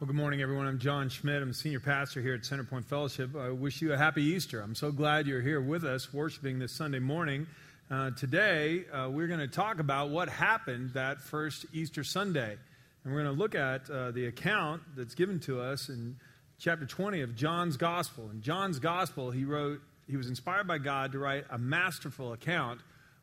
Well, 0.00 0.06
good 0.06 0.14
morning, 0.14 0.42
everyone. 0.42 0.68
I'm 0.68 0.78
John 0.78 1.08
Schmidt. 1.08 1.42
I'm 1.42 1.48
the 1.48 1.54
senior 1.54 1.80
pastor 1.80 2.22
here 2.22 2.32
at 2.32 2.42
Centerpoint 2.42 2.84
Fellowship. 2.84 3.34
I 3.34 3.50
wish 3.50 3.82
you 3.82 3.92
a 3.92 3.96
happy 3.96 4.22
Easter. 4.22 4.60
I'm 4.60 4.76
so 4.76 4.92
glad 4.92 5.26
you're 5.26 5.40
here 5.40 5.60
with 5.60 5.82
us 5.82 6.14
worshiping 6.14 6.60
this 6.60 6.70
Sunday 6.70 7.00
morning. 7.00 7.48
Uh, 7.90 8.12
today, 8.12 8.84
uh, 8.92 9.08
we're 9.10 9.26
going 9.26 9.40
to 9.40 9.48
talk 9.48 9.80
about 9.80 10.10
what 10.10 10.28
happened 10.28 10.92
that 10.94 11.20
first 11.20 11.66
Easter 11.72 12.04
Sunday. 12.04 12.56
And 13.02 13.12
we're 13.12 13.24
going 13.24 13.34
to 13.34 13.42
look 13.42 13.56
at 13.56 13.90
uh, 13.90 14.12
the 14.12 14.26
account 14.26 14.82
that's 14.96 15.16
given 15.16 15.40
to 15.40 15.60
us 15.60 15.88
in 15.88 16.14
chapter 16.60 16.86
20 16.86 17.22
of 17.22 17.34
John's 17.34 17.76
Gospel. 17.76 18.30
In 18.30 18.40
John's 18.40 18.78
Gospel, 18.78 19.32
he 19.32 19.44
wrote, 19.44 19.80
he 20.08 20.16
was 20.16 20.28
inspired 20.28 20.68
by 20.68 20.78
God 20.78 21.10
to 21.10 21.18
write 21.18 21.44
a 21.50 21.58
masterful 21.58 22.34
account 22.34 22.80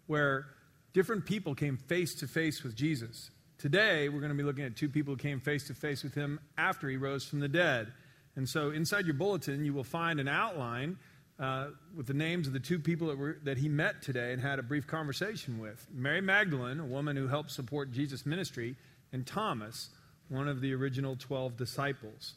where 0.07 0.47
different 0.93 1.25
people 1.25 1.55
came 1.55 1.77
face 1.77 2.15
to 2.15 2.27
face 2.27 2.63
with 2.63 2.75
Jesus. 2.75 3.31
Today, 3.57 4.09
we're 4.09 4.19
going 4.19 4.31
to 4.31 4.37
be 4.37 4.43
looking 4.43 4.65
at 4.65 4.75
two 4.75 4.89
people 4.89 5.13
who 5.13 5.17
came 5.17 5.39
face 5.39 5.67
to 5.67 5.73
face 5.73 6.03
with 6.03 6.13
him 6.13 6.41
after 6.57 6.89
he 6.89 6.97
rose 6.97 7.23
from 7.23 7.39
the 7.39 7.47
dead. 7.47 7.93
And 8.35 8.47
so, 8.47 8.71
inside 8.71 9.05
your 9.05 9.13
bulletin, 9.13 9.63
you 9.63 9.73
will 9.73 9.85
find 9.85 10.19
an 10.19 10.27
outline 10.27 10.97
uh, 11.39 11.67
with 11.95 12.05
the 12.05 12.13
names 12.13 12.47
of 12.47 12.53
the 12.53 12.59
two 12.59 12.79
people 12.79 13.07
that, 13.07 13.17
were, 13.17 13.37
that 13.43 13.57
he 13.57 13.69
met 13.69 14.01
today 14.01 14.33
and 14.33 14.41
had 14.41 14.59
a 14.59 14.63
brief 14.63 14.85
conversation 14.87 15.57
with 15.57 15.87
Mary 15.89 16.19
Magdalene, 16.19 16.81
a 16.81 16.85
woman 16.85 17.15
who 17.15 17.29
helped 17.29 17.49
support 17.49 17.93
Jesus' 17.93 18.25
ministry, 18.25 18.75
and 19.13 19.25
Thomas, 19.25 19.89
one 20.27 20.49
of 20.49 20.59
the 20.59 20.73
original 20.73 21.15
12 21.15 21.55
disciples. 21.55 22.33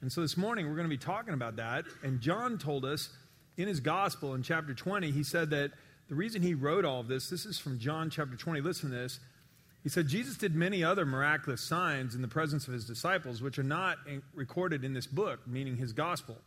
And 0.00 0.10
so, 0.10 0.22
this 0.22 0.38
morning, 0.38 0.66
we're 0.66 0.76
going 0.76 0.88
to 0.88 0.96
be 0.96 0.96
talking 0.96 1.34
about 1.34 1.56
that. 1.56 1.84
And 2.02 2.22
John 2.22 2.56
told 2.56 2.86
us 2.86 3.10
in 3.58 3.68
his 3.68 3.80
gospel 3.80 4.32
in 4.32 4.42
chapter 4.42 4.72
20, 4.72 5.10
he 5.10 5.24
said 5.24 5.50
that 5.50 5.72
the 6.08 6.14
reason 6.14 6.40
he 6.40 6.54
wrote 6.54 6.86
all 6.86 7.00
of 7.00 7.08
this, 7.08 7.28
this 7.28 7.44
is 7.44 7.58
from 7.58 7.78
John 7.78 8.08
chapter 8.08 8.34
20, 8.34 8.62
listen 8.62 8.88
to 8.88 8.96
this. 8.96 9.20
He 9.84 9.90
said, 9.90 10.08
Jesus 10.08 10.38
did 10.38 10.54
many 10.54 10.82
other 10.82 11.04
miraculous 11.04 11.60
signs 11.60 12.14
in 12.14 12.22
the 12.22 12.28
presence 12.28 12.66
of 12.66 12.72
his 12.72 12.86
disciples, 12.86 13.42
which 13.42 13.58
are 13.58 13.62
not 13.62 13.98
recorded 14.34 14.82
in 14.82 14.94
this 14.94 15.06
book, 15.06 15.46
meaning 15.46 15.76
his 15.76 15.92
gospel. 15.92 16.38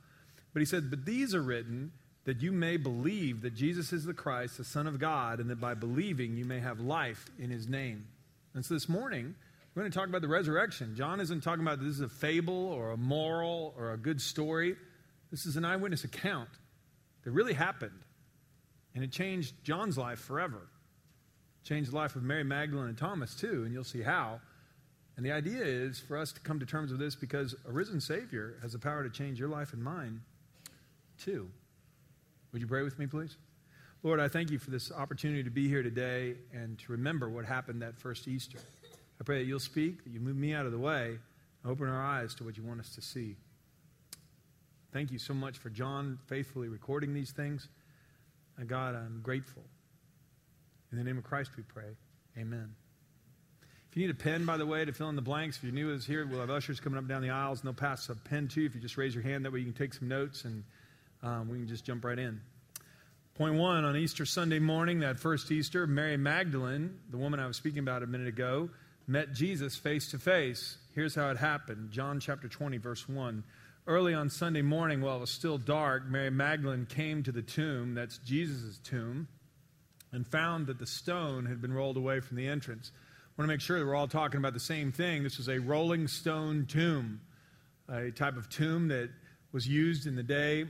But 0.53 0.61
he 0.61 0.65
said, 0.65 0.89
But 0.89 1.05
these 1.05 1.35
are 1.35 1.41
written 1.41 1.91
that 2.25 2.41
you 2.41 2.51
may 2.51 2.77
believe 2.77 3.41
that 3.41 3.53
Jesus 3.53 3.93
is 3.93 4.05
the 4.05 4.13
Christ, 4.13 4.57
the 4.57 4.63
Son 4.63 4.87
of 4.87 4.97
God, 4.97 5.39
and 5.39 5.51
that 5.51 5.61
by 5.61 5.75
believing 5.75 6.35
you 6.35 6.45
may 6.45 6.59
have 6.59 6.79
life 6.79 7.27
in 7.37 7.51
his 7.51 7.67
name. 7.67 8.07
And 8.55 8.65
so 8.65 8.73
this 8.73 8.89
morning, 8.89 9.35
we're 9.75 9.83
going 9.83 9.91
to 9.91 9.97
talk 9.97 10.09
about 10.09 10.21
the 10.21 10.27
resurrection. 10.27 10.95
John 10.95 11.19
isn't 11.19 11.41
talking 11.41 11.61
about 11.61 11.79
this 11.79 11.89
is 11.89 12.01
a 12.01 12.09
fable 12.09 12.65
or 12.65 12.89
a 12.89 12.97
moral 12.97 13.75
or 13.77 13.93
a 13.93 13.97
good 13.97 14.19
story. 14.19 14.75
This 15.29 15.45
is 15.45 15.57
an 15.57 15.63
eyewitness 15.63 16.03
account 16.03 16.49
that 17.23 17.29
really 17.29 17.53
happened. 17.53 18.01
And 18.95 19.03
it 19.03 19.11
changed 19.11 19.53
John's 19.63 19.95
life 19.95 20.17
forever 20.17 20.67
changed 21.67 21.91
the 21.91 21.95
life 21.95 22.15
of 22.15 22.23
Mary 22.23 22.43
Magdalene 22.43 22.87
and 22.87 22.97
Thomas 22.97 23.35
too, 23.35 23.63
and 23.65 23.73
you'll 23.73 23.83
see 23.83 24.01
how. 24.01 24.39
And 25.17 25.25
the 25.25 25.31
idea 25.31 25.63
is 25.63 25.99
for 25.99 26.17
us 26.17 26.31
to 26.31 26.39
come 26.39 26.59
to 26.59 26.65
terms 26.65 26.91
with 26.91 26.99
this 26.99 27.15
because 27.15 27.55
a 27.67 27.71
risen 27.71 27.99
Savior 27.99 28.57
has 28.61 28.73
the 28.73 28.79
power 28.79 29.03
to 29.03 29.09
change 29.09 29.39
your 29.39 29.49
life 29.49 29.73
and 29.73 29.83
mine 29.83 30.21
too. 31.19 31.49
Would 32.53 32.61
you 32.61 32.67
pray 32.67 32.83
with 32.83 32.97
me, 32.97 33.07
please? 33.07 33.35
Lord, 34.03 34.19
I 34.19 34.27
thank 34.29 34.51
you 34.51 34.59
for 34.59 34.71
this 34.71 34.91
opportunity 34.91 35.43
to 35.43 35.49
be 35.49 35.67
here 35.67 35.83
today 35.83 36.35
and 36.53 36.79
to 36.79 36.91
remember 36.91 37.29
what 37.29 37.43
happened 37.43 37.81
that 37.81 37.99
first 37.99 38.27
Easter. 38.27 38.59
I 39.19 39.23
pray 39.23 39.39
that 39.39 39.45
you'll 39.45 39.59
speak, 39.59 40.03
that 40.03 40.11
you 40.11 40.19
move 40.19 40.37
me 40.37 40.53
out 40.53 40.65
of 40.65 40.71
the 40.71 40.77
way, 40.77 41.17
open 41.65 41.89
our 41.89 42.01
eyes 42.01 42.33
to 42.35 42.43
what 42.43 42.55
you 42.55 42.63
want 42.63 42.79
us 42.79 42.95
to 42.95 43.01
see. 43.01 43.35
Thank 44.93 45.11
you 45.11 45.19
so 45.19 45.33
much 45.33 45.57
for 45.57 45.69
John 45.69 46.19
faithfully 46.27 46.69
recording 46.69 47.13
these 47.13 47.31
things. 47.31 47.67
And 48.57 48.69
God, 48.69 48.95
I'm 48.95 49.19
grateful 49.21 49.63
in 50.91 50.97
the 50.97 51.03
name 51.03 51.17
of 51.17 51.23
Christ 51.23 51.51
we 51.57 51.63
pray. 51.63 51.95
Amen. 52.37 52.75
If 53.89 53.97
you 53.97 54.05
need 54.05 54.11
a 54.11 54.17
pen, 54.17 54.45
by 54.45 54.57
the 54.57 54.65
way, 54.65 54.83
to 54.85 54.91
fill 54.91 55.09
in 55.09 55.15
the 55.15 55.21
blanks, 55.21 55.57
if 55.57 55.63
you're 55.63 55.73
new 55.73 55.87
with 55.87 56.05
here, 56.05 56.25
we'll 56.25 56.41
have 56.41 56.49
ushers 56.49 56.79
coming 56.79 56.99
up 56.99 57.07
down 57.07 57.21
the 57.21 57.29
aisles, 57.29 57.59
and 57.59 57.67
they'll 57.67 57.73
pass 57.73 58.09
a 58.09 58.15
pen 58.15 58.47
to 58.49 58.61
you. 58.61 58.67
If 58.67 58.75
you 58.75 58.81
just 58.81 58.97
raise 58.97 59.15
your 59.15 59.23
hand, 59.23 59.45
that 59.45 59.53
way 59.53 59.59
you 59.59 59.65
can 59.65 59.73
take 59.73 59.93
some 59.93 60.07
notes, 60.07 60.45
and 60.45 60.63
um, 61.23 61.49
we 61.49 61.57
can 61.57 61.67
just 61.67 61.85
jump 61.85 62.03
right 62.03 62.19
in. 62.19 62.41
Point 63.35 63.55
one 63.55 63.85
on 63.85 63.95
Easter 63.95 64.25
Sunday 64.25 64.59
morning, 64.59 64.99
that 64.99 65.19
first 65.19 65.51
Easter, 65.51 65.87
Mary 65.87 66.17
Magdalene, 66.17 66.99
the 67.09 67.17
woman 67.17 67.39
I 67.39 67.47
was 67.47 67.55
speaking 67.55 67.79
about 67.79 68.03
a 68.03 68.07
minute 68.07 68.27
ago, 68.27 68.69
met 69.07 69.33
Jesus 69.33 69.75
face 69.75 70.11
to 70.11 70.19
face. 70.19 70.77
Here's 70.93 71.15
how 71.15 71.29
it 71.29 71.37
happened 71.37 71.91
John 71.91 72.19
chapter 72.19 72.47
20, 72.47 72.77
verse 72.77 73.07
1. 73.07 73.43
Early 73.85 74.13
on 74.13 74.29
Sunday 74.29 74.63
morning, 74.63 75.01
while 75.01 75.17
it 75.17 75.21
was 75.21 75.31
still 75.31 75.57
dark, 75.57 76.07
Mary 76.07 76.29
Magdalene 76.29 76.85
came 76.85 77.23
to 77.23 77.31
the 77.31 77.41
tomb, 77.41 77.93
that's 77.93 78.17
Jesus' 78.17 78.79
tomb 78.83 79.27
and 80.17 80.25
found 80.25 80.65
that 80.65 80.79
the 80.79 80.87
stone 80.87 81.45
had 81.45 81.61
been 81.61 81.71
rolled 81.71 81.95
away 81.95 82.19
from 82.21 82.37
the 82.37 82.47
entrance. 82.47 82.91
I 82.91 83.39
want 83.39 83.47
to 83.47 83.53
make 83.53 83.61
sure 83.61 83.77
that 83.77 83.85
we're 83.85 83.93
all 83.93 84.07
talking 84.07 84.39
about 84.39 84.53
the 84.55 84.59
same 84.59 84.91
thing. 84.91 85.21
This 85.21 85.37
was 85.37 85.47
a 85.47 85.59
rolling 85.59 86.07
stone 86.07 86.65
tomb, 86.67 87.21
a 87.87 88.09
type 88.09 88.35
of 88.35 88.49
tomb 88.49 88.87
that 88.87 89.11
was 89.51 89.67
used 89.67 90.07
in 90.07 90.15
the 90.15 90.23
day 90.23 90.65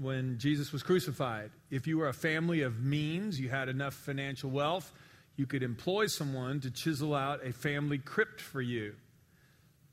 when 0.00 0.38
Jesus 0.38 0.72
was 0.72 0.84
crucified. 0.84 1.50
If 1.72 1.88
you 1.88 1.98
were 1.98 2.06
a 2.06 2.14
family 2.14 2.62
of 2.62 2.78
means, 2.78 3.40
you 3.40 3.48
had 3.48 3.68
enough 3.68 3.94
financial 3.94 4.48
wealth, 4.48 4.92
you 5.34 5.46
could 5.46 5.64
employ 5.64 6.06
someone 6.06 6.60
to 6.60 6.70
chisel 6.70 7.16
out 7.16 7.44
a 7.44 7.52
family 7.52 7.98
crypt 7.98 8.40
for 8.40 8.62
you 8.62 8.94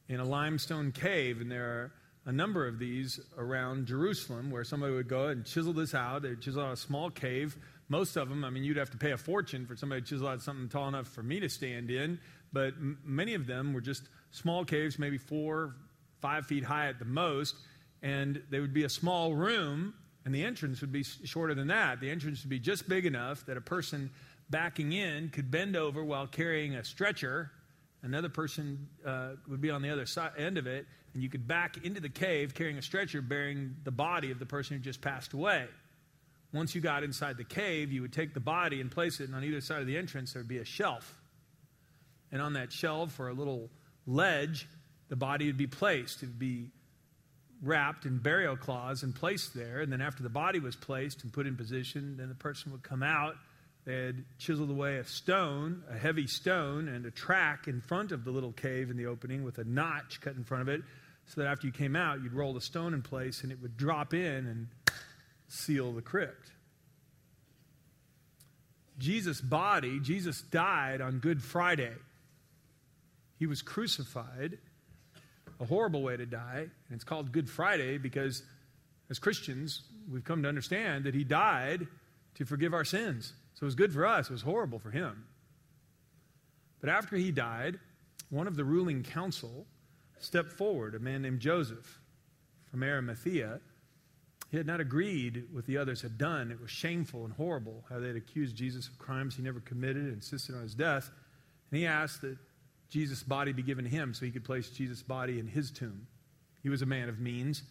in 0.07 0.19
a 0.19 0.25
limestone 0.25 0.91
cave, 0.91 1.41
and 1.41 1.51
there 1.51 1.65
are 1.65 1.91
a 2.27 2.31
number 2.31 2.67
of 2.67 2.77
these 2.77 3.19
around 3.35 3.87
Jerusalem 3.87 4.51
where 4.51 4.63
somebody 4.63 4.93
would 4.93 5.07
go 5.07 5.29
and 5.29 5.43
chisel 5.43 5.73
this 5.73 5.95
out. 5.95 6.21
They'd 6.21 6.39
chisel 6.39 6.61
out 6.61 6.73
a 6.73 6.77
small 6.77 7.09
cave 7.09 7.57
most 7.93 8.17
of 8.17 8.27
them, 8.27 8.43
I 8.43 8.49
mean, 8.49 8.63
you'd 8.63 8.77
have 8.77 8.89
to 8.89 8.97
pay 8.97 9.11
a 9.11 9.17
fortune 9.17 9.67
for 9.67 9.75
somebody 9.75 10.01
to 10.01 10.07
chisel 10.07 10.27
out 10.27 10.41
something 10.41 10.67
tall 10.67 10.87
enough 10.87 11.07
for 11.07 11.21
me 11.21 11.39
to 11.39 11.47
stand 11.47 11.91
in, 11.91 12.19
but 12.51 12.73
m- 12.73 12.97
many 13.05 13.35
of 13.35 13.45
them 13.45 13.71
were 13.71 13.81
just 13.81 14.09
small 14.31 14.65
caves, 14.65 14.97
maybe 14.97 15.19
four, 15.19 15.75
five 16.19 16.47
feet 16.47 16.63
high 16.63 16.87
at 16.87 16.97
the 16.97 17.05
most, 17.05 17.55
and 18.01 18.41
they 18.49 18.59
would 18.59 18.73
be 18.73 18.83
a 18.83 18.89
small 18.89 19.35
room, 19.35 19.93
and 20.25 20.33
the 20.33 20.43
entrance 20.43 20.81
would 20.81 20.91
be 20.91 21.03
shorter 21.03 21.53
than 21.53 21.67
that. 21.67 21.99
The 21.99 22.09
entrance 22.09 22.41
would 22.41 22.49
be 22.49 22.57
just 22.57 22.89
big 22.89 23.05
enough 23.05 23.45
that 23.45 23.57
a 23.57 23.61
person 23.61 24.09
backing 24.49 24.93
in 24.93 25.29
could 25.29 25.51
bend 25.51 25.75
over 25.75 26.03
while 26.03 26.25
carrying 26.25 26.73
a 26.73 26.83
stretcher. 26.83 27.51
Another 28.01 28.29
person 28.29 28.87
uh, 29.05 29.33
would 29.47 29.61
be 29.61 29.69
on 29.69 29.83
the 29.83 29.91
other 29.91 30.07
side, 30.07 30.31
end 30.35 30.57
of 30.57 30.65
it, 30.65 30.87
and 31.13 31.21
you 31.21 31.29
could 31.29 31.47
back 31.47 31.85
into 31.85 32.01
the 32.01 32.09
cave 32.09 32.55
carrying 32.55 32.79
a 32.79 32.81
stretcher 32.81 33.21
bearing 33.21 33.75
the 33.83 33.91
body 33.91 34.31
of 34.31 34.39
the 34.39 34.47
person 34.47 34.77
who 34.77 34.81
just 34.81 34.99
passed 34.99 35.33
away. 35.33 35.67
Once 36.53 36.75
you 36.75 36.81
got 36.81 37.03
inside 37.03 37.35
the 37.35 37.43
cave, 37.43 37.91
you 37.91 38.01
would 38.01 38.13
take 38.13 38.33
the 38.33 38.39
body 38.39 38.79
and 38.79 38.91
place 38.91 39.19
it, 39.19 39.25
and 39.25 39.35
on 39.35 39.43
either 39.43 39.59
side 39.59 39.81
of 39.81 39.87
the 39.87 39.97
entrance, 39.97 40.33
there 40.33 40.41
would 40.41 40.47
be 40.47 40.59
a 40.59 40.65
shelf. 40.65 41.19
And 42.31 42.41
on 42.41 42.53
that 42.53 42.71
shelf 42.71 43.19
or 43.19 43.29
a 43.29 43.33
little 43.33 43.69
ledge, 44.05 44.67
the 45.09 45.15
body 45.15 45.47
would 45.47 45.57
be 45.57 45.67
placed. 45.67 46.21
It 46.21 46.27
would 46.27 46.39
be 46.39 46.69
wrapped 47.61 48.05
in 48.05 48.19
burial 48.19 48.55
cloths 48.55 49.03
and 49.03 49.15
placed 49.15 49.55
there. 49.55 49.81
And 49.81 49.91
then, 49.91 50.01
after 50.01 50.21
the 50.21 50.29
body 50.29 50.59
was 50.59 50.75
placed 50.75 51.23
and 51.23 51.33
put 51.33 51.47
in 51.47 51.55
position, 51.55 52.17
then 52.17 52.29
the 52.29 52.35
person 52.35 52.71
would 52.71 52.83
come 52.83 53.01
out. 53.01 53.35
They 53.85 54.05
had 54.05 54.23
chiseled 54.37 54.69
away 54.69 54.97
a 54.97 55.05
stone, 55.05 55.83
a 55.89 55.97
heavy 55.97 56.27
stone, 56.27 56.87
and 56.87 57.05
a 57.05 57.11
track 57.11 57.67
in 57.67 57.81
front 57.81 58.11
of 58.11 58.23
the 58.23 58.31
little 58.31 58.53
cave 58.53 58.89
in 58.89 58.97
the 58.97 59.07
opening 59.07 59.43
with 59.43 59.57
a 59.57 59.63
notch 59.63 60.21
cut 60.21 60.35
in 60.35 60.43
front 60.43 60.61
of 60.61 60.69
it, 60.69 60.81
so 61.25 61.41
that 61.41 61.47
after 61.47 61.67
you 61.67 61.73
came 61.73 61.95
out, 61.95 62.21
you'd 62.21 62.33
roll 62.33 62.53
the 62.53 62.61
stone 62.61 62.93
in 62.93 63.01
place 63.01 63.43
and 63.43 63.51
it 63.51 63.61
would 63.61 63.75
drop 63.75 64.13
in 64.13 64.47
and 64.47 64.67
seal 65.53 65.91
the 65.93 66.01
crypt. 66.01 66.51
Jesus' 68.97 69.41
body, 69.41 69.99
Jesus 69.99 70.41
died 70.41 71.01
on 71.01 71.19
Good 71.19 71.41
Friday. 71.41 71.93
He 73.37 73.45
was 73.45 73.61
crucified, 73.61 74.57
a 75.59 75.65
horrible 75.65 76.01
way 76.01 76.17
to 76.17 76.25
die, 76.25 76.67
and 76.87 76.95
it's 76.95 77.03
called 77.03 77.31
Good 77.31 77.49
Friday 77.49 77.97
because 77.97 78.43
as 79.09 79.19
Christians, 79.19 79.83
we've 80.11 80.23
come 80.23 80.43
to 80.43 80.49
understand 80.49 81.03
that 81.05 81.13
he 81.13 81.23
died 81.23 81.87
to 82.35 82.45
forgive 82.45 82.73
our 82.73 82.85
sins. 82.85 83.33
So 83.55 83.63
it 83.63 83.65
was 83.65 83.75
good 83.75 83.93
for 83.93 84.05
us, 84.05 84.29
it 84.29 84.33
was 84.33 84.41
horrible 84.41 84.79
for 84.79 84.91
him. 84.91 85.25
But 86.79 86.89
after 86.89 87.15
he 87.15 87.31
died, 87.31 87.79
one 88.29 88.47
of 88.47 88.55
the 88.55 88.65
ruling 88.65 89.03
council 89.03 89.65
stepped 90.19 90.51
forward, 90.51 90.95
a 90.95 90.99
man 90.99 91.21
named 91.21 91.39
Joseph 91.39 91.99
from 92.69 92.83
Arimathea 92.83 93.59
he 94.53 94.57
had 94.57 94.67
not 94.67 94.79
agreed 94.79 95.45
with 95.51 95.65
the 95.65 95.79
others 95.79 96.03
had 96.03 96.15
done. 96.19 96.51
It 96.51 96.61
was 96.61 96.69
shameful 96.69 97.25
and 97.25 97.33
horrible 97.33 97.83
how 97.89 98.00
they 98.00 98.05
had 98.05 98.15
accused 98.15 98.55
Jesus 98.55 98.88
of 98.88 99.00
crimes 99.00 99.35
he 99.35 99.41
never 99.41 99.59
committed 99.59 100.03
and 100.03 100.13
insisted 100.13 100.53
on 100.53 100.61
his 100.61 100.75
death. 100.75 101.09
And 101.71 101.79
he 101.79 101.88
asked 101.88 102.21
that 102.21 102.38
Jesus' 102.88 103.23
body 103.23 103.51
be 103.51 103.63
given 103.63 103.85
to 103.85 103.89
him 103.89 104.13
so 104.13 104.25
he 104.25 104.31
could 104.31 104.44
place 104.44 104.69
Jesus' 104.69 105.01
body 105.01 105.39
in 105.39 105.47
his 105.47 105.71
tomb. 105.71 106.05
He 106.61 106.69
was 106.69 106.83
a 106.83 106.85
man 106.85 107.09
of 107.09 107.17
means. 107.17 107.63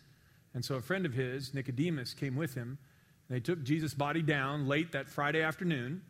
And 0.54 0.64
so 0.64 0.74
a 0.74 0.80
friend 0.80 1.06
of 1.06 1.14
his, 1.14 1.54
Nicodemus, 1.54 2.14
came 2.14 2.34
with 2.34 2.54
him. 2.54 2.78
And 3.28 3.36
they 3.36 3.40
took 3.40 3.62
Jesus' 3.62 3.94
body 3.94 4.20
down 4.20 4.66
late 4.66 4.90
that 4.90 5.08
Friday 5.08 5.40
afternoon 5.40 6.02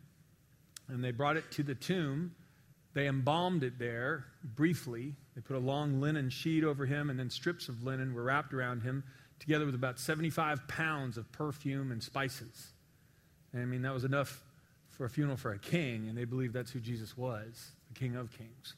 and 0.87 1.03
they 1.03 1.11
brought 1.11 1.37
it 1.37 1.51
to 1.51 1.61
the 1.61 1.75
tomb. 1.75 2.33
They 2.95 3.05
embalmed 3.05 3.63
it 3.63 3.77
there 3.77 4.25
briefly. 4.43 5.13
They 5.35 5.41
put 5.41 5.55
a 5.55 5.59
long 5.59 6.01
linen 6.01 6.31
sheet 6.31 6.63
over 6.63 6.87
him, 6.87 7.11
and 7.11 7.19
then 7.19 7.29
strips 7.29 7.69
of 7.69 7.83
linen 7.83 8.15
were 8.15 8.23
wrapped 8.23 8.55
around 8.55 8.81
him 8.81 9.03
together 9.43 9.65
with 9.65 9.75
about 9.75 9.99
75 9.99 10.69
pounds 10.69 11.17
of 11.17 11.29
perfume 11.33 11.91
and 11.91 12.01
spices. 12.01 12.71
And 13.51 13.61
I 13.61 13.65
mean, 13.65 13.81
that 13.81 13.93
was 13.93 14.05
enough 14.05 14.41
for 14.87 15.03
a 15.03 15.09
funeral 15.09 15.35
for 15.35 15.51
a 15.51 15.59
king, 15.59 16.07
and 16.07 16.17
they 16.17 16.23
believed 16.23 16.53
that's 16.53 16.71
who 16.71 16.79
Jesus 16.79 17.17
was, 17.17 17.71
the 17.89 17.99
King 17.99 18.15
of 18.15 18.31
Kings. 18.37 18.75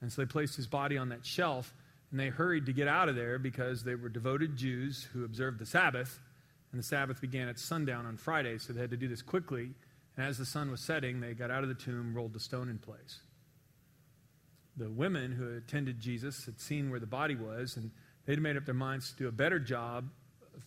And 0.00 0.10
so 0.10 0.22
they 0.22 0.26
placed 0.26 0.56
his 0.56 0.66
body 0.66 0.96
on 0.96 1.10
that 1.10 1.26
shelf, 1.26 1.74
and 2.10 2.18
they 2.18 2.28
hurried 2.28 2.64
to 2.66 2.72
get 2.72 2.88
out 2.88 3.10
of 3.10 3.16
there 3.16 3.38
because 3.38 3.84
they 3.84 3.96
were 3.96 4.08
devoted 4.08 4.56
Jews 4.56 5.06
who 5.12 5.26
observed 5.26 5.58
the 5.58 5.66
Sabbath, 5.66 6.20
and 6.72 6.78
the 6.78 6.86
Sabbath 6.86 7.20
began 7.20 7.48
at 7.48 7.58
sundown 7.58 8.06
on 8.06 8.16
Friday, 8.16 8.56
so 8.56 8.72
they 8.72 8.80
had 8.80 8.90
to 8.90 8.96
do 8.96 9.08
this 9.08 9.20
quickly. 9.20 9.74
And 10.16 10.26
as 10.26 10.38
the 10.38 10.46
sun 10.46 10.70
was 10.70 10.80
setting, 10.80 11.20
they 11.20 11.34
got 11.34 11.50
out 11.50 11.64
of 11.64 11.68
the 11.68 11.74
tomb, 11.74 12.14
rolled 12.14 12.32
the 12.32 12.40
stone 12.40 12.70
in 12.70 12.78
place. 12.78 13.20
The 14.78 14.90
women 14.90 15.32
who 15.32 15.54
attended 15.54 16.00
Jesus 16.00 16.46
had 16.46 16.60
seen 16.60 16.88
where 16.88 17.00
the 17.00 17.06
body 17.06 17.34
was, 17.34 17.76
and 17.76 17.90
they'd 18.26 18.40
made 18.40 18.56
up 18.56 18.64
their 18.64 18.74
minds 18.74 19.10
to 19.10 19.16
do 19.16 19.28
a 19.28 19.32
better 19.32 19.58
job, 19.58 20.08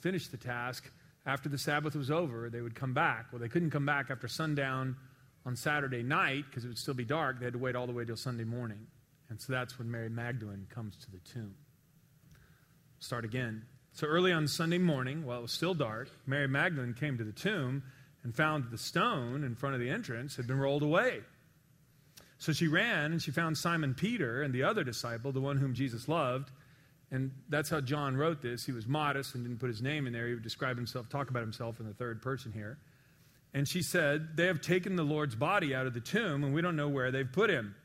finish 0.01 0.27
the 0.27 0.37
task. 0.37 0.89
After 1.25 1.49
the 1.49 1.57
Sabbath 1.57 1.95
was 1.95 2.09
over, 2.09 2.49
they 2.49 2.61
would 2.61 2.75
come 2.75 2.93
back. 2.93 3.27
Well, 3.31 3.39
they 3.39 3.49
couldn't 3.49 3.69
come 3.69 3.85
back 3.85 4.09
after 4.09 4.27
sundown 4.27 4.95
on 5.45 5.55
Saturday 5.55 6.03
night 6.03 6.45
because 6.49 6.65
it 6.65 6.69
would 6.69 6.77
still 6.77 6.93
be 6.93 7.05
dark. 7.05 7.39
They 7.39 7.45
had 7.45 7.53
to 7.53 7.59
wait 7.59 7.75
all 7.75 7.87
the 7.87 7.93
way 7.93 8.05
till 8.05 8.15
Sunday 8.15 8.45
morning. 8.45 8.87
And 9.29 9.39
so 9.39 9.53
that's 9.53 9.77
when 9.77 9.91
Mary 9.91 10.09
Magdalene 10.09 10.65
comes 10.73 10.95
to 10.97 11.11
the 11.11 11.19
tomb. 11.19 11.55
Start 12.99 13.25
again. 13.25 13.63
So 13.93 14.07
early 14.07 14.31
on 14.31 14.47
Sunday 14.47 14.77
morning, 14.77 15.25
while 15.25 15.39
it 15.39 15.43
was 15.43 15.51
still 15.51 15.73
dark, 15.73 16.09
Mary 16.25 16.47
Magdalene 16.47 16.93
came 16.93 17.17
to 17.17 17.23
the 17.23 17.31
tomb 17.31 17.83
and 18.23 18.35
found 18.35 18.65
the 18.71 18.77
stone 18.77 19.43
in 19.43 19.55
front 19.55 19.75
of 19.75 19.81
the 19.81 19.89
entrance 19.89 20.35
had 20.35 20.47
been 20.47 20.59
rolled 20.59 20.83
away. 20.83 21.21
So 22.37 22.53
she 22.53 22.67
ran 22.67 23.11
and 23.11 23.21
she 23.21 23.31
found 23.31 23.57
Simon 23.57 23.93
Peter 23.93 24.41
and 24.41 24.53
the 24.53 24.63
other 24.63 24.83
disciple, 24.83 25.31
the 25.31 25.41
one 25.41 25.57
whom 25.57 25.73
Jesus 25.73 26.07
loved. 26.07 26.51
And 27.11 27.31
that's 27.49 27.69
how 27.69 27.81
John 27.81 28.15
wrote 28.15 28.41
this. 28.41 28.65
He 28.65 28.71
was 28.71 28.87
modest 28.87 29.33
and 29.33 29.43
didn't 29.43 29.59
put 29.59 29.69
his 29.69 29.81
name 29.81 30.05
in 30.05 30.13
there. 30.13 30.27
He 30.27 30.33
would 30.35 30.43
describe 30.43 30.75
himself, 30.75 31.09
talk 31.09 31.29
about 31.29 31.41
himself 31.41 31.79
in 31.79 31.87
the 31.87 31.93
third 31.93 32.21
person 32.21 32.51
here. 32.51 32.77
And 33.53 33.67
she 33.67 33.81
said, 33.81 34.35
They 34.35 34.45
have 34.45 34.61
taken 34.61 34.95
the 34.95 35.03
Lord's 35.03 35.35
body 35.35 35.73
out 35.73 35.87
of 35.87 35.93
the 35.93 35.99
tomb, 35.99 36.43
and 36.43 36.53
we 36.53 36.61
don't 36.61 36.75
know 36.75 36.89
where 36.89 37.11
they've 37.11 37.31
put 37.31 37.49
him. 37.49 37.75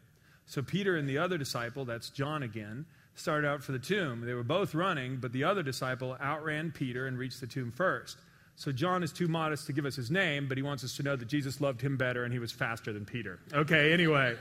So 0.46 0.60
Peter 0.60 0.96
and 0.96 1.08
the 1.08 1.18
other 1.18 1.38
disciple, 1.38 1.86
that's 1.86 2.10
John 2.10 2.42
again, 2.42 2.84
started 3.14 3.48
out 3.48 3.62
for 3.62 3.72
the 3.72 3.78
tomb. 3.78 4.20
They 4.20 4.34
were 4.34 4.42
both 4.42 4.74
running, 4.74 5.16
but 5.16 5.32
the 5.32 5.44
other 5.44 5.62
disciple 5.62 6.16
outran 6.20 6.70
Peter 6.70 7.06
and 7.06 7.16
reached 7.16 7.40
the 7.40 7.46
tomb 7.46 7.72
first. 7.72 8.18
So 8.56 8.72
John 8.72 9.02
is 9.02 9.10
too 9.10 9.26
modest 9.26 9.66
to 9.66 9.72
give 9.72 9.86
us 9.86 9.96
his 9.96 10.10
name, 10.10 10.48
but 10.48 10.56
he 10.56 10.62
wants 10.62 10.84
us 10.84 10.96
to 10.96 11.02
know 11.02 11.16
that 11.16 11.26
Jesus 11.26 11.60
loved 11.60 11.80
him 11.80 11.96
better 11.96 12.24
and 12.24 12.32
he 12.32 12.38
was 12.38 12.52
faster 12.52 12.92
than 12.92 13.04
Peter. 13.04 13.40
Okay, 13.52 13.92
anyway. 13.92 14.36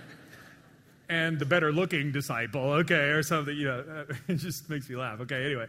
And 1.10 1.40
the 1.40 1.46
better 1.46 1.72
looking 1.72 2.12
disciple, 2.12 2.62
okay, 2.74 3.10
or 3.10 3.24
something, 3.24 3.56
you 3.56 3.66
know, 3.66 4.06
it 4.28 4.36
just 4.36 4.70
makes 4.70 4.90
me 4.90 4.96
laugh. 4.96 5.20
Okay, 5.22 5.46
anyway. 5.46 5.68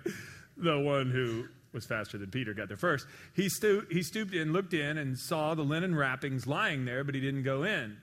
The 0.57 0.79
one 0.79 1.11
who 1.11 1.47
was 1.73 1.85
faster 1.85 2.17
than 2.17 2.31
Peter 2.31 2.55
got 2.55 2.69
there 2.69 2.77
first. 2.77 3.07
He, 3.35 3.49
sto- 3.49 3.83
he 3.91 4.03
stooped 4.03 4.33
in, 4.33 4.53
looked 4.53 4.73
in, 4.73 4.99
and 4.99 5.19
saw 5.19 5.55
the 5.55 5.63
linen 5.63 5.95
wrappings 5.95 6.47
lying 6.47 6.85
there, 6.85 7.03
but 7.03 7.15
he 7.15 7.21
didn't 7.21 7.43
go 7.43 7.65
in. 7.65 7.97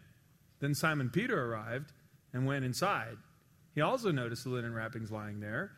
Then 0.59 0.75
Simon 0.75 1.09
Peter 1.09 1.51
arrived 1.51 1.91
and 2.33 2.45
went 2.45 2.65
inside. 2.65 3.17
He 3.73 3.81
also 3.81 4.11
noticed 4.11 4.43
the 4.43 4.49
linen 4.49 4.73
wrappings 4.73 5.11
lying 5.11 5.39
there, 5.39 5.71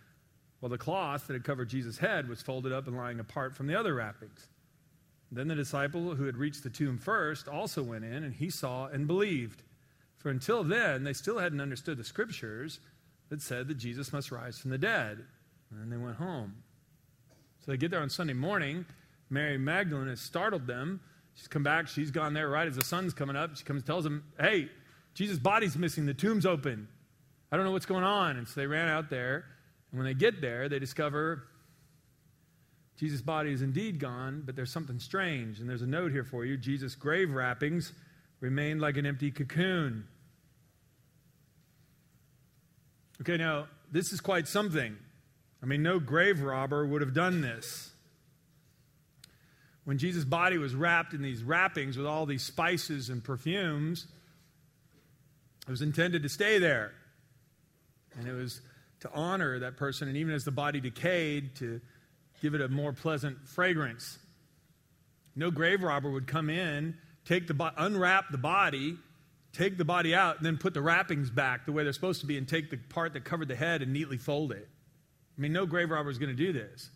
while 0.60 0.70
the 0.70 0.78
cloth 0.78 1.28
that 1.28 1.34
had 1.34 1.44
covered 1.44 1.70
Jesus' 1.70 2.00
head 2.00 2.28
was 2.28 2.42
folded 2.42 2.74
up 2.74 2.88
and 2.88 2.98
lying 2.98 3.20
apart 3.20 3.56
from 3.56 3.68
the 3.68 3.80
other 3.80 3.94
wrappings. 3.94 4.48
Then 5.32 5.48
the 5.48 5.56
disciple 5.56 6.16
who 6.16 6.26
had 6.26 6.38
reached 6.38 6.64
the 6.64 6.70
tomb 6.70 6.98
first 6.98 7.48
also 7.48 7.82
went 7.84 8.04
in, 8.04 8.24
and 8.24 8.34
he 8.34 8.50
saw 8.50 8.88
and 8.88 9.08
believed. 9.08 9.64
For 10.24 10.30
until 10.30 10.64
then, 10.64 11.04
they 11.04 11.14
still 11.14 11.38
hadn't 11.38 11.60
understood 11.60 11.98
the 11.98 12.04
scriptures 12.04 12.80
that 13.30 13.42
said 13.42 13.68
that 13.68 13.75
Jesus 13.75 14.14
must 14.14 14.31
rise 14.31 14.58
from 14.58 14.72
the 14.72 14.78
dead. 14.78 15.20
And 15.70 15.80
then 15.80 15.90
they 15.90 15.98
went 15.98 16.16
home. 16.16 16.56
So 17.60 17.72
they 17.72 17.78
get 17.78 17.92
there 17.92 18.02
on 18.02 18.10
Sunday 18.10 18.34
morning. 18.34 18.86
Mary 19.30 19.58
Magdalene 19.58 20.08
has 20.08 20.22
startled 20.22 20.66
them. 20.66 21.02
She's 21.36 21.48
come 21.48 21.64
back. 21.64 21.88
She's 21.88 22.10
gone 22.10 22.34
there 22.34 22.48
right 22.48 22.68
as 22.68 22.78
the 22.78 22.84
sun's 22.84 23.14
coming 23.14 23.36
up. 23.36 23.58
She 23.58 23.66
comes 23.66 23.80
and 23.80 23.86
tells 23.86 24.06
them, 24.06 24.24
Hey, 24.40 24.70
Jesus' 25.14 25.40
body's 25.40 25.78
missing. 25.78 26.06
The 26.06 26.14
tomb's 26.14 26.46
open. 26.46 26.88
I 27.52 27.58
don't 27.58 27.66
know 27.66 27.72
what's 27.72 27.86
going 27.86 28.04
on. 28.04 28.38
And 28.38 28.48
so 28.48 28.62
they 28.62 28.68
ran 28.68 28.88
out 28.88 29.10
there. 29.10 29.46
And 29.92 30.00
when 30.00 30.06
they 30.06 30.14
get 30.14 30.40
there, 30.40 30.69
they 30.69 30.80
discover 30.80 31.44
Jesus' 32.98 33.22
body 33.22 33.52
is 33.52 33.62
indeed 33.62 34.00
gone, 34.00 34.44
but 34.46 34.56
there's 34.56 34.72
something 34.72 35.00
strange. 35.00 35.60
And 35.60 35.69
there's 35.69 35.81
a 35.81 35.88
note 35.88 36.12
here 36.12 36.24
for 36.24 36.46
you 36.46 36.56
Jesus' 36.56 36.96
grave 36.96 37.31
wrappings 37.31 37.92
remained 38.40 38.81
like 38.81 38.98
an 38.98 39.06
empty 39.06 39.31
cocoon. 39.31 40.08
Okay, 43.21 43.38
now, 43.38 43.68
this 43.92 44.12
is 44.12 44.19
quite 44.19 44.48
something. 44.48 44.98
I 45.62 45.65
mean, 45.65 45.83
no 45.83 46.00
grave 46.00 46.42
robber 46.42 46.86
would 46.86 47.01
have 47.01 47.13
done 47.13 47.42
this. 47.42 47.92
When 49.86 49.98
Jesus' 49.98 50.25
body 50.25 50.57
was 50.57 50.74
wrapped 50.75 51.13
in 51.13 51.21
these 51.21 51.44
wrappings 51.44 51.98
with 51.98 52.07
all 52.07 52.25
these 52.25 52.44
spices 52.44 53.10
and 53.10 53.24
perfumes, 53.24 54.07
it 55.68 55.71
was 55.71 55.81
intended 55.81 56.24
to 56.24 56.30
stay 56.30 56.57
there. 56.57 56.94
And 58.18 58.27
it 58.27 58.33
was 58.33 58.62
to 59.01 59.12
honor 59.13 59.59
that 59.59 59.77
person, 59.77 60.07
and 60.07 60.18
even 60.18 60.33
as 60.33 60.45
the 60.45 60.51
body 60.51 60.80
decayed, 60.80 61.56
to 61.57 61.81
give 62.42 62.56
it 62.56 62.62
a 62.62 62.69
more 62.69 62.94
pleasant 62.94 63.48
fragrance. 63.48 64.19
No 65.36 65.51
grave 65.51 65.83
robber 65.83 66.09
would 66.09 66.27
come 66.27 66.50
in, 66.50 66.98
take 67.25 67.48
the 67.48 67.74
unwrap 67.77 68.31
the 68.31 68.38
body, 68.38 68.98
take 69.54 69.78
the 69.78 69.86
body 69.86 70.14
out, 70.14 70.38
and 70.38 70.46
then 70.46 70.58
put 70.58 70.74
the 70.74 70.82
wrappings 70.82 71.30
back 71.30 71.66
the 71.66 71.72
way 71.72 71.84
they're 71.84 71.94
supposed 71.94 72.22
to 72.22 72.28
be, 72.28 72.38
and 72.38 72.48
take 72.48 72.70
the 72.70 72.78
part 72.78 73.14
that 73.14 73.24
covered 73.24 73.48
the 73.48 73.56
head 73.56 73.82
and 73.82 73.94
neatly 73.94 74.18
fold 74.18 74.52
it. 74.52 74.68
I 75.38 75.42
mean, 75.42 75.54
no 75.54 75.66
grave 75.66 75.90
robber 75.90 76.10
is 76.10 76.18
going 76.18 76.36
to 76.36 76.36
do 76.36 76.54
this. 76.54 76.90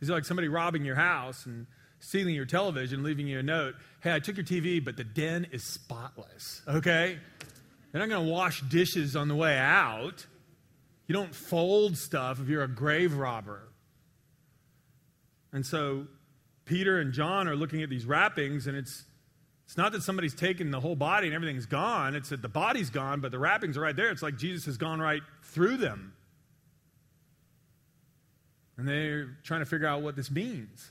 It's 0.00 0.10
like 0.10 0.24
somebody 0.24 0.48
robbing 0.48 0.84
your 0.84 0.96
house 0.96 1.46
and 1.46 1.66
stealing 1.98 2.34
your 2.34 2.44
television, 2.44 3.02
leaving 3.02 3.26
you 3.26 3.38
a 3.38 3.42
note. 3.42 3.74
Hey, 4.00 4.14
I 4.14 4.18
took 4.18 4.36
your 4.36 4.44
TV, 4.44 4.84
but 4.84 4.96
the 4.96 5.04
den 5.04 5.46
is 5.50 5.64
spotless. 5.64 6.62
Okay? 6.68 7.18
They're 7.90 8.00
not 8.00 8.08
going 8.08 8.26
to 8.26 8.32
wash 8.32 8.60
dishes 8.62 9.16
on 9.16 9.28
the 9.28 9.34
way 9.34 9.56
out. 9.56 10.26
You 11.06 11.14
don't 11.14 11.34
fold 11.34 11.96
stuff 11.96 12.40
if 12.40 12.48
you're 12.48 12.62
a 12.62 12.68
grave 12.68 13.14
robber. 13.14 13.68
And 15.52 15.64
so 15.64 16.06
Peter 16.64 16.98
and 16.98 17.12
John 17.12 17.46
are 17.48 17.56
looking 17.56 17.82
at 17.82 17.88
these 17.88 18.04
wrappings, 18.04 18.66
and 18.66 18.76
it's, 18.76 19.04
it's 19.66 19.76
not 19.76 19.92
that 19.92 20.02
somebody's 20.02 20.34
taken 20.34 20.70
the 20.70 20.80
whole 20.80 20.96
body 20.96 21.26
and 21.26 21.34
everything's 21.34 21.66
gone. 21.66 22.14
It's 22.14 22.28
that 22.28 22.42
the 22.42 22.48
body's 22.48 22.90
gone, 22.90 23.20
but 23.20 23.30
the 23.30 23.38
wrappings 23.38 23.76
are 23.76 23.80
right 23.80 23.96
there. 23.96 24.10
It's 24.10 24.22
like 24.22 24.36
Jesus 24.36 24.66
has 24.66 24.76
gone 24.76 25.00
right 25.00 25.22
through 25.42 25.78
them. 25.78 26.12
And 28.76 28.86
they're 28.86 29.36
trying 29.42 29.60
to 29.60 29.66
figure 29.66 29.86
out 29.86 30.02
what 30.02 30.16
this 30.16 30.30
means. 30.30 30.90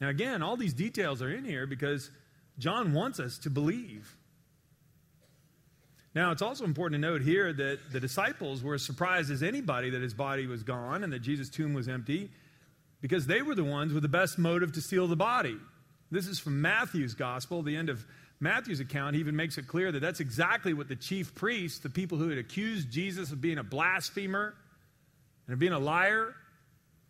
Now, 0.00 0.08
again, 0.08 0.42
all 0.42 0.56
these 0.56 0.74
details 0.74 1.22
are 1.22 1.30
in 1.30 1.44
here 1.44 1.66
because 1.66 2.10
John 2.58 2.92
wants 2.92 3.20
us 3.20 3.38
to 3.38 3.50
believe. 3.50 4.16
Now, 6.14 6.32
it's 6.32 6.42
also 6.42 6.64
important 6.64 7.02
to 7.02 7.08
note 7.08 7.22
here 7.22 7.52
that 7.52 7.92
the 7.92 8.00
disciples 8.00 8.62
were 8.62 8.74
as 8.74 8.82
surprised 8.82 9.30
as 9.30 9.42
anybody 9.42 9.90
that 9.90 10.00
his 10.02 10.14
body 10.14 10.46
was 10.46 10.62
gone 10.62 11.04
and 11.04 11.12
that 11.12 11.20
Jesus' 11.20 11.50
tomb 11.50 11.74
was 11.74 11.88
empty 11.88 12.30
because 13.00 13.26
they 13.26 13.42
were 13.42 13.54
the 13.54 13.64
ones 13.64 13.92
with 13.92 14.02
the 14.02 14.08
best 14.08 14.38
motive 14.38 14.72
to 14.72 14.80
steal 14.80 15.06
the 15.06 15.16
body. 15.16 15.58
This 16.10 16.26
is 16.26 16.38
from 16.38 16.60
Matthew's 16.62 17.14
gospel, 17.14 17.62
the 17.62 17.76
end 17.76 17.88
of 17.88 18.04
Matthew's 18.38 18.80
account. 18.80 19.14
He 19.14 19.20
even 19.20 19.34
makes 19.34 19.58
it 19.58 19.66
clear 19.66 19.90
that 19.90 20.00
that's 20.00 20.20
exactly 20.20 20.74
what 20.74 20.88
the 20.88 20.96
chief 20.96 21.34
priests, 21.34 21.80
the 21.80 21.90
people 21.90 22.18
who 22.18 22.28
had 22.28 22.38
accused 22.38 22.90
Jesus 22.90 23.32
of 23.32 23.40
being 23.40 23.58
a 23.58 23.64
blasphemer 23.64 24.54
and 25.46 25.54
of 25.54 25.58
being 25.58 25.72
a 25.72 25.78
liar 25.78 26.34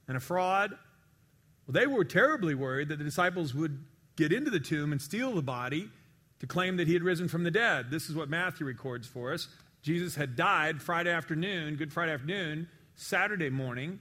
and 0.09 0.17
a 0.17 0.21
fraud, 0.21 0.71
well, 1.67 1.73
they 1.73 1.87
were 1.87 2.05
terribly 2.05 2.55
worried 2.55 2.88
that 2.88 2.99
the 2.99 3.05
disciples 3.05 3.55
would 3.55 3.85
get 4.17 4.33
into 4.33 4.50
the 4.50 4.61
tomb 4.61 4.93
and 4.93 5.03
steal 5.03 5.35
the 5.35 5.43
body 5.43 5.91
to 6.38 6.47
claim 6.47 6.76
that 6.76 6.87
he 6.87 6.93
had 6.93 7.03
risen 7.03 7.29
from 7.29 7.45
the 7.45 7.50
dead. 7.50 7.91
This 7.91 8.09
is 8.09 8.15
what 8.15 8.29
Matthew 8.29 8.67
records 8.67 9.07
for 9.07 9.33
us. 9.33 9.49
Jesus 9.83 10.15
had 10.15 10.37
died 10.37 10.81
Friday 10.81 11.11
afternoon, 11.11 11.76
Good 11.76 11.93
Friday 11.93 12.12
afternoon, 12.12 12.69
Saturday 12.95 13.50
morning 13.50 13.99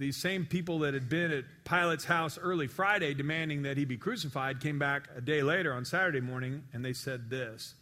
these 0.00 0.16
same 0.16 0.46
people 0.46 0.78
that 0.78 0.94
had 0.94 1.10
been 1.10 1.30
at 1.30 1.44
Pilate's 1.64 2.06
house 2.06 2.38
early 2.38 2.66
Friday 2.66 3.12
demanding 3.12 3.64
that 3.64 3.76
he 3.76 3.84
be 3.84 3.98
crucified 3.98 4.58
came 4.58 4.78
back 4.78 5.08
a 5.14 5.20
day 5.20 5.42
later 5.42 5.74
on 5.74 5.84
Saturday 5.84 6.22
morning 6.22 6.62
and 6.72 6.82
they 6.82 6.94
said 6.94 7.28
this. 7.28 7.74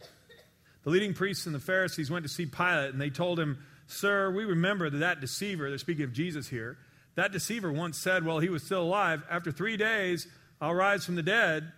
The 0.83 0.89
leading 0.89 1.13
priests 1.13 1.45
and 1.45 1.55
the 1.55 1.61
Pharisees 1.61 2.11
went 2.11 2.23
to 2.23 2.29
see 2.29 2.45
Pilate 2.45 2.91
and 2.91 2.99
they 2.99 3.09
told 3.09 3.39
him, 3.39 3.63
Sir, 3.87 4.31
we 4.31 4.43
remember 4.43 4.89
that 4.89 4.97
that 4.97 5.21
deceiver, 5.21 5.69
they're 5.69 5.77
speaking 5.77 6.03
of 6.03 6.11
Jesus 6.11 6.49
here, 6.49 6.77
that 7.15 7.31
deceiver 7.31 7.71
once 7.71 7.97
said 7.97 8.25
while 8.25 8.39
he 8.39 8.49
was 8.49 8.63
still 8.63 8.83
alive, 8.83 9.23
After 9.31 9.49
three 9.49 9.77
days 9.77 10.27
I'll 10.59 10.75
rise 10.75 11.05
from 11.05 11.15
the 11.15 11.23
dead. 11.23 11.71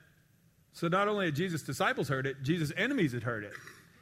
So 0.73 0.87
not 0.87 1.07
only 1.07 1.25
had 1.25 1.35
Jesus' 1.35 1.61
disciples 1.61 2.09
heard 2.09 2.25
it, 2.25 2.41
Jesus' 2.41 2.71
enemies 2.75 3.13
had 3.13 3.21
heard 3.21 3.43
it. 3.43 3.53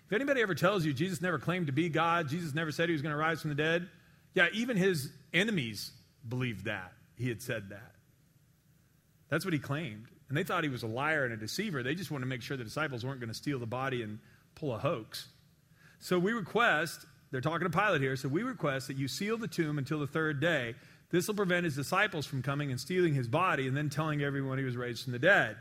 If 0.05 0.13
anybody 0.13 0.41
ever 0.41 0.55
tells 0.55 0.85
you 0.85 0.93
Jesus 0.93 1.21
never 1.21 1.37
claimed 1.37 1.67
to 1.67 1.73
be 1.73 1.89
God, 1.89 2.29
Jesus 2.29 2.55
never 2.55 2.71
said 2.71 2.87
he 2.87 2.93
was 2.93 3.01
going 3.01 3.13
to 3.13 3.19
rise 3.19 3.41
from 3.41 3.49
the 3.49 3.55
dead, 3.55 3.89
yeah, 4.35 4.47
even 4.53 4.77
his 4.77 5.09
enemies 5.33 5.91
believed 6.27 6.65
that. 6.65 6.93
He 7.15 7.29
had 7.29 7.41
said 7.41 7.69
that. 7.69 7.95
That's 9.29 9.45
what 9.45 9.53
he 9.53 9.59
claimed. 9.59 10.07
And 10.27 10.37
they 10.37 10.43
thought 10.43 10.63
he 10.63 10.69
was 10.69 10.83
a 10.83 10.87
liar 10.87 11.25
and 11.25 11.33
a 11.33 11.37
deceiver. 11.37 11.83
They 11.83 11.95
just 11.95 12.11
wanted 12.11 12.25
to 12.25 12.29
make 12.29 12.41
sure 12.41 12.55
the 12.55 12.63
disciples 12.63 13.05
weren't 13.05 13.19
going 13.19 13.29
to 13.29 13.35
steal 13.35 13.59
the 13.59 13.65
body 13.65 14.03
and 14.03 14.19
pull 14.55 14.73
a 14.73 14.77
hoax. 14.77 15.27
So 15.99 16.19
we 16.19 16.31
request, 16.33 17.05
they're 17.31 17.41
talking 17.41 17.69
to 17.69 17.77
Pilate 17.77 18.01
here, 18.01 18.15
so 18.15 18.29
we 18.29 18.43
request 18.43 18.87
that 18.87 18.97
you 18.97 19.07
seal 19.07 19.37
the 19.37 19.47
tomb 19.47 19.77
until 19.77 19.99
the 19.99 20.07
third 20.07 20.39
day. 20.39 20.75
This 21.11 21.27
will 21.27 21.35
prevent 21.35 21.65
his 21.65 21.75
disciples 21.75 22.25
from 22.25 22.43
coming 22.43 22.69
and 22.69 22.79
stealing 22.79 23.15
his 23.15 23.27
body 23.27 23.67
and 23.67 23.75
then 23.75 23.89
telling 23.89 24.21
everyone 24.21 24.59
he 24.59 24.63
was 24.63 24.77
raised 24.77 25.03
from 25.03 25.13
the 25.13 25.19
dead. 25.19 25.57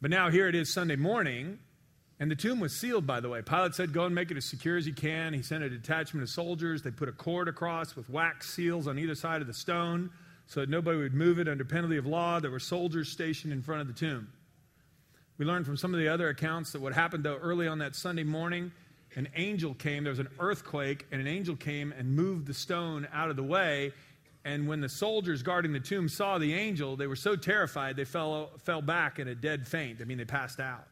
But 0.00 0.10
now 0.10 0.30
here 0.30 0.48
it 0.48 0.54
is 0.54 0.72
Sunday 0.72 0.96
morning, 0.96 1.58
And 2.18 2.30
the 2.30 2.36
tomb 2.36 2.60
was 2.60 2.74
sealed, 2.74 3.06
by 3.06 3.20
the 3.20 3.28
way. 3.28 3.42
Pilate 3.42 3.74
said, 3.74 3.92
Go 3.92 4.04
and 4.04 4.14
make 4.14 4.30
it 4.30 4.36
as 4.36 4.46
secure 4.46 4.76
as 4.76 4.86
you 4.86 4.94
can. 4.94 5.34
He 5.34 5.42
sent 5.42 5.62
a 5.62 5.68
detachment 5.68 6.22
of 6.22 6.30
soldiers. 6.30 6.82
They 6.82 6.90
put 6.90 7.08
a 7.08 7.12
cord 7.12 7.48
across 7.48 7.94
with 7.94 8.08
wax 8.08 8.48
seals 8.48 8.86
on 8.86 8.98
either 8.98 9.14
side 9.14 9.42
of 9.42 9.46
the 9.46 9.54
stone 9.54 10.10
so 10.46 10.60
that 10.60 10.70
nobody 10.70 10.98
would 10.98 11.14
move 11.14 11.38
it 11.38 11.48
under 11.48 11.64
penalty 11.64 11.98
of 11.98 12.06
law. 12.06 12.40
There 12.40 12.50
were 12.50 12.58
soldiers 12.58 13.10
stationed 13.10 13.52
in 13.52 13.62
front 13.62 13.82
of 13.82 13.86
the 13.88 13.92
tomb. 13.92 14.28
We 15.38 15.44
learned 15.44 15.66
from 15.66 15.76
some 15.76 15.92
of 15.92 16.00
the 16.00 16.08
other 16.08 16.28
accounts 16.28 16.72
that 16.72 16.80
what 16.80 16.94
happened, 16.94 17.24
though, 17.24 17.36
early 17.36 17.68
on 17.68 17.78
that 17.78 17.94
Sunday 17.94 18.24
morning, 18.24 18.72
an 19.14 19.28
angel 19.36 19.74
came. 19.74 20.04
There 20.04 20.10
was 20.10 20.18
an 20.18 20.30
earthquake, 20.40 21.06
and 21.12 21.20
an 21.20 21.26
angel 21.26 21.56
came 21.56 21.92
and 21.92 22.16
moved 22.16 22.46
the 22.46 22.54
stone 22.54 23.06
out 23.12 23.28
of 23.28 23.36
the 23.36 23.42
way. 23.42 23.92
And 24.46 24.66
when 24.68 24.80
the 24.80 24.88
soldiers 24.88 25.42
guarding 25.42 25.72
the 25.72 25.80
tomb 25.80 26.08
saw 26.08 26.38
the 26.38 26.54
angel, 26.54 26.96
they 26.96 27.06
were 27.06 27.16
so 27.16 27.36
terrified 27.36 27.96
they 27.96 28.04
fell, 28.04 28.50
fell 28.64 28.80
back 28.80 29.18
in 29.18 29.28
a 29.28 29.34
dead 29.34 29.66
faint. 29.66 30.00
I 30.00 30.04
mean, 30.04 30.16
they 30.16 30.24
passed 30.24 30.60
out. 30.60 30.86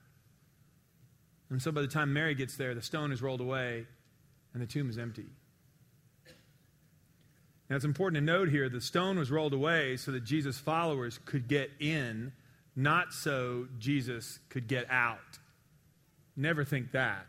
And 1.54 1.62
so 1.62 1.70
by 1.70 1.82
the 1.82 1.86
time 1.86 2.12
Mary 2.12 2.34
gets 2.34 2.56
there, 2.56 2.74
the 2.74 2.82
stone 2.82 3.12
is 3.12 3.22
rolled 3.22 3.40
away 3.40 3.86
and 4.54 4.60
the 4.60 4.66
tomb 4.66 4.90
is 4.90 4.98
empty. 4.98 5.26
Now 7.70 7.76
it's 7.76 7.84
important 7.84 8.20
to 8.20 8.24
note 8.24 8.48
here 8.48 8.68
the 8.68 8.80
stone 8.80 9.16
was 9.16 9.30
rolled 9.30 9.52
away 9.52 9.96
so 9.96 10.10
that 10.10 10.24
Jesus' 10.24 10.58
followers 10.58 11.20
could 11.24 11.46
get 11.46 11.70
in, 11.78 12.32
not 12.74 13.12
so 13.12 13.68
Jesus 13.78 14.40
could 14.48 14.66
get 14.66 14.90
out. 14.90 15.38
Never 16.36 16.64
think 16.64 16.90
that. 16.90 17.24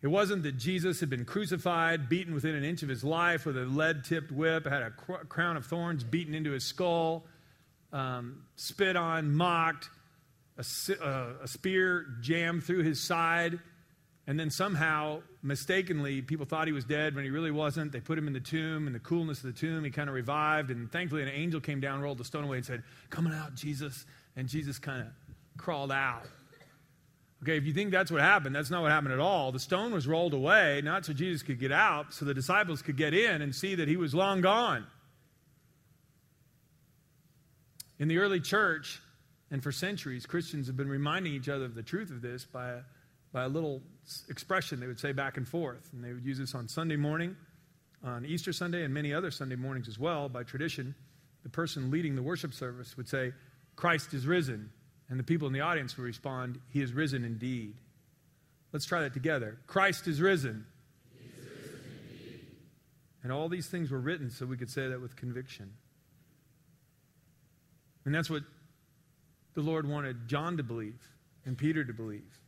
It 0.00 0.08
wasn't 0.08 0.42
that 0.44 0.56
Jesus 0.56 1.00
had 1.00 1.10
been 1.10 1.26
crucified, 1.26 2.08
beaten 2.08 2.32
within 2.32 2.54
an 2.54 2.64
inch 2.64 2.82
of 2.82 2.88
his 2.88 3.04
life 3.04 3.44
with 3.44 3.58
a 3.58 3.66
lead 3.66 4.04
tipped 4.04 4.32
whip, 4.32 4.66
had 4.66 4.80
a 4.80 4.92
cr- 4.92 5.26
crown 5.28 5.58
of 5.58 5.66
thorns 5.66 6.04
beaten 6.04 6.34
into 6.34 6.52
his 6.52 6.64
skull, 6.64 7.26
um, 7.92 8.46
spit 8.56 8.96
on, 8.96 9.34
mocked, 9.34 9.90
a, 10.58 11.04
uh, 11.04 11.32
a 11.42 11.48
spear 11.48 12.06
jammed 12.20 12.64
through 12.64 12.82
his 12.82 13.00
side, 13.00 13.58
and 14.26 14.40
then 14.40 14.50
somehow, 14.50 15.22
mistakenly, 15.42 16.20
people 16.20 16.46
thought 16.46 16.66
he 16.66 16.72
was 16.72 16.84
dead 16.84 17.14
when 17.14 17.24
he 17.24 17.30
really 17.30 17.52
wasn't. 17.52 17.92
They 17.92 18.00
put 18.00 18.18
him 18.18 18.26
in 18.26 18.32
the 18.32 18.40
tomb. 18.40 18.86
and 18.86 18.94
the 18.94 19.00
coolness 19.00 19.38
of 19.38 19.54
the 19.54 19.58
tomb, 19.58 19.84
he 19.84 19.90
kind 19.90 20.08
of 20.08 20.14
revived. 20.14 20.70
And 20.70 20.90
thankfully, 20.90 21.22
an 21.22 21.28
angel 21.28 21.60
came 21.60 21.80
down, 21.80 22.00
rolled 22.00 22.18
the 22.18 22.24
stone 22.24 22.42
away, 22.42 22.56
and 22.56 22.66
said, 22.66 22.82
Coming 23.08 23.32
out, 23.32 23.54
Jesus. 23.54 24.04
And 24.34 24.48
Jesus 24.48 24.78
kind 24.78 25.02
of 25.02 25.08
crawled 25.56 25.92
out. 25.92 26.24
Okay, 27.42 27.56
if 27.56 27.64
you 27.64 27.72
think 27.72 27.92
that's 27.92 28.10
what 28.10 28.20
happened, 28.20 28.56
that's 28.56 28.70
not 28.70 28.82
what 28.82 28.90
happened 28.90 29.12
at 29.12 29.20
all. 29.20 29.52
The 29.52 29.60
stone 29.60 29.92
was 29.92 30.08
rolled 30.08 30.34
away, 30.34 30.80
not 30.82 31.04
so 31.04 31.12
Jesus 31.12 31.42
could 31.42 31.60
get 31.60 31.70
out, 31.70 32.12
so 32.12 32.24
the 32.24 32.34
disciples 32.34 32.82
could 32.82 32.96
get 32.96 33.14
in 33.14 33.42
and 33.42 33.54
see 33.54 33.76
that 33.76 33.86
he 33.86 33.96
was 33.96 34.14
long 34.14 34.40
gone. 34.40 34.86
In 37.98 38.08
the 38.08 38.18
early 38.18 38.40
church, 38.40 39.00
and 39.50 39.62
for 39.62 39.70
centuries, 39.70 40.26
Christians 40.26 40.66
have 40.66 40.76
been 40.76 40.88
reminding 40.88 41.32
each 41.32 41.48
other 41.48 41.64
of 41.64 41.74
the 41.74 41.82
truth 41.82 42.10
of 42.10 42.20
this 42.20 42.44
by 42.44 42.70
a, 42.70 42.80
by 43.32 43.44
a 43.44 43.48
little 43.48 43.80
expression 44.28 44.80
they 44.80 44.86
would 44.86 44.98
say 44.98 45.12
back 45.12 45.36
and 45.36 45.46
forth. 45.46 45.88
And 45.92 46.02
they 46.02 46.12
would 46.12 46.24
use 46.24 46.38
this 46.38 46.54
on 46.54 46.68
Sunday 46.68 46.96
morning, 46.96 47.36
on 48.02 48.24
Easter 48.26 48.52
Sunday, 48.52 48.84
and 48.84 48.92
many 48.92 49.14
other 49.14 49.30
Sunday 49.30 49.56
mornings 49.56 49.88
as 49.88 49.98
well. 49.98 50.28
By 50.28 50.42
tradition, 50.42 50.94
the 51.44 51.48
person 51.48 51.90
leading 51.90 52.16
the 52.16 52.22
worship 52.22 52.54
service 52.54 52.96
would 52.96 53.08
say, 53.08 53.32
Christ 53.76 54.14
is 54.14 54.26
risen. 54.26 54.70
And 55.08 55.18
the 55.20 55.24
people 55.24 55.46
in 55.46 55.52
the 55.52 55.60
audience 55.60 55.96
would 55.96 56.02
respond, 56.02 56.58
He 56.70 56.82
is 56.82 56.92
risen 56.92 57.24
indeed. 57.24 57.76
Let's 58.72 58.84
try 58.84 59.02
that 59.02 59.14
together. 59.14 59.58
Christ 59.68 60.08
is 60.08 60.20
risen. 60.20 60.66
Is 61.14 61.44
risen 61.44 62.40
and 63.22 63.32
all 63.32 63.48
these 63.48 63.68
things 63.68 63.92
were 63.92 64.00
written 64.00 64.28
so 64.30 64.44
we 64.44 64.56
could 64.56 64.70
say 64.70 64.88
that 64.88 65.00
with 65.00 65.14
conviction. 65.14 65.72
And 68.04 68.14
that's 68.14 68.28
what 68.28 68.42
the 69.56 69.62
Lord 69.62 69.88
wanted 69.88 70.28
John 70.28 70.58
to 70.58 70.62
believe, 70.62 71.00
and 71.46 71.56
Peter 71.56 71.82
to 71.82 71.92
believe, 71.92 72.38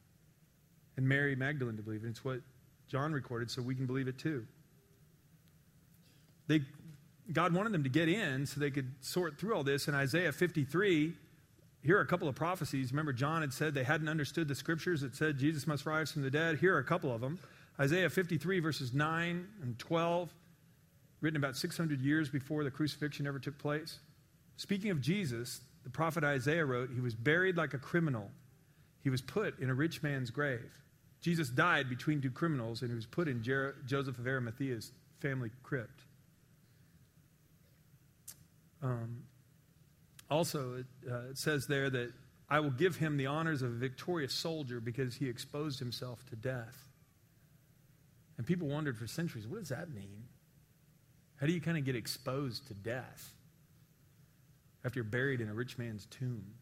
and 0.96 1.08
Mary 1.08 1.34
Magdalene 1.34 1.78
to 1.78 1.82
believe. 1.82 2.02
And 2.02 2.10
it's 2.10 2.24
what 2.24 2.40
John 2.86 3.12
recorded, 3.12 3.50
so 3.50 3.62
we 3.62 3.74
can 3.74 3.86
believe 3.86 4.08
it 4.08 4.18
too. 4.18 4.46
They, 6.48 6.60
God 7.32 7.54
wanted 7.54 7.72
them 7.72 7.82
to 7.84 7.88
get 7.88 8.10
in 8.10 8.46
so 8.46 8.60
they 8.60 8.70
could 8.70 8.92
sort 9.00 9.40
through 9.40 9.54
all 9.54 9.64
this. 9.64 9.88
In 9.88 9.94
Isaiah 9.94 10.32
53, 10.32 11.14
here 11.82 11.96
are 11.96 12.02
a 12.02 12.06
couple 12.06 12.28
of 12.28 12.34
prophecies. 12.34 12.92
Remember, 12.92 13.14
John 13.14 13.40
had 13.40 13.54
said 13.54 13.72
they 13.72 13.84
hadn't 13.84 14.08
understood 14.08 14.46
the 14.46 14.54
scriptures 14.54 15.00
that 15.00 15.16
said 15.16 15.38
Jesus 15.38 15.66
must 15.66 15.86
rise 15.86 16.12
from 16.12 16.22
the 16.22 16.30
dead. 16.30 16.58
Here 16.58 16.74
are 16.74 16.78
a 16.78 16.84
couple 16.84 17.12
of 17.12 17.22
them. 17.22 17.38
Isaiah 17.80 18.10
53, 18.10 18.60
verses 18.60 18.92
9 18.92 19.46
and 19.62 19.78
12, 19.78 20.34
written 21.22 21.38
about 21.38 21.56
600 21.56 22.02
years 22.02 22.28
before 22.28 22.64
the 22.64 22.70
crucifixion 22.70 23.26
ever 23.26 23.38
took 23.38 23.56
place. 23.56 23.98
Speaking 24.56 24.90
of 24.90 25.00
Jesus, 25.00 25.60
the 25.88 25.92
prophet 25.92 26.22
Isaiah 26.22 26.66
wrote, 26.66 26.90
He 26.94 27.00
was 27.00 27.14
buried 27.14 27.56
like 27.56 27.72
a 27.72 27.78
criminal. 27.78 28.30
He 29.02 29.08
was 29.08 29.22
put 29.22 29.58
in 29.58 29.70
a 29.70 29.74
rich 29.74 30.02
man's 30.02 30.30
grave. 30.30 30.82
Jesus 31.22 31.48
died 31.48 31.88
between 31.88 32.20
two 32.20 32.30
criminals, 32.30 32.82
and 32.82 32.90
he 32.90 32.94
was 32.94 33.06
put 33.06 33.26
in 33.26 33.42
Jer- 33.42 33.76
Joseph 33.86 34.18
of 34.18 34.26
Arimathea's 34.26 34.92
family 35.20 35.50
crypt. 35.62 36.02
Um, 38.82 39.22
also, 40.30 40.74
it, 40.74 40.86
uh, 41.10 41.30
it 41.30 41.38
says 41.38 41.66
there 41.66 41.88
that 41.88 42.12
I 42.50 42.60
will 42.60 42.70
give 42.70 42.96
him 42.96 43.16
the 43.16 43.26
honors 43.26 43.62
of 43.62 43.70
a 43.70 43.74
victorious 43.74 44.34
soldier 44.34 44.80
because 44.80 45.14
he 45.14 45.26
exposed 45.26 45.78
himself 45.78 46.22
to 46.28 46.36
death. 46.36 46.76
And 48.36 48.46
people 48.46 48.68
wondered 48.68 48.98
for 48.98 49.06
centuries, 49.06 49.48
what 49.48 49.60
does 49.60 49.70
that 49.70 49.88
mean? 49.90 50.24
How 51.40 51.46
do 51.46 51.52
you 51.52 51.62
kind 51.62 51.78
of 51.78 51.84
get 51.84 51.96
exposed 51.96 52.68
to 52.68 52.74
death? 52.74 53.32
After 54.88 55.00
you're 55.00 55.04
buried 55.04 55.42
in 55.42 55.50
a 55.50 55.54
rich 55.54 55.76
man's 55.76 56.06
tomb. 56.06 56.54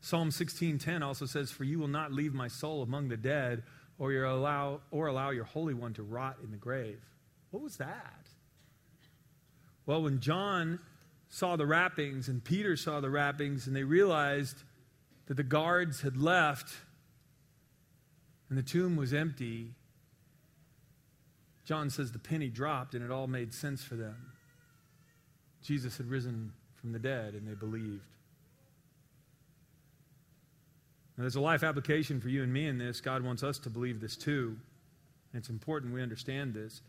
Psalm 0.00 0.30
16:10 0.30 1.02
also 1.02 1.26
says, 1.26 1.50
"For 1.50 1.64
you 1.64 1.80
will 1.80 1.88
not 1.88 2.12
leave 2.12 2.32
my 2.32 2.46
soul 2.46 2.84
among 2.84 3.08
the 3.08 3.16
dead, 3.16 3.64
or 3.98 4.12
allow 4.12 4.80
or 4.92 5.08
allow 5.08 5.30
your 5.30 5.42
holy 5.42 5.74
one 5.74 5.92
to 5.94 6.04
rot 6.04 6.38
in 6.40 6.52
the 6.52 6.56
grave." 6.56 7.04
What 7.50 7.60
was 7.60 7.78
that? 7.78 8.28
Well, 9.86 10.04
when 10.04 10.20
John 10.20 10.78
saw 11.28 11.56
the 11.56 11.66
wrappings 11.66 12.28
and 12.28 12.44
Peter 12.44 12.76
saw 12.76 13.00
the 13.00 13.10
wrappings 13.10 13.66
and 13.66 13.74
they 13.74 13.82
realized 13.82 14.62
that 15.26 15.34
the 15.34 15.42
guards 15.42 16.02
had 16.02 16.16
left 16.16 16.84
and 18.48 18.56
the 18.56 18.62
tomb 18.62 18.94
was 18.94 19.12
empty, 19.12 19.74
John 21.64 21.90
says 21.90 22.12
the 22.12 22.20
penny 22.20 22.50
dropped 22.50 22.94
and 22.94 23.04
it 23.04 23.10
all 23.10 23.26
made 23.26 23.52
sense 23.52 23.82
for 23.82 23.96
them. 23.96 24.32
Jesus 25.60 25.96
had 25.96 26.06
risen 26.06 26.52
from 26.82 26.92
the 26.92 26.98
dead, 26.98 27.32
and 27.34 27.48
they 27.48 27.54
believed. 27.54 28.02
Now, 31.16 31.22
there's 31.22 31.36
a 31.36 31.40
life 31.40 31.62
application 31.62 32.20
for 32.20 32.28
you 32.28 32.42
and 32.42 32.52
me 32.52 32.66
in 32.66 32.76
this. 32.76 33.00
God 33.00 33.22
wants 33.22 33.42
us 33.42 33.58
to 33.60 33.70
believe 33.70 34.00
this 34.00 34.16
too. 34.16 34.56
And 35.32 35.40
it's 35.40 35.48
important 35.48 35.94
we 35.94 36.02
understand 36.02 36.52
this 36.52 36.82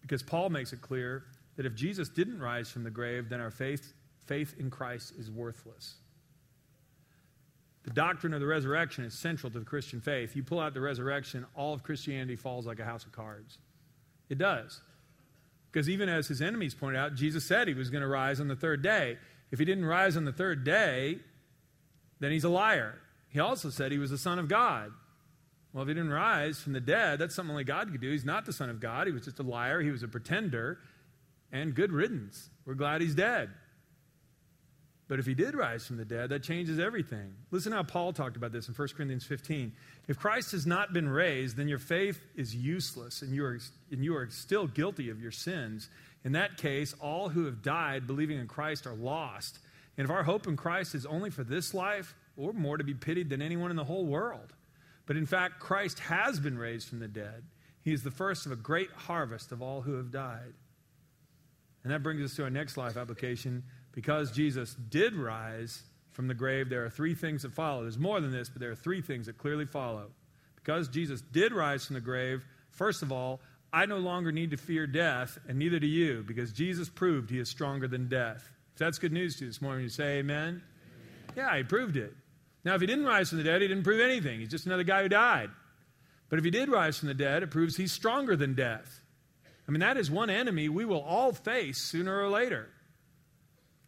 because 0.00 0.22
Paul 0.22 0.48
makes 0.48 0.72
it 0.72 0.80
clear 0.80 1.24
that 1.56 1.66
if 1.66 1.74
Jesus 1.74 2.08
didn't 2.08 2.40
rise 2.40 2.70
from 2.70 2.84
the 2.84 2.90
grave, 2.90 3.28
then 3.28 3.40
our 3.40 3.50
faith, 3.50 3.92
faith 4.26 4.54
in 4.58 4.70
Christ 4.70 5.14
is 5.18 5.30
worthless. 5.30 5.96
The 7.82 7.90
doctrine 7.90 8.34
of 8.34 8.40
the 8.40 8.46
resurrection 8.46 9.04
is 9.04 9.14
central 9.14 9.50
to 9.50 9.58
the 9.58 9.64
Christian 9.64 10.00
faith. 10.00 10.36
You 10.36 10.42
pull 10.42 10.60
out 10.60 10.74
the 10.74 10.80
resurrection, 10.80 11.46
all 11.56 11.74
of 11.74 11.82
Christianity 11.82 12.36
falls 12.36 12.66
like 12.66 12.80
a 12.80 12.84
house 12.84 13.04
of 13.04 13.12
cards. 13.12 13.58
It 14.28 14.38
does. 14.38 14.80
Because 15.70 15.88
even 15.88 16.08
as 16.08 16.28
his 16.28 16.40
enemies 16.40 16.74
pointed 16.74 16.98
out, 16.98 17.14
Jesus 17.14 17.44
said 17.44 17.68
he 17.68 17.74
was 17.74 17.90
going 17.90 18.02
to 18.02 18.08
rise 18.08 18.40
on 18.40 18.48
the 18.48 18.56
third 18.56 18.82
day. 18.82 19.18
If 19.50 19.58
he 19.58 19.64
didn't 19.64 19.84
rise 19.84 20.16
on 20.16 20.24
the 20.24 20.32
third 20.32 20.64
day, 20.64 21.18
then 22.20 22.32
he's 22.32 22.44
a 22.44 22.48
liar. 22.48 22.98
He 23.28 23.40
also 23.40 23.70
said 23.70 23.92
he 23.92 23.98
was 23.98 24.10
the 24.10 24.18
Son 24.18 24.38
of 24.38 24.48
God. 24.48 24.92
Well, 25.72 25.82
if 25.82 25.88
he 25.88 25.94
didn't 25.94 26.10
rise 26.10 26.60
from 26.60 26.72
the 26.72 26.80
dead, 26.80 27.18
that's 27.18 27.34
something 27.34 27.50
only 27.50 27.64
God 27.64 27.92
could 27.92 28.00
do. 28.00 28.10
He's 28.10 28.24
not 28.24 28.46
the 28.46 28.52
Son 28.52 28.70
of 28.70 28.80
God. 28.80 29.06
He 29.06 29.12
was 29.12 29.24
just 29.24 29.38
a 29.38 29.42
liar. 29.42 29.82
He 29.82 29.90
was 29.90 30.02
a 30.02 30.08
pretender. 30.08 30.78
And 31.52 31.74
good 31.74 31.92
riddance. 31.92 32.50
We're 32.64 32.74
glad 32.74 33.00
he's 33.00 33.14
dead. 33.14 33.50
But 35.08 35.18
if 35.18 35.26
he 35.26 35.34
did 35.34 35.54
rise 35.54 35.86
from 35.86 35.96
the 35.96 36.04
dead, 36.04 36.28
that 36.28 36.42
changes 36.42 36.78
everything. 36.78 37.34
Listen 37.50 37.72
how 37.72 37.82
Paul 37.82 38.12
talked 38.12 38.36
about 38.36 38.52
this 38.52 38.68
in 38.68 38.74
1 38.74 38.88
Corinthians 38.88 39.24
15. 39.24 39.72
If 40.06 40.18
Christ 40.18 40.52
has 40.52 40.66
not 40.66 40.92
been 40.92 41.08
raised, 41.08 41.56
then 41.56 41.66
your 41.66 41.78
faith 41.78 42.20
is 42.36 42.54
useless 42.54 43.22
and 43.22 43.34
you 43.34 43.44
are, 43.46 43.58
and 43.90 44.04
you 44.04 44.14
are 44.14 44.28
still 44.28 44.66
guilty 44.66 45.08
of 45.08 45.20
your 45.20 45.30
sins. 45.30 45.88
In 46.24 46.32
that 46.32 46.58
case, 46.58 46.94
all 47.00 47.30
who 47.30 47.46
have 47.46 47.62
died 47.62 48.06
believing 48.06 48.38
in 48.38 48.46
Christ 48.46 48.86
are 48.86 48.94
lost. 48.94 49.60
And 49.96 50.04
if 50.04 50.10
our 50.10 50.22
hope 50.22 50.46
in 50.46 50.58
Christ 50.58 50.94
is 50.94 51.06
only 51.06 51.30
for 51.30 51.42
this 51.42 51.72
life, 51.72 52.14
we're 52.36 52.52
more 52.52 52.76
to 52.76 52.84
be 52.84 52.94
pitied 52.94 53.30
than 53.30 53.40
anyone 53.40 53.70
in 53.70 53.76
the 53.76 53.84
whole 53.84 54.04
world. 54.04 54.52
But 55.06 55.16
in 55.16 55.24
fact, 55.24 55.58
Christ 55.58 56.00
has 56.00 56.38
been 56.38 56.58
raised 56.58 56.86
from 56.86 56.98
the 56.98 57.08
dead. 57.08 57.44
He 57.82 57.94
is 57.94 58.02
the 58.02 58.10
first 58.10 58.44
of 58.44 58.52
a 58.52 58.56
great 58.56 58.90
harvest 58.90 59.52
of 59.52 59.62
all 59.62 59.80
who 59.80 59.94
have 59.94 60.10
died. 60.10 60.52
And 61.82 61.92
that 61.92 62.02
brings 62.02 62.22
us 62.22 62.36
to 62.36 62.44
our 62.44 62.50
next 62.50 62.76
life 62.76 62.98
application 62.98 63.62
because 63.98 64.30
Jesus 64.30 64.76
did 64.76 65.16
rise 65.16 65.82
from 66.12 66.28
the 66.28 66.34
grave, 66.34 66.68
there 66.68 66.84
are 66.84 66.88
three 66.88 67.16
things 67.16 67.42
that 67.42 67.52
follow. 67.52 67.82
There's 67.82 67.98
more 67.98 68.20
than 68.20 68.30
this, 68.30 68.48
but 68.48 68.60
there 68.60 68.70
are 68.70 68.76
three 68.76 69.00
things 69.00 69.26
that 69.26 69.38
clearly 69.38 69.64
follow. 69.66 70.12
Because 70.54 70.86
Jesus 70.86 71.20
did 71.20 71.52
rise 71.52 71.84
from 71.84 71.94
the 71.94 72.00
grave, 72.00 72.46
first 72.70 73.02
of 73.02 73.10
all, 73.10 73.40
I 73.72 73.86
no 73.86 73.96
longer 73.96 74.30
need 74.30 74.52
to 74.52 74.56
fear 74.56 74.86
death, 74.86 75.36
and 75.48 75.58
neither 75.58 75.80
do 75.80 75.88
you, 75.88 76.22
because 76.28 76.52
Jesus 76.52 76.88
proved 76.88 77.28
he 77.28 77.40
is 77.40 77.48
stronger 77.48 77.88
than 77.88 78.08
death. 78.08 78.48
If 78.74 78.78
that's 78.78 79.00
good 79.00 79.10
news 79.10 79.34
to 79.38 79.46
you 79.46 79.50
this 79.50 79.60
morning, 79.60 79.82
you 79.82 79.88
say 79.88 80.18
amen? 80.18 80.38
amen. 80.38 80.62
Yeah, 81.34 81.56
he 81.56 81.64
proved 81.64 81.96
it. 81.96 82.14
Now, 82.64 82.76
if 82.76 82.80
he 82.80 82.86
didn't 82.86 83.04
rise 83.04 83.30
from 83.30 83.38
the 83.38 83.44
dead, 83.44 83.62
he 83.62 83.66
didn't 83.66 83.82
prove 83.82 84.00
anything. 84.00 84.38
He's 84.38 84.48
just 84.48 84.66
another 84.66 84.84
guy 84.84 85.02
who 85.02 85.08
died. 85.08 85.50
But 86.28 86.38
if 86.38 86.44
he 86.44 86.52
did 86.52 86.68
rise 86.68 86.98
from 86.98 87.08
the 87.08 87.14
dead, 87.14 87.42
it 87.42 87.50
proves 87.50 87.76
he's 87.76 87.90
stronger 87.90 88.36
than 88.36 88.54
death. 88.54 89.00
I 89.66 89.72
mean, 89.72 89.80
that 89.80 89.96
is 89.96 90.08
one 90.08 90.30
enemy 90.30 90.68
we 90.68 90.84
will 90.84 91.02
all 91.02 91.32
face 91.32 91.82
sooner 91.82 92.16
or 92.22 92.28
later. 92.28 92.68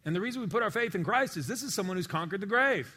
And 0.05 0.15
the 0.15 0.21
reason 0.21 0.41
we 0.41 0.47
put 0.47 0.63
our 0.63 0.71
faith 0.71 0.95
in 0.95 1.03
Christ 1.03 1.37
is 1.37 1.47
this 1.47 1.63
is 1.63 1.73
someone 1.73 1.97
who's 1.97 2.07
conquered 2.07 2.41
the 2.41 2.47
grave. 2.47 2.93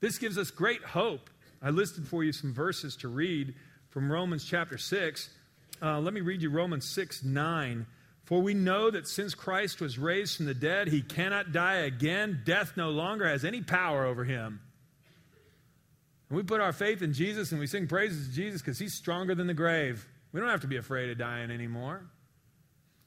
This 0.00 0.18
gives 0.18 0.38
us 0.38 0.50
great 0.50 0.82
hope. 0.82 1.30
I 1.62 1.70
listed 1.70 2.06
for 2.06 2.22
you 2.22 2.32
some 2.32 2.52
verses 2.52 2.96
to 2.96 3.08
read 3.08 3.54
from 3.88 4.12
Romans 4.12 4.44
chapter 4.44 4.78
6. 4.78 5.30
Uh, 5.82 6.00
let 6.00 6.12
me 6.12 6.20
read 6.20 6.42
you 6.42 6.50
Romans 6.50 6.84
6 6.84 7.24
9. 7.24 7.86
For 8.24 8.42
we 8.42 8.52
know 8.52 8.90
that 8.90 9.08
since 9.08 9.34
Christ 9.34 9.80
was 9.80 9.98
raised 9.98 10.36
from 10.36 10.44
the 10.44 10.54
dead, 10.54 10.88
he 10.88 11.00
cannot 11.00 11.50
die 11.50 11.76
again. 11.76 12.42
Death 12.44 12.74
no 12.76 12.90
longer 12.90 13.26
has 13.26 13.42
any 13.42 13.62
power 13.62 14.04
over 14.04 14.22
him. 14.22 14.60
And 16.28 16.36
we 16.36 16.42
put 16.42 16.60
our 16.60 16.74
faith 16.74 17.00
in 17.00 17.14
Jesus 17.14 17.52
and 17.52 17.60
we 17.60 17.66
sing 17.66 17.86
praises 17.86 18.28
to 18.28 18.34
Jesus 18.34 18.60
because 18.60 18.78
he's 18.78 18.92
stronger 18.92 19.34
than 19.34 19.46
the 19.46 19.54
grave. 19.54 20.06
We 20.32 20.40
don't 20.40 20.50
have 20.50 20.60
to 20.60 20.66
be 20.66 20.76
afraid 20.76 21.10
of 21.10 21.16
dying 21.16 21.50
anymore. 21.50 22.02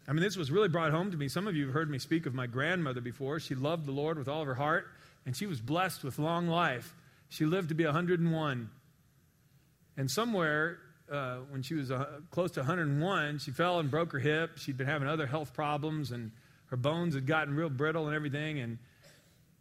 I 0.07 0.13
mean, 0.13 0.23
this 0.23 0.35
was 0.35 0.51
really 0.51 0.67
brought 0.67 0.91
home 0.91 1.11
to 1.11 1.17
me. 1.17 1.27
Some 1.27 1.47
of 1.47 1.55
you 1.55 1.65
have 1.65 1.73
heard 1.73 1.89
me 1.89 1.99
speak 1.99 2.25
of 2.25 2.33
my 2.33 2.47
grandmother 2.47 3.01
before. 3.01 3.39
She 3.39 3.55
loved 3.55 3.85
the 3.85 3.91
Lord 3.91 4.17
with 4.17 4.27
all 4.27 4.41
of 4.41 4.47
her 4.47 4.55
heart, 4.55 4.87
and 5.25 5.35
she 5.35 5.45
was 5.45 5.61
blessed 5.61 6.03
with 6.03 6.17
long 6.17 6.47
life. 6.47 6.95
She 7.29 7.45
lived 7.45 7.69
to 7.69 7.75
be 7.75 7.85
101. 7.85 8.69
And 9.97 10.11
somewhere 10.11 10.79
uh, 11.11 11.37
when 11.49 11.61
she 11.61 11.75
was 11.75 11.91
uh, 11.91 12.19
close 12.31 12.51
to 12.51 12.61
101, 12.61 13.39
she 13.39 13.51
fell 13.51 13.79
and 13.79 13.91
broke 13.91 14.11
her 14.13 14.19
hip. 14.19 14.57
She'd 14.57 14.77
been 14.77 14.87
having 14.87 15.07
other 15.07 15.27
health 15.27 15.53
problems, 15.53 16.11
and 16.11 16.31
her 16.67 16.77
bones 16.77 17.13
had 17.15 17.27
gotten 17.27 17.55
real 17.55 17.69
brittle 17.69 18.07
and 18.07 18.15
everything. 18.15 18.59
And 18.59 18.79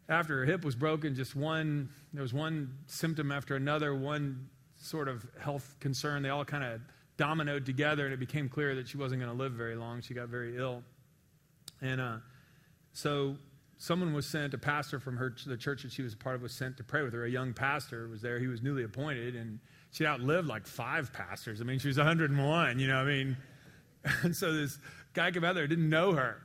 after 0.09 0.39
her 0.39 0.45
hip 0.45 0.65
was 0.65 0.75
broken, 0.75 1.15
just 1.15 1.35
one, 1.35 1.89
there 2.13 2.23
was 2.23 2.33
one 2.33 2.77
symptom 2.87 3.31
after 3.31 3.55
another, 3.55 3.93
one 3.93 4.49
sort 4.77 5.07
of 5.07 5.25
health 5.39 5.75
concern. 5.79 6.23
They 6.23 6.29
all 6.29 6.45
kind 6.45 6.63
of 6.63 6.81
dominoed 7.21 7.67
together, 7.67 8.05
and 8.05 8.13
it 8.13 8.19
became 8.19 8.49
clear 8.49 8.73
that 8.73 8.87
she 8.87 8.97
wasn't 8.97 9.21
going 9.21 9.31
to 9.31 9.37
live 9.37 9.51
very 9.51 9.75
long. 9.75 10.01
She 10.01 10.15
got 10.15 10.27
very 10.27 10.57
ill. 10.57 10.81
And 11.79 12.01
uh, 12.01 12.17
so 12.93 13.37
someone 13.77 14.11
was 14.11 14.25
sent, 14.25 14.55
a 14.55 14.57
pastor 14.57 14.99
from 14.99 15.17
her, 15.17 15.31
the 15.45 15.55
church 15.55 15.83
that 15.83 15.91
she 15.91 16.01
was 16.01 16.13
a 16.13 16.17
part 16.17 16.35
of 16.35 16.41
was 16.41 16.51
sent 16.51 16.77
to 16.77 16.83
pray 16.83 17.03
with 17.03 17.13
her. 17.13 17.25
A 17.25 17.29
young 17.29 17.53
pastor 17.53 18.07
was 18.07 18.23
there. 18.23 18.39
He 18.39 18.47
was 18.47 18.63
newly 18.63 18.83
appointed, 18.83 19.35
and 19.35 19.59
she 19.91 20.03
outlived 20.03 20.47
like 20.47 20.65
five 20.65 21.13
pastors. 21.13 21.61
I 21.61 21.63
mean, 21.63 21.77
she 21.77 21.89
was 21.89 21.97
101, 21.97 22.79
you 22.79 22.87
know, 22.87 22.97
I 22.97 23.03
mean. 23.05 23.37
And 24.23 24.35
so 24.35 24.51
this 24.51 24.79
guy 25.13 25.29
came 25.29 25.43
out 25.43 25.53
there, 25.53 25.67
didn't 25.67 25.87
know 25.87 26.13
her. 26.13 26.41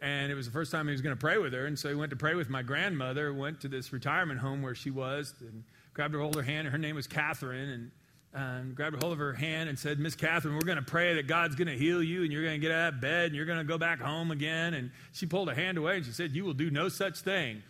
And 0.00 0.30
it 0.30 0.36
was 0.36 0.46
the 0.46 0.52
first 0.52 0.70
time 0.70 0.86
he 0.86 0.92
was 0.92 1.00
going 1.00 1.16
to 1.16 1.20
pray 1.20 1.38
with 1.38 1.52
her. 1.54 1.66
And 1.66 1.76
so 1.76 1.88
he 1.88 1.96
went 1.96 2.10
to 2.10 2.16
pray 2.16 2.36
with 2.36 2.48
my 2.48 2.62
grandmother, 2.62 3.34
went 3.34 3.60
to 3.62 3.68
this 3.68 3.92
retirement 3.92 4.38
home 4.38 4.62
where 4.62 4.76
she 4.76 4.90
was, 4.90 5.34
and 5.40 5.64
grabbed 5.92 6.14
her, 6.14 6.20
hold 6.20 6.36
her 6.36 6.42
hand. 6.42 6.68
And 6.68 6.72
her 6.72 6.78
name 6.78 6.94
was 6.94 7.08
Catherine. 7.08 7.68
And 7.68 7.90
and 8.34 8.74
grabbed 8.74 8.96
a 8.96 8.98
hold 8.98 9.12
of 9.12 9.18
her 9.18 9.34
hand 9.34 9.68
and 9.68 9.78
said, 9.78 9.98
Miss 9.98 10.14
Catherine, 10.14 10.54
we're 10.54 10.60
going 10.60 10.78
to 10.78 10.82
pray 10.82 11.14
that 11.14 11.26
God's 11.26 11.54
going 11.54 11.68
to 11.68 11.76
heal 11.76 12.02
you 12.02 12.22
and 12.22 12.32
you're 12.32 12.42
going 12.42 12.60
to 12.60 12.66
get 12.66 12.72
out 12.72 12.94
of 12.94 13.00
bed 13.00 13.26
and 13.26 13.34
you're 13.34 13.44
going 13.44 13.58
to 13.58 13.64
go 13.64 13.76
back 13.76 14.00
home 14.00 14.30
again. 14.30 14.74
And 14.74 14.90
she 15.12 15.26
pulled 15.26 15.48
her 15.48 15.54
hand 15.54 15.76
away 15.76 15.96
and 15.96 16.06
she 16.06 16.12
said, 16.12 16.32
You 16.32 16.44
will 16.44 16.54
do 16.54 16.70
no 16.70 16.88
such 16.88 17.18
thing. 17.18 17.62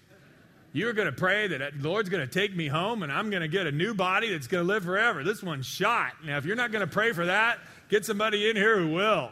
You're 0.72 0.92
going 0.94 1.06
to 1.06 1.12
pray 1.12 1.48
that 1.48 1.60
uh, 1.60 1.70
the 1.76 1.86
Lord's 1.86 2.08
going 2.08 2.26
to 2.26 2.32
take 2.32 2.56
me 2.56 2.66
home 2.66 3.02
and 3.02 3.12
I'm 3.12 3.28
going 3.28 3.42
to 3.42 3.48
get 3.48 3.66
a 3.66 3.72
new 3.72 3.92
body 3.92 4.30
that's 4.30 4.46
going 4.46 4.64
to 4.64 4.68
live 4.68 4.84
forever. 4.84 5.22
This 5.22 5.42
one's 5.42 5.66
shot. 5.66 6.12
Now, 6.24 6.38
if 6.38 6.46
you're 6.46 6.56
not 6.56 6.72
going 6.72 6.86
to 6.86 6.92
pray 6.92 7.12
for 7.12 7.26
that, 7.26 7.58
get 7.90 8.06
somebody 8.06 8.48
in 8.48 8.56
here 8.56 8.78
who 8.78 8.92
will. 8.92 9.30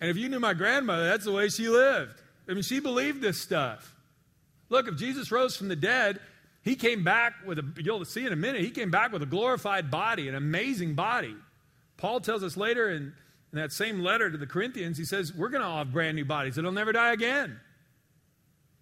And 0.00 0.08
if 0.08 0.16
you 0.16 0.30
knew 0.30 0.40
my 0.40 0.54
grandmother, 0.54 1.04
that's 1.04 1.24
the 1.24 1.32
way 1.32 1.50
she 1.50 1.68
lived. 1.68 2.22
I 2.48 2.54
mean, 2.54 2.62
she 2.62 2.80
believed 2.80 3.20
this 3.20 3.38
stuff. 3.38 3.94
Look, 4.70 4.88
if 4.88 4.96
Jesus 4.96 5.30
rose 5.30 5.56
from 5.56 5.68
the 5.68 5.76
dead, 5.76 6.20
he 6.62 6.76
came 6.76 7.04
back 7.04 7.34
with 7.46 7.58
a, 7.58 7.64
you'll 7.78 8.04
see 8.04 8.26
in 8.26 8.32
a 8.32 8.36
minute, 8.36 8.62
he 8.62 8.70
came 8.70 8.90
back 8.90 9.12
with 9.12 9.22
a 9.22 9.26
glorified 9.26 9.90
body, 9.90 10.28
an 10.28 10.34
amazing 10.34 10.94
body. 10.94 11.34
Paul 11.96 12.20
tells 12.20 12.42
us 12.42 12.56
later 12.56 12.90
in, 12.90 13.14
in 13.52 13.58
that 13.58 13.72
same 13.72 14.00
letter 14.00 14.30
to 14.30 14.36
the 14.36 14.46
Corinthians, 14.46 14.98
he 14.98 15.04
says, 15.04 15.34
We're 15.34 15.48
going 15.48 15.62
to 15.62 15.68
have 15.68 15.92
brand 15.92 16.16
new 16.16 16.24
bodies 16.24 16.56
that'll 16.56 16.72
never 16.72 16.92
die 16.92 17.12
again. 17.12 17.58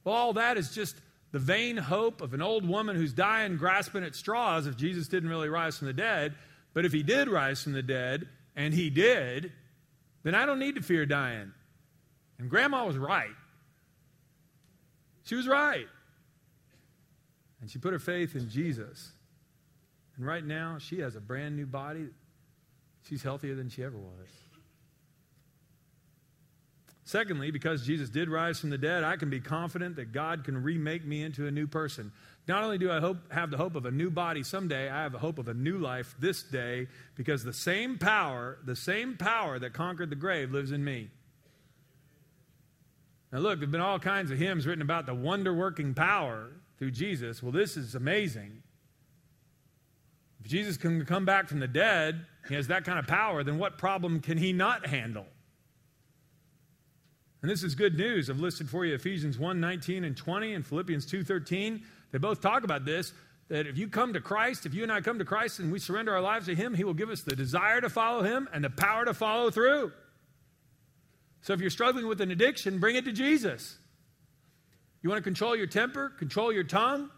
Well, 0.04 0.14
all 0.14 0.32
that 0.34 0.56
is 0.56 0.74
just 0.74 0.96
the 1.32 1.38
vain 1.38 1.76
hope 1.76 2.20
of 2.20 2.34
an 2.34 2.42
old 2.42 2.66
woman 2.66 2.96
who's 2.96 3.12
dying, 3.12 3.56
grasping 3.56 4.02
at 4.04 4.14
straws 4.14 4.66
if 4.66 4.76
Jesus 4.76 5.08
didn't 5.08 5.28
really 5.28 5.48
rise 5.48 5.78
from 5.78 5.86
the 5.86 5.92
dead. 5.92 6.34
But 6.74 6.84
if 6.84 6.92
he 6.92 7.02
did 7.02 7.28
rise 7.28 7.62
from 7.62 7.72
the 7.72 7.82
dead, 7.82 8.28
and 8.56 8.74
he 8.74 8.90
did, 8.90 9.52
then 10.24 10.34
I 10.34 10.44
don't 10.46 10.58
need 10.58 10.74
to 10.74 10.82
fear 10.82 11.06
dying. 11.06 11.52
And 12.38 12.50
grandma 12.50 12.84
was 12.84 12.96
right. 12.96 13.34
She 15.22 15.34
was 15.34 15.46
right. 15.46 15.86
And 17.60 17.70
she 17.70 17.78
put 17.78 17.92
her 17.92 17.98
faith 17.98 18.36
in 18.36 18.48
Jesus. 18.48 19.12
And 20.16 20.26
right 20.26 20.44
now, 20.44 20.78
she 20.78 21.00
has 21.00 21.16
a 21.16 21.20
brand 21.20 21.56
new 21.56 21.66
body. 21.66 22.06
She's 23.08 23.22
healthier 23.22 23.54
than 23.54 23.68
she 23.68 23.82
ever 23.82 23.96
was. 23.96 24.28
Secondly, 27.04 27.50
because 27.50 27.86
Jesus 27.86 28.10
did 28.10 28.28
rise 28.28 28.60
from 28.60 28.68
the 28.68 28.76
dead, 28.76 29.02
I 29.02 29.16
can 29.16 29.30
be 29.30 29.40
confident 29.40 29.96
that 29.96 30.12
God 30.12 30.44
can 30.44 30.62
remake 30.62 31.06
me 31.06 31.22
into 31.22 31.46
a 31.46 31.50
new 31.50 31.66
person. 31.66 32.12
Not 32.46 32.64
only 32.64 32.76
do 32.76 32.90
I 32.90 33.00
hope, 33.00 33.32
have 33.32 33.50
the 33.50 33.56
hope 33.56 33.76
of 33.76 33.86
a 33.86 33.90
new 33.90 34.10
body 34.10 34.42
someday, 34.42 34.90
I 34.90 35.04
have 35.04 35.12
the 35.12 35.18
hope 35.18 35.38
of 35.38 35.48
a 35.48 35.54
new 35.54 35.78
life 35.78 36.14
this 36.18 36.42
day 36.42 36.88
because 37.14 37.44
the 37.44 37.52
same 37.54 37.96
power, 37.96 38.58
the 38.62 38.76
same 38.76 39.16
power 39.16 39.58
that 39.58 39.72
conquered 39.72 40.10
the 40.10 40.16
grave 40.16 40.50
lives 40.50 40.70
in 40.70 40.84
me. 40.84 41.08
Now, 43.32 43.38
look, 43.38 43.58
there 43.58 43.66
have 43.66 43.72
been 43.72 43.80
all 43.80 43.98
kinds 43.98 44.30
of 44.30 44.38
hymns 44.38 44.66
written 44.66 44.82
about 44.82 45.06
the 45.06 45.14
wonder 45.14 45.54
working 45.54 45.94
power 45.94 46.50
through 46.78 46.92
Jesus. 46.92 47.42
Well, 47.42 47.52
this 47.52 47.76
is 47.76 47.94
amazing. 47.94 48.62
If 50.40 50.46
Jesus 50.48 50.76
can 50.76 51.04
come 51.04 51.24
back 51.24 51.48
from 51.48 51.60
the 51.60 51.68
dead, 51.68 52.24
he 52.48 52.54
has 52.54 52.68
that 52.68 52.84
kind 52.84 52.98
of 52.98 53.06
power, 53.06 53.42
then 53.42 53.58
what 53.58 53.78
problem 53.78 54.20
can 54.20 54.38
he 54.38 54.52
not 54.52 54.86
handle? 54.86 55.26
And 57.42 57.50
this 57.50 57.62
is 57.62 57.74
good 57.74 57.96
news. 57.96 58.30
I've 58.30 58.40
listed 58.40 58.68
for 58.68 58.84
you 58.84 58.94
Ephesians 58.94 59.38
1 59.38 59.60
19 59.60 60.04
and 60.04 60.16
20 60.16 60.54
and 60.54 60.66
Philippians 60.66 61.06
2 61.06 61.22
13. 61.22 61.82
They 62.10 62.18
both 62.18 62.40
talk 62.40 62.64
about 62.64 62.84
this 62.84 63.12
that 63.48 63.66
if 63.66 63.78
you 63.78 63.88
come 63.88 64.12
to 64.12 64.20
Christ, 64.20 64.66
if 64.66 64.74
you 64.74 64.82
and 64.82 64.92
I 64.92 65.00
come 65.00 65.18
to 65.18 65.24
Christ 65.24 65.58
and 65.58 65.72
we 65.72 65.78
surrender 65.78 66.12
our 66.14 66.20
lives 66.20 66.46
to 66.46 66.54
Him, 66.54 66.74
He 66.74 66.84
will 66.84 66.94
give 66.94 67.10
us 67.10 67.22
the 67.22 67.36
desire 67.36 67.80
to 67.80 67.88
follow 67.88 68.22
Him 68.22 68.48
and 68.52 68.62
the 68.62 68.70
power 68.70 69.04
to 69.04 69.14
follow 69.14 69.50
through. 69.50 69.92
So 71.42 71.52
if 71.52 71.60
you're 71.60 71.70
struggling 71.70 72.06
with 72.08 72.20
an 72.20 72.30
addiction, 72.30 72.78
bring 72.78 72.96
it 72.96 73.04
to 73.04 73.12
Jesus. 73.12 73.78
You 75.02 75.10
want 75.10 75.18
to 75.18 75.24
control 75.24 75.54
your 75.56 75.66
temper, 75.66 76.10
control 76.10 76.52
your 76.52 76.64
tongue? 76.64 77.10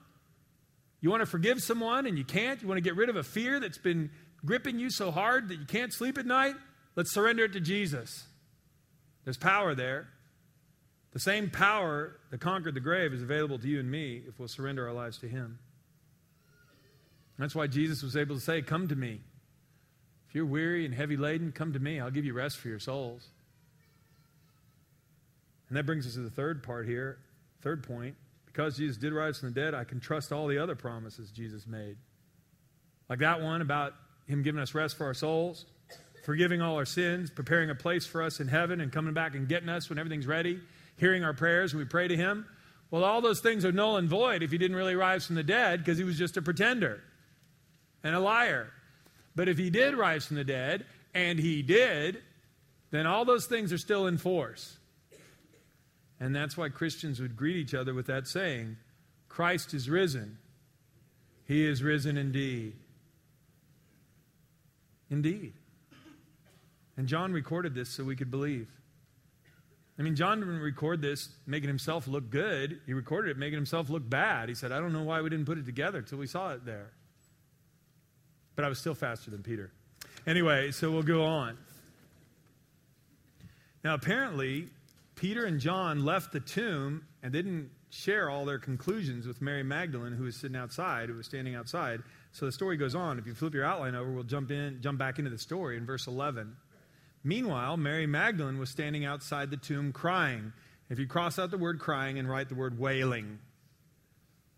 You 1.01 1.11
want 1.11 1.23
to 1.23 1.27
forgive 1.27 1.61
someone 1.61 2.07
and 2.07 2.19
you 2.19 2.25
can't? 2.25 2.61
You 2.61 2.69
want 2.69 2.77
to 2.77 2.83
get 2.83 2.97
rid 2.97 3.09
of 3.09 3.17
a 3.17 3.23
fear 3.23 3.59
that's 3.59 3.79
been 3.79 4.11
gripping 4.45 4.79
you 4.79 4.91
so 4.91 5.11
hard 5.11 5.49
that 5.49 5.59
you 5.59 5.65
can't 5.65 5.93
sleep 5.93 6.19
at 6.19 6.27
night? 6.27 6.55
Let's 6.97 7.13
surrender 7.13 7.45
it 7.45 7.53
to 7.55 7.61
Jesus. 7.61 8.27
There's 9.25 9.39
power 9.39 9.75
there. 9.75 10.09
The 11.13 11.21
same 11.21 11.51
power 11.51 12.17
that 12.31 12.41
conquered 12.41 12.75
the 12.75 12.81
grave 12.81 13.13
is 13.13 13.23
available 13.23 13.59
to 13.59 13.67
you 13.67 13.81
and 13.81 13.91
me 13.91 14.23
if 14.29 14.39
we'll 14.39 14.49
surrender 14.49 14.87
our 14.87 14.95
lives 14.95 15.19
to 15.19 15.29
Him. 15.29 15.59
That's 17.39 17.55
why 17.55 17.69
Jesus 17.69 18.03
was 18.03 18.17
able 18.17 18.35
to 18.35 18.41
say, 18.41 18.61
Come 18.61 18.89
to 18.89 18.95
me. 18.95 19.21
If 20.29 20.35
you're 20.35 20.47
weary 20.47 20.85
and 20.85 20.95
heavy 20.95 21.17
laden, 21.17 21.53
come 21.53 21.73
to 21.73 21.81
me. 21.81 21.99
I'll 21.99 22.11
give 22.11 22.25
you 22.25 22.35
rest 22.35 22.59
for 22.59 22.69
your 22.69 22.79
souls. 22.79 23.27
And 25.69 25.77
that 25.77 25.87
brings 25.87 26.07
us 26.07 26.15
to 26.15 26.21
the 26.21 26.31
third 26.31 26.63
part 26.63 26.87
here. 26.87 27.19
Third 27.63 27.83
point 27.83 28.17
because 28.47 28.77
Jesus 28.77 28.97
did 28.97 29.13
rise 29.13 29.39
from 29.39 29.53
the 29.53 29.61
dead, 29.61 29.75
I 29.75 29.85
can 29.85 30.01
trust 30.01 30.33
all 30.33 30.47
the 30.47 30.59
other 30.59 30.75
promises 30.75 31.31
Jesus 31.31 31.67
made. 31.67 31.97
Like 33.09 33.21
that 33.21 33.41
one 33.41 33.63
about 33.63 33.95
Him 34.27 34.43
giving 34.43 34.61
us 34.61 34.75
rest 34.75 34.97
for 34.97 35.07
our 35.07 35.15
souls 35.15 35.67
forgiving 36.23 36.61
all 36.61 36.77
our 36.77 36.85
sins, 36.85 37.31
preparing 37.31 37.71
a 37.71 37.75
place 37.75 38.07
for 38.07 38.23
us 38.23 38.41
in 38.41 38.49
heaven, 38.49 38.81
and 38.81 38.93
coming 38.93 39.15
back 39.15 39.35
and 39.35 39.49
getting 39.49 39.69
us 39.69 39.89
when 39.89 39.99
everything's 39.99 40.27
ready, 40.27 40.61
hearing 40.97 41.25
our 41.25 41.35
prayers 41.35 41.73
when 41.73 41.83
we 41.83 41.89
pray 41.89 42.09
to 42.09 42.17
Him. 42.17 42.47
Well, 42.91 43.05
all 43.05 43.21
those 43.21 43.41
things 43.41 43.65
are 43.65 43.73
null 43.73 43.97
and 43.97 44.09
void 44.09 44.43
if 44.43 44.51
He 44.51 44.59
didn't 44.59 44.77
really 44.77 44.97
rise 44.97 45.27
from 45.27 45.37
the 45.37 45.43
dead 45.43 45.81
because 45.81 45.99
He 45.99 46.05
was 46.05 46.19
just 46.19 46.37
a 46.37 46.43
pretender 46.43 47.01
and 48.03 48.15
a 48.15 48.21
liar. 48.21 48.71
But 49.35 49.49
if 49.49 49.59
He 49.59 49.71
did 49.71 49.95
rise 49.95 50.27
from 50.27 50.37
the 50.37 50.45
dead, 50.45 50.87
and 51.15 51.39
He 51.39 51.63
did, 51.63 52.23
then 52.91 53.07
all 53.07 53.25
those 53.25 53.47
things 53.47 53.73
are 53.73 53.79
still 53.79 54.07
in 54.07 54.19
force. 54.19 54.77
And 56.21 56.37
that's 56.37 56.57
why 56.57 56.69
Christians 56.69 57.19
would 57.19 57.35
greet 57.35 57.57
each 57.57 57.75
other 57.75 57.95
with 57.95 58.07
that 58.07 58.29
saying 58.29 58.77
Christ 59.29 59.73
is 59.73 59.89
risen. 59.89 60.37
He 61.47 61.67
is 61.67 61.83
risen 61.83 62.17
indeed. 62.17 62.75
Indeed. 65.09 65.55
And 66.97 67.09
John 67.09 67.33
recorded 67.33 67.75
this 67.75 67.89
so 67.89 68.05
we 68.05 68.15
could 68.15 68.31
believe. 68.31 68.69
I 69.99 70.03
mean, 70.03 70.17
John 70.17 70.41
didn't 70.41 70.61
record 70.61 71.03
this 71.03 71.29
making 71.47 71.69
himself 71.69 72.07
look 72.07 72.31
good. 72.31 72.81
He 72.87 72.93
recorded 72.93 73.33
it 73.33 73.39
making 73.39 73.57
himself 73.57 73.91
look 73.91 74.09
bad. 74.09 74.49
He 74.49 74.55
said, 74.55 74.73
I 74.73 74.79
don't 74.79 74.93
know 74.93 75.03
why 75.03 75.21
we 75.21 75.31
didn't 75.31 75.47
put 75.47 75.59
it 75.59 75.67
together 75.67 75.99
until 75.99 76.19
we 76.19 76.27
saw 76.27 76.53
it 76.53 76.65
there. 76.65 76.91
But 78.57 78.65
I 78.65 78.69
was 78.69 78.79
still 78.79 78.95
faster 78.95 79.31
than 79.31 79.43
Peter. 79.43 79.71
Anyway, 80.27 80.71
so 80.71 80.91
we'll 80.91 81.03
go 81.03 81.25
on. 81.25 81.59
Now, 83.83 83.95
apparently, 83.95 84.69
Peter 85.21 85.45
and 85.45 85.61
John 85.61 86.07
left 86.07 86.33
the 86.33 86.41
tomb 86.41 87.05
and 87.23 87.31
didn't 87.31 87.69
share 87.91 88.31
all 88.31 88.47
their 88.47 88.59
conclusions 88.59 89.27
with 89.27 89.43
Mary 89.43 89.63
Magdalene, 89.63 90.15
who 90.15 90.25
was 90.25 90.35
sitting 90.35 90.57
outside, 90.57 91.11
who 91.11 91.17
was 91.17 91.27
standing 91.27 91.55
outside. 91.55 92.01
So 92.33 92.47
the 92.47 92.53
story 92.53 92.79
goes 92.79 92.95
on. 92.95 93.19
If 93.19 93.27
you 93.27 93.35
flip 93.35 93.53
your 93.53 93.67
outline 93.67 93.95
over, 93.95 94.11
we'll 94.11 94.25
jump 94.25 94.51
in, 94.51 94.81
jump 94.81 94.99
back 94.99 95.19
into 95.19 95.31
the 95.31 95.37
story 95.37 95.77
in 95.77 95.85
verse 95.85 96.07
11. 96.07 96.57
Meanwhile, 97.23 97.77
Mary 97.77 98.07
Magdalene 98.07 98.59
was 98.59 98.71
standing 98.71 99.05
outside 99.05 99.51
the 99.51 99.59
tomb 99.59 99.93
crying. 99.93 100.55
If 100.89 100.99
you 100.99 101.07
cross 101.07 101.39
out 101.39 101.51
the 101.51 101.59
word 101.59 101.81
crying 101.81 102.19
and 102.19 102.27
write 102.27 102.49
the 102.49 102.55
word 102.55 102.79
wailing, 102.79 103.41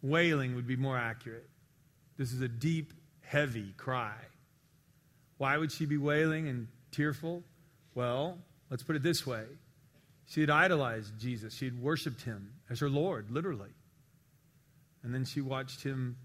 wailing 0.01 0.55
would 0.55 0.69
be 0.69 0.77
more 0.77 0.97
accurate. 0.97 1.51
This 2.19 2.33
is 2.33 2.41
a 2.41 2.47
deep, 2.47 2.93
heavy 3.23 3.75
cry. 3.77 4.15
Why 5.39 5.59
would 5.59 5.73
she 5.73 5.87
be 5.87 5.97
wailing 5.97 6.47
and 6.47 6.69
tearful? 6.93 7.43
Well, 7.97 8.39
let's 8.71 8.85
put 8.85 8.95
it 8.95 9.03
this 9.03 9.27
way 9.27 9.47
she 10.27 10.41
had 10.41 10.51
idolized 10.51 11.19
Jesus, 11.19 11.55
she 11.55 11.67
had 11.67 11.81
worshiped 11.81 12.23
him 12.23 12.53
as 12.71 12.81
her 12.81 12.89
Lord, 12.89 13.31
literally. 13.31 13.71
And 15.03 15.15
then 15.15 15.25
she 15.25 15.41
watched 15.41 15.83
him 15.83 16.17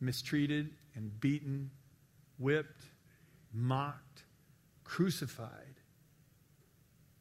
mistreated 0.00 0.70
and 0.94 1.20
beaten, 1.20 1.70
whipped, 2.38 2.82
mocked, 3.52 4.24
crucified, 4.84 5.80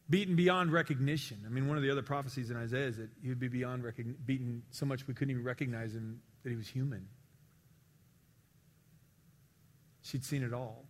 beaten 0.10 0.36
beyond 0.36 0.72
recognition. 0.72 1.38
I 1.46 1.50
mean, 1.50 1.68
one 1.68 1.78
of 1.78 1.84
the 1.84 1.90
other 1.90 2.04
prophecies 2.04 2.52
in 2.52 2.58
Isaiah 2.58 2.88
is 2.88 2.98
that 2.98 3.10
he 3.22 3.30
would 3.30 3.40
be 3.40 3.48
beyond 3.48 3.84
recogn- 3.84 4.16
beaten 4.26 4.64
so 4.72 4.86
much 4.86 5.08
we 5.08 5.14
couldn't 5.14 5.32
even 5.32 5.44
recognize 5.44 5.96
him 5.96 6.22
that 6.44 6.50
he 6.50 6.56
was 6.56 6.68
human. 6.68 7.08
She'd 10.02 10.24
seen 10.24 10.44
it 10.44 10.54
all. 10.54 10.86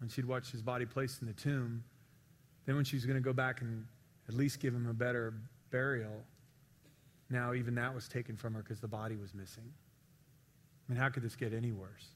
When 0.00 0.08
she'd 0.08 0.24
watched 0.24 0.50
his 0.50 0.62
body 0.62 0.86
placed 0.86 1.20
in 1.22 1.28
the 1.28 1.34
tomb, 1.34 1.84
then 2.66 2.76
when 2.76 2.84
she 2.84 2.96
was 2.96 3.04
going 3.04 3.16
to 3.16 3.22
go 3.22 3.32
back 3.32 3.60
and 3.60 3.86
at 4.28 4.34
least 4.34 4.60
give 4.60 4.74
him 4.74 4.86
a 4.88 4.94
better 4.94 5.34
burial, 5.70 6.24
now 7.30 7.54
even 7.54 7.74
that 7.76 7.94
was 7.94 8.08
taken 8.08 8.36
from 8.36 8.54
her 8.54 8.62
because 8.62 8.80
the 8.80 8.88
body 8.88 9.16
was 9.16 9.34
missing. 9.34 9.64
I 10.88 10.92
mean, 10.92 11.00
how 11.00 11.08
could 11.08 11.22
this 11.22 11.36
get 11.36 11.52
any 11.52 11.72
worse? 11.72 12.06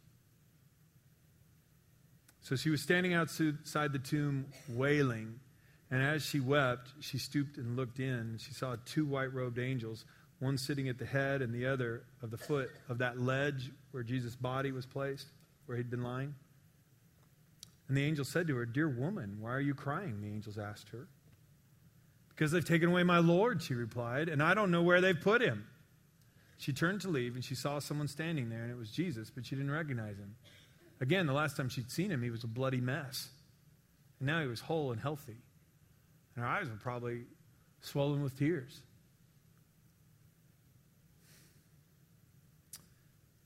So 2.40 2.56
she 2.56 2.70
was 2.70 2.82
standing 2.82 3.14
outside 3.14 3.92
the 3.92 4.00
tomb 4.02 4.46
wailing, 4.68 5.38
and 5.90 6.02
as 6.02 6.24
she 6.24 6.40
wept, 6.40 6.88
she 7.00 7.18
stooped 7.18 7.56
and 7.56 7.76
looked 7.76 8.00
in. 8.00 8.38
She 8.38 8.52
saw 8.52 8.76
two 8.84 9.06
white 9.06 9.32
robed 9.32 9.58
angels, 9.58 10.04
one 10.40 10.58
sitting 10.58 10.88
at 10.88 10.98
the 10.98 11.06
head 11.06 11.40
and 11.40 11.54
the 11.54 11.66
other 11.66 12.02
of 12.20 12.30
the 12.30 12.38
foot 12.38 12.70
of 12.88 12.98
that 12.98 13.20
ledge 13.20 13.70
where 13.92 14.02
Jesus' 14.02 14.34
body 14.34 14.72
was 14.72 14.86
placed, 14.86 15.28
where 15.66 15.76
he'd 15.76 15.90
been 15.90 16.02
lying. 16.02 16.34
And 17.86 17.96
the 17.96 18.04
angel 18.04 18.24
said 18.24 18.46
to 18.48 18.56
her, 18.56 18.66
Dear 18.66 18.88
woman, 18.88 19.36
why 19.38 19.50
are 19.50 19.60
you 19.60 19.74
crying? 19.74 20.20
The 20.20 20.28
angels 20.28 20.58
asked 20.58 20.88
her. 20.88 21.06
Because 22.34 22.50
they've 22.50 22.64
taken 22.64 22.88
away 22.88 23.02
my 23.02 23.18
Lord, 23.18 23.62
she 23.62 23.74
replied, 23.74 24.28
and 24.28 24.42
I 24.42 24.54
don't 24.54 24.70
know 24.70 24.82
where 24.82 25.00
they've 25.00 25.20
put 25.20 25.42
him. 25.42 25.66
She 26.56 26.72
turned 26.72 27.00
to 27.02 27.08
leave, 27.08 27.34
and 27.34 27.44
she 27.44 27.54
saw 27.54 27.78
someone 27.78 28.08
standing 28.08 28.48
there, 28.48 28.62
and 28.62 28.70
it 28.70 28.78
was 28.78 28.90
Jesus, 28.90 29.30
but 29.30 29.44
she 29.44 29.54
didn't 29.54 29.70
recognize 29.70 30.16
him. 30.16 30.36
Again, 31.00 31.26
the 31.26 31.32
last 31.32 31.56
time 31.56 31.68
she'd 31.68 31.90
seen 31.90 32.10
him, 32.10 32.22
he 32.22 32.30
was 32.30 32.44
a 32.44 32.46
bloody 32.48 32.80
mess. 32.80 33.28
And 34.20 34.28
now 34.28 34.40
he 34.40 34.46
was 34.46 34.60
whole 34.60 34.92
and 34.92 35.00
healthy. 35.00 35.36
And 36.36 36.44
her 36.44 36.50
eyes 36.50 36.68
were 36.68 36.76
probably 36.76 37.22
swollen 37.80 38.22
with 38.22 38.38
tears. 38.38 38.80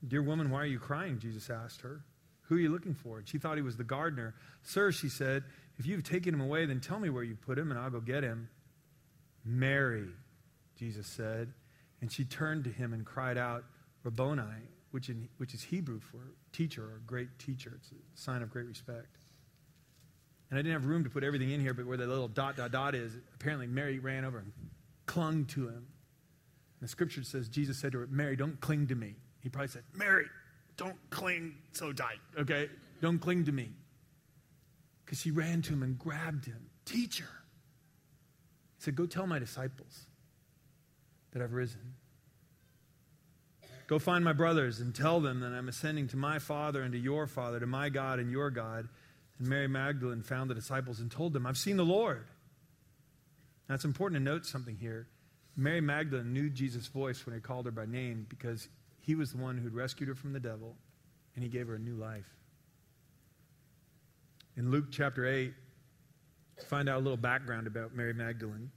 Dear 0.07 0.21
woman, 0.21 0.51
why 0.51 0.61
are 0.61 0.67
you 0.67 0.79
crying? 0.79 1.19
Jesus 1.19 1.49
asked 1.49 1.81
her. 1.81 2.01
Who 2.43 2.55
are 2.55 2.59
you 2.59 2.69
looking 2.69 2.93
for? 2.93 3.17
And 3.17 3.27
she 3.27 3.39
thought 3.39 3.57
he 3.57 3.63
was 3.63 3.75
the 3.75 3.83
gardener. 3.83 4.35
Sir, 4.61 4.91
she 4.91 5.09
said, 5.09 5.43
if 5.79 5.85
you've 5.85 6.03
taken 6.03 6.33
him 6.33 6.41
away, 6.41 6.65
then 6.65 6.79
tell 6.79 6.99
me 6.99 7.09
where 7.09 7.23
you 7.23 7.35
put 7.35 7.57
him, 7.57 7.71
and 7.71 7.79
I'll 7.79 7.89
go 7.89 7.99
get 7.99 8.23
him. 8.23 8.47
Mary, 9.47 10.07
Jesus 10.77 11.07
said. 11.07 11.53
And 12.01 12.11
she 12.11 12.25
turned 12.25 12.65
to 12.65 12.69
him 12.69 12.93
and 12.93 13.05
cried 13.05 13.37
out, 13.37 13.63
Rabboni, 14.03 14.43
which, 14.91 15.09
in, 15.09 15.27
which 15.37 15.53
is 15.53 15.63
Hebrew 15.63 15.99
for 15.99 16.19
teacher 16.53 16.83
or 16.83 17.01
great 17.05 17.39
teacher. 17.39 17.73
It's 17.75 17.91
a 17.91 18.21
sign 18.21 18.41
of 18.41 18.51
great 18.51 18.67
respect. 18.67 19.17
And 20.49 20.57
I 20.57 20.61
didn't 20.61 20.73
have 20.73 20.85
room 20.85 21.03
to 21.03 21.09
put 21.09 21.23
everything 21.23 21.51
in 21.51 21.59
here, 21.59 21.73
but 21.73 21.85
where 21.85 21.97
the 21.97 22.07
little 22.07 22.27
dot, 22.27 22.55
dot, 22.55 22.71
dot 22.71 22.95
is, 22.95 23.11
apparently 23.35 23.67
Mary 23.67 23.99
ran 23.99 24.23
over 24.23 24.37
and 24.37 24.53
clung 25.05 25.45
to 25.45 25.67
him. 25.67 25.87
And 26.79 26.81
the 26.81 26.87
scripture 26.87 27.23
says, 27.23 27.49
Jesus 27.49 27.77
said 27.77 27.91
to 27.93 27.99
her, 27.99 28.07
Mary, 28.09 28.35
don't 28.35 28.59
cling 28.61 28.87
to 28.87 28.95
me. 28.95 29.15
He 29.41 29.49
probably 29.49 29.69
said, 29.69 29.83
Mary, 29.93 30.25
don't 30.77 30.97
cling 31.09 31.55
so 31.73 31.91
tight, 31.91 32.19
okay? 32.39 32.69
Don't 33.01 33.19
cling 33.19 33.45
to 33.45 33.51
me. 33.51 33.71
Because 35.03 35.19
she 35.19 35.31
ran 35.31 35.61
to 35.63 35.73
him 35.73 35.83
and 35.83 35.97
grabbed 35.97 36.45
him. 36.45 36.69
Teacher. 36.85 37.29
He 38.77 38.83
said, 38.83 38.95
Go 38.95 39.05
tell 39.05 39.27
my 39.27 39.39
disciples 39.39 40.07
that 41.31 41.41
I've 41.41 41.53
risen. 41.53 41.95
Go 43.87 43.99
find 43.99 44.23
my 44.23 44.33
brothers 44.33 44.79
and 44.79 44.93
tell 44.93 45.21
them 45.21 45.39
that 45.39 45.53
I'm 45.53 45.69
ascending 45.69 46.07
to 46.09 46.17
my 46.17 46.39
Father 46.39 46.81
and 46.81 46.91
to 46.91 46.99
your 46.99 47.25
Father, 47.25 47.59
to 47.59 47.65
my 47.65 47.89
God 47.89 48.19
and 48.19 48.31
your 48.31 48.49
God. 48.49 48.89
And 49.39 49.47
Mary 49.47 49.67
Magdalene 49.67 50.23
found 50.23 50.49
the 50.49 50.55
disciples 50.55 50.99
and 50.99 51.09
told 51.09 51.33
them, 51.33 51.45
I've 51.45 51.57
seen 51.57 51.77
the 51.77 51.85
Lord. 51.85 52.27
Now, 53.69 53.75
it's 53.75 53.85
important 53.85 54.19
to 54.19 54.23
note 54.23 54.45
something 54.45 54.75
here. 54.75 55.07
Mary 55.55 55.81
Magdalene 55.81 56.33
knew 56.33 56.49
Jesus' 56.49 56.87
voice 56.87 57.25
when 57.25 57.33
he 57.33 57.41
called 57.41 57.65
her 57.65 57.71
by 57.71 57.85
name 57.85 58.25
because 58.29 58.67
he 58.99 59.15
was 59.15 59.31
the 59.31 59.37
one 59.37 59.57
who'd 59.57 59.73
rescued 59.73 60.09
her 60.09 60.15
from 60.15 60.33
the 60.33 60.39
devil 60.39 60.75
and 61.35 61.43
he 61.43 61.49
gave 61.49 61.67
her 61.67 61.75
a 61.75 61.79
new 61.79 61.95
life. 61.95 62.35
In 64.57 64.69
Luke 64.69 64.85
chapter 64.91 65.25
8, 65.25 65.53
find 66.65 66.89
out 66.89 66.97
a 66.97 67.03
little 67.03 67.17
background 67.17 67.67
about 67.67 67.95
Mary 67.95 68.13
Magdalene. 68.13 68.71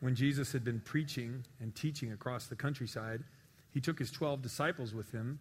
When 0.00 0.14
Jesus 0.14 0.52
had 0.52 0.64
been 0.64 0.80
preaching 0.80 1.44
and 1.60 1.74
teaching 1.74 2.12
across 2.12 2.46
the 2.46 2.56
countryside, 2.56 3.24
he 3.70 3.80
took 3.80 3.98
his 3.98 4.10
12 4.10 4.42
disciples 4.42 4.94
with 4.94 5.12
him, 5.12 5.40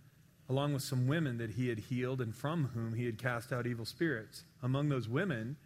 along 0.49 0.73
with 0.73 0.83
some 0.83 1.07
women 1.07 1.37
that 1.37 1.51
he 1.51 1.67
had 1.69 1.79
healed 1.79 2.21
and 2.21 2.35
from 2.35 2.65
whom 2.73 2.93
he 2.93 3.05
had 3.05 3.17
cast 3.17 3.53
out 3.53 3.67
evil 3.67 3.85
spirits. 3.85 4.43
Among 4.63 4.89
those 4.89 5.07
women 5.07 5.57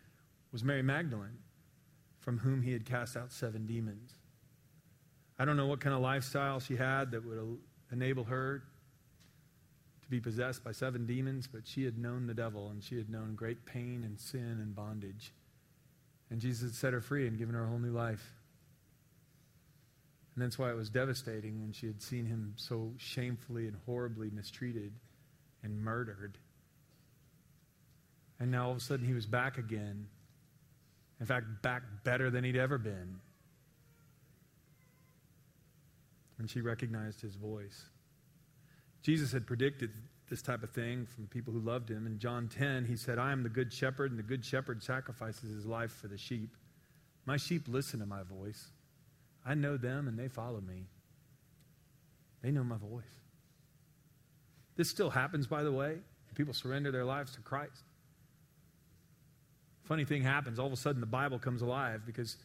was 0.52 0.64
Mary 0.64 0.82
Magdalene, 0.82 1.38
from 2.20 2.40
whom 2.40 2.62
he 2.62 2.74
had 2.74 2.86
cast 2.86 3.16
out 3.16 3.32
seven 3.32 3.66
demons. 3.66 4.14
I 5.40 5.46
don't 5.46 5.58
know 5.58 5.68
what 5.68 5.80
kind 5.80 5.96
of 5.96 6.02
lifestyle 6.02 6.60
she 6.60 6.76
had 6.76 7.12
that 7.12 7.26
would 7.26 7.58
enable 7.92 8.26
her 8.26 8.64
to 10.04 10.10
be 10.10 10.20
possessed 10.20 10.64
by 10.64 10.72
seven 10.72 11.06
demons, 11.06 11.48
but 11.48 11.66
she 11.66 11.84
had 11.84 11.98
known 11.98 12.28
the 12.28 12.34
devil 12.34 12.70
and 12.70 12.84
she 12.84 12.98
had 12.98 13.10
known 13.10 13.36
great 13.36 13.66
pain 13.66 14.04
and 14.04 14.20
sin 14.20 14.60
and 14.62 14.76
bondage. 14.76 15.34
And 16.32 16.40
Jesus 16.40 16.62
had 16.62 16.74
set 16.74 16.94
her 16.94 17.02
free 17.02 17.28
and 17.28 17.38
given 17.38 17.54
her 17.54 17.64
a 17.64 17.68
whole 17.68 17.78
new 17.78 17.92
life. 17.92 18.34
And 20.34 20.44
that's 20.44 20.58
why 20.58 20.72
it 20.72 20.76
was 20.76 20.90
devastating 20.90 21.62
when 21.62 21.74
she 21.74 21.88
had 21.88 22.02
seen 22.02 22.26
him 22.26 22.54
so 22.56 22.94
shamefully 22.98 23.68
and 23.68 23.76
horribly 23.86 24.30
mistreated 24.30 24.94
and 25.62 25.78
murdered. 25.78 26.38
And 28.40 28.50
now 28.50 28.68
all 28.68 28.72
of 28.72 28.78
a 28.78 28.80
sudden 28.80 29.06
he 29.06 29.14
was 29.14 29.26
back 29.26 29.58
again. 29.58 30.08
In 31.20 31.26
fact, 31.26 31.46
back 31.62 31.84
better 32.06 32.30
than 32.32 32.46
he'd 32.46 32.56
ever 32.56 32.78
been. 32.78 33.20
And 36.40 36.50
she 36.50 36.62
recognized 36.62 37.22
his 37.22 37.36
voice. 37.36 37.86
Jesus 39.04 39.34
had 39.34 39.46
predicted 39.46 39.92
this 40.32 40.42
type 40.42 40.64
of 40.64 40.70
thing 40.70 41.06
from 41.06 41.28
people 41.28 41.52
who 41.52 41.60
loved 41.60 41.92
him. 41.92 42.08
In 42.08 42.18
John 42.18 42.48
10, 42.48 42.86
he 42.86 42.96
said, 42.96 43.20
I 43.20 43.34
am 43.34 43.44
the 43.44 43.50
good 43.50 43.72
shepherd, 43.72 44.12
and 44.12 44.18
the 44.18 44.24
good 44.24 44.46
shepherd 44.46 44.82
sacrifices 44.82 45.54
his 45.54 45.66
life 45.66 45.92
for 45.92 46.08
the 46.08 46.18
sheep. 46.18 46.56
My 47.26 47.36
sheep 47.36 47.64
listen 47.68 48.00
to 48.00 48.06
my 48.06 48.24
voice. 48.24 48.68
I 49.46 49.56
know 49.56 49.76
them, 49.76 50.08
and 50.08 50.18
they 50.18 50.30
follow 50.30 50.62
me. 50.62 50.86
They 52.42 52.50
know 52.50 52.64
my 52.64 52.78
voice. 52.78 53.04
This 54.78 54.90
still 54.90 55.10
happens, 55.10 55.48
by 55.48 55.64
the 55.64 55.72
way. 55.72 55.98
People 56.34 56.54
surrender 56.54 56.92
their 56.92 57.04
lives 57.04 57.34
to 57.34 57.42
Christ. 57.42 57.84
Funny 59.84 60.06
thing 60.06 60.24
happens. 60.24 60.60
All 60.60 60.68
of 60.68 60.74
a 60.74 60.78
sudden, 60.78 61.02
the 61.02 61.08
Bible 61.08 61.40
comes 61.40 61.62
alive 61.62 62.04
because 62.06 62.38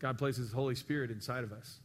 God 0.00 0.18
places 0.18 0.46
His 0.46 0.52
Holy 0.52 0.74
Spirit 0.74 1.12
inside 1.12 1.44
of 1.44 1.52
us. 1.52 1.78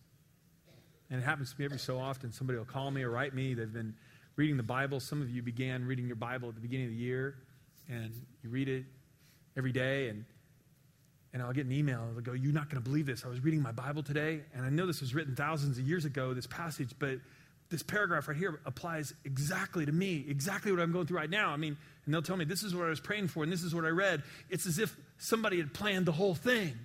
And 1.12 1.21
it 1.21 1.23
happens 1.23 1.54
to 1.54 1.60
me 1.60 1.65
every 1.65 1.78
so 1.78 2.00
often. 2.00 2.32
Somebody 2.32 2.58
will 2.58 2.65
call 2.65 2.89
me 2.89 3.04
or 3.04 3.12
write 3.12 3.36
me. 3.36 3.54
They've 3.54 3.71
been 3.71 3.93
reading 4.38 4.56
the 4.56 4.63
Bible. 4.63 5.02
Some 5.02 5.21
of 5.21 5.30
you 5.30 5.41
began 5.41 5.84
reading 5.84 6.08
your 6.08 6.15
Bible 6.15 6.47
at 6.47 6.56
the 6.56 6.62
beginning 6.62 6.86
of 6.86 6.91
the 6.91 6.97
year, 6.97 7.36
and 7.89 8.13
you 8.43 8.50
read 8.50 8.69
it 8.69 8.86
every 9.58 9.73
day, 9.73 10.08
and 10.08 10.23
and 11.34 11.41
I'll 11.41 11.54
get 11.54 11.65
an 11.65 11.71
email. 11.71 12.08
They'll 12.13 12.21
go, 12.21 12.34
You're 12.34 12.54
not 12.54 12.69
going 12.69 12.82
to 12.82 12.89
believe 12.89 13.06
this. 13.06 13.26
I 13.26 13.28
was 13.28 13.43
reading 13.43 13.62
my 13.62 13.71
Bible 13.71 14.04
today, 14.04 14.41
and 14.54 14.65
I 14.65 14.69
know 14.69 14.88
this 14.88 15.02
was 15.02 15.13
written 15.13 15.36
thousands 15.36 15.78
of 15.78 15.88
years 15.88 16.06
ago, 16.06 16.34
this 16.34 16.47
passage, 16.47 16.91
but 16.97 17.17
this 17.69 17.84
paragraph 17.84 18.30
right 18.30 18.38
here 18.38 18.62
applies 18.65 19.13
exactly 19.26 19.86
to 19.86 19.91
me, 19.91 20.26
exactly 20.30 20.71
what 20.71 20.80
I'm 20.80 20.93
going 20.93 21.06
through 21.06 21.17
right 21.17 21.30
now. 21.30 21.50
I 21.50 21.58
mean, 21.58 21.76
and 22.06 22.13
they'll 22.13 22.21
tell 22.21 22.38
me, 22.38 22.45
This 22.45 22.63
is 22.63 22.76
what 22.76 22.86
I 22.86 22.89
was 22.89 23.00
praying 23.00 23.28
for, 23.28 23.43
and 23.43 23.52
this 23.52 23.63
is 23.63 23.73
what 23.73 23.86
I 23.86 23.89
read. 23.89 24.23
It's 24.50 24.65
as 24.65 24.80
if 24.80 24.95
somebody 25.17 25.58
had 25.58 25.73
planned 25.73 26.06
the 26.06 26.12
whole 26.12 26.36
thing. 26.36 26.78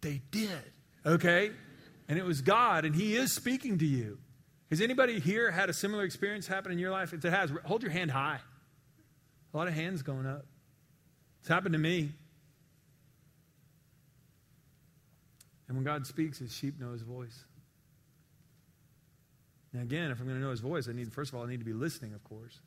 They 0.00 0.22
did, 0.30 0.72
okay? 1.04 1.50
And 2.08 2.18
it 2.18 2.24
was 2.24 2.40
God, 2.40 2.84
and 2.84 2.94
He 2.94 3.16
is 3.16 3.34
speaking 3.34 3.78
to 3.78 3.86
you. 3.86 4.18
Has 4.70 4.80
anybody 4.80 5.18
here 5.18 5.50
had 5.50 5.70
a 5.70 5.72
similar 5.72 6.04
experience 6.04 6.46
happen 6.46 6.70
in 6.70 6.78
your 6.78 6.90
life? 6.90 7.12
If 7.12 7.24
it 7.24 7.32
has, 7.32 7.50
hold 7.64 7.82
your 7.82 7.90
hand 7.90 8.10
high. 8.10 8.38
A 9.52 9.56
lot 9.56 9.66
of 9.66 9.74
hands 9.74 10.02
going 10.02 10.26
up. 10.26 10.44
It's 11.40 11.48
happened 11.48 11.72
to 11.72 11.78
me. 11.78 12.12
And 15.68 15.76
when 15.76 15.84
God 15.84 16.06
speaks, 16.06 16.38
his 16.38 16.54
sheep 16.54 16.78
know 16.78 16.92
his 16.92 17.02
voice. 17.02 17.44
Now, 19.72 19.82
again, 19.82 20.10
if 20.10 20.20
I'm 20.20 20.26
going 20.26 20.38
to 20.38 20.44
know 20.44 20.50
his 20.50 20.60
voice, 20.60 20.88
I 20.88 20.92
need, 20.92 21.12
first 21.12 21.32
of 21.32 21.38
all, 21.38 21.44
I 21.44 21.48
need 21.48 21.60
to 21.60 21.64
be 21.64 21.74
listening, 21.74 22.14
of 22.14 22.24
course. 22.24 22.58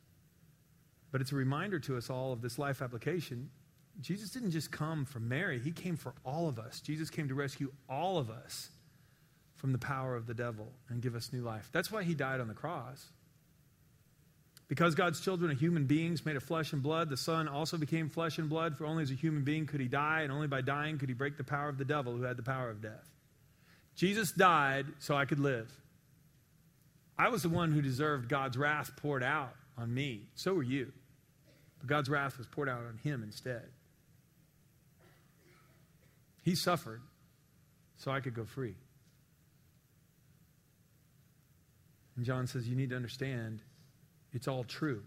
But 1.10 1.20
it's 1.20 1.32
a 1.32 1.36
reminder 1.36 1.78
to 1.80 1.96
us 1.96 2.10
all 2.10 2.32
of 2.32 2.40
this 2.40 2.58
life 2.58 2.80
application. 2.80 3.50
Jesus 4.00 4.30
didn't 4.30 4.52
just 4.52 4.70
come 4.70 5.04
for 5.04 5.20
Mary, 5.20 5.60
he 5.60 5.70
came 5.70 5.96
for 5.96 6.14
all 6.24 6.48
of 6.48 6.58
us. 6.58 6.80
Jesus 6.80 7.10
came 7.10 7.28
to 7.28 7.34
rescue 7.34 7.72
all 7.88 8.18
of 8.18 8.30
us 8.30 8.70
from 9.62 9.70
the 9.70 9.78
power 9.78 10.16
of 10.16 10.26
the 10.26 10.34
devil 10.34 10.66
and 10.88 11.00
give 11.00 11.14
us 11.14 11.32
new 11.32 11.40
life. 11.40 11.70
That's 11.72 11.90
why 11.90 12.02
he 12.02 12.14
died 12.14 12.40
on 12.40 12.48
the 12.48 12.54
cross. 12.54 13.06
Because 14.66 14.96
God's 14.96 15.20
children 15.20 15.52
are 15.52 15.54
human 15.54 15.86
beings 15.86 16.26
made 16.26 16.34
of 16.34 16.42
flesh 16.42 16.72
and 16.72 16.82
blood, 16.82 17.08
the 17.08 17.16
Son 17.16 17.46
also 17.46 17.76
became 17.76 18.08
flesh 18.08 18.38
and 18.38 18.48
blood, 18.48 18.76
for 18.76 18.86
only 18.86 19.04
as 19.04 19.12
a 19.12 19.14
human 19.14 19.44
being 19.44 19.66
could 19.66 19.80
he 19.80 19.86
die, 19.86 20.22
and 20.22 20.32
only 20.32 20.48
by 20.48 20.62
dying 20.62 20.98
could 20.98 21.08
he 21.08 21.14
break 21.14 21.36
the 21.36 21.44
power 21.44 21.68
of 21.68 21.78
the 21.78 21.84
devil 21.84 22.16
who 22.16 22.24
had 22.24 22.36
the 22.36 22.42
power 22.42 22.70
of 22.70 22.82
death. 22.82 23.08
Jesus 23.94 24.32
died 24.32 24.86
so 24.98 25.14
I 25.14 25.26
could 25.26 25.38
live. 25.38 25.70
I 27.16 27.28
was 27.28 27.42
the 27.42 27.48
one 27.48 27.70
who 27.70 27.82
deserved 27.82 28.28
God's 28.28 28.56
wrath 28.56 28.96
poured 28.96 29.22
out 29.22 29.54
on 29.78 29.94
me. 29.94 30.22
So 30.34 30.54
were 30.54 30.62
you. 30.64 30.90
But 31.78 31.86
God's 31.86 32.08
wrath 32.08 32.36
was 32.36 32.48
poured 32.48 32.68
out 32.68 32.80
on 32.80 32.98
him 33.04 33.22
instead. 33.22 33.68
He 36.42 36.56
suffered 36.56 37.02
so 37.98 38.10
I 38.10 38.18
could 38.18 38.34
go 38.34 38.44
free. 38.44 38.74
And 42.16 42.24
John 42.24 42.46
says, 42.46 42.68
You 42.68 42.76
need 42.76 42.90
to 42.90 42.96
understand 42.96 43.62
it's 44.32 44.48
all 44.48 44.64
true. 44.64 45.02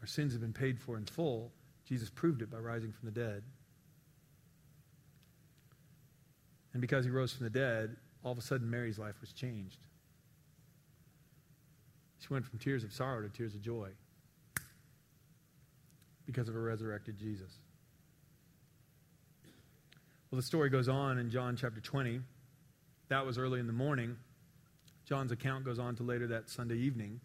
Our 0.00 0.06
sins 0.06 0.32
have 0.32 0.40
been 0.40 0.52
paid 0.52 0.78
for 0.78 0.96
in 0.96 1.04
full. 1.04 1.52
Jesus 1.84 2.10
proved 2.10 2.42
it 2.42 2.50
by 2.50 2.58
rising 2.58 2.92
from 2.92 3.06
the 3.06 3.20
dead. 3.20 3.42
And 6.72 6.80
because 6.80 7.04
he 7.04 7.10
rose 7.10 7.32
from 7.32 7.44
the 7.44 7.50
dead, 7.50 7.96
all 8.24 8.32
of 8.32 8.38
a 8.38 8.42
sudden 8.42 8.68
Mary's 8.70 8.98
life 8.98 9.14
was 9.20 9.32
changed. 9.32 9.78
She 12.18 12.28
went 12.30 12.46
from 12.46 12.58
tears 12.58 12.84
of 12.84 12.92
sorrow 12.92 13.22
to 13.22 13.28
tears 13.28 13.54
of 13.54 13.60
joy 13.60 13.88
because 16.24 16.48
of 16.48 16.54
a 16.54 16.58
resurrected 16.58 17.18
Jesus. 17.18 17.58
Well, 20.30 20.36
the 20.36 20.46
story 20.46 20.70
goes 20.70 20.88
on 20.88 21.18
in 21.18 21.30
John 21.30 21.56
chapter 21.56 21.80
20. 21.80 22.20
That 23.08 23.26
was 23.26 23.38
early 23.38 23.60
in 23.60 23.66
the 23.66 23.72
morning. 23.72 24.16
John's 25.12 25.30
account 25.30 25.66
goes 25.66 25.78
on 25.78 25.94
to 25.96 26.02
later 26.02 26.26
that 26.28 26.48
Sunday 26.48 26.76
evening. 26.76 27.20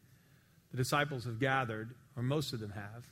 The 0.71 0.78
disciples 0.78 1.23
have 1.23 1.39
gathered, 1.39 1.95
or 2.17 2.21
most 2.21 2.52
of 2.52 2.60
them 2.60 2.71
have. 2.71 3.08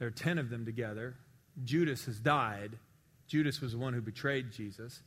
There 0.00 0.08
are 0.08 0.10
10 0.10 0.36
of 0.38 0.50
them 0.50 0.64
together. 0.64 1.14
Judas 1.62 2.04
has 2.06 2.18
died. 2.18 2.72
Judas 3.28 3.60
was 3.60 3.70
the 3.70 3.78
one 3.78 3.94
who 3.94 4.00
betrayed 4.00 4.50
Jesus. 4.50 5.00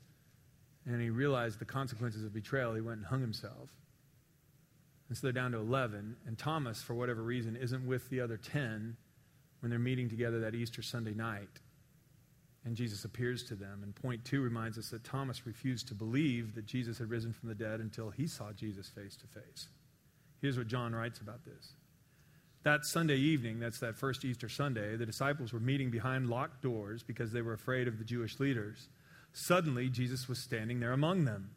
And 0.86 1.01
he 1.01 1.10
realized 1.10 1.60
the 1.60 1.65
consequences 1.65 2.23
of 2.23 2.34
betrayal. 2.34 2.73
He 2.73 2.79
went 2.79 2.99
and 2.99 3.07
hung 3.07 3.19
himself. 3.19 3.67
And 5.10 5.17
so 5.17 5.27
they're 5.27 5.34
down 5.34 5.51
to 5.51 5.57
11. 5.57 6.15
And 6.25 6.38
Thomas, 6.38 6.81
for 6.81 6.93
whatever 6.93 7.21
reason, 7.21 7.57
isn't 7.57 7.86
with 7.86 8.10
the 8.10 8.21
other 8.21 8.38
10 8.38 8.95
when 9.60 9.69
they're 9.69 9.79
meeting 9.79 10.07
together 10.07 10.39
that 10.39 10.55
Easter 10.55 10.81
Sunday 10.81 11.13
night. 11.13 11.60
And 12.63 12.76
Jesus 12.76 13.06
appears 13.06 13.43
to 13.43 13.56
them. 13.56 13.82
And 13.84 13.95
point 13.95 14.24
two 14.24 14.41
reminds 14.41 14.78
us 14.78 14.89
that 14.89 15.04
Thomas 15.04 15.47
refused 15.47 15.88
to 15.88 15.95
believe 15.95 16.54
that 16.56 16.65
Jesus 16.65 16.97
had 17.00 17.10
risen 17.10 17.34
from 17.34 17.50
the 17.50 17.56
dead 17.56 17.80
until 17.80 18.10
he 18.12 18.28
saw 18.28 18.52
Jesus 18.52 18.88
face 18.88 19.15
to 19.17 19.28
face. 19.28 19.67
Here's 20.41 20.58
what 20.58 20.67
John 20.67 20.93
writes 20.93 21.19
about 21.19 21.43
this. 21.45 21.74
That 22.63 22.86
Sunday 22.86 23.15
evening, 23.17 23.60
that's 23.60 23.80
that 23.80 23.95
first 23.95 24.24
Easter 24.24 24.47
Sunday, 24.47 24.95
the 24.95 25.06
disciples 25.06 25.52
were 25.52 25.60
meeting 25.60 25.89
behind 25.89 26.30
locked 26.30 26.62
doors 26.62 27.02
because 27.02 27.32
they 27.32 27.41
were 27.41 27.54
afraid 27.54 27.88
of 27.88 27.97
the 27.97 28.06
Jewish 28.06 28.39
leaders. 28.39 28.88
Suddenly, 29.34 29.89
Jesus 29.89 30.28
was 30.28 30.38
standing 30.38 30.80
there 30.80 30.91
among 30.91 31.26
them. 31.26 31.52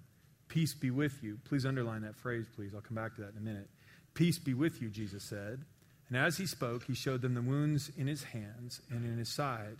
Peace 0.49 0.73
be 0.73 0.91
with 0.91 1.23
you. 1.23 1.39
Please 1.45 1.67
underline 1.67 2.03
that 2.03 2.17
phrase, 2.17 2.47
please. 2.55 2.75
I'll 2.75 2.81
come 2.81 2.95
back 2.95 3.15
to 3.17 3.23
that 3.23 3.33
in 3.33 3.39
a 3.39 3.41
minute. 3.41 3.69
Peace 4.15 4.39
be 4.39 4.55
with 4.55 4.81
you, 4.81 4.89
Jesus 4.89 5.25
said. 5.25 5.65
And 6.09 6.17
as 6.17 6.39
he 6.39 6.47
spoke, 6.47 6.85
he 6.85 6.95
showed 6.95 7.21
them 7.21 7.35
the 7.35 7.43
wounds 7.43 7.91
in 7.99 8.07
his 8.07 8.25
hands 8.25 8.81
and 8.91 9.05
in 9.05 9.19
his 9.19 9.29
side. 9.29 9.79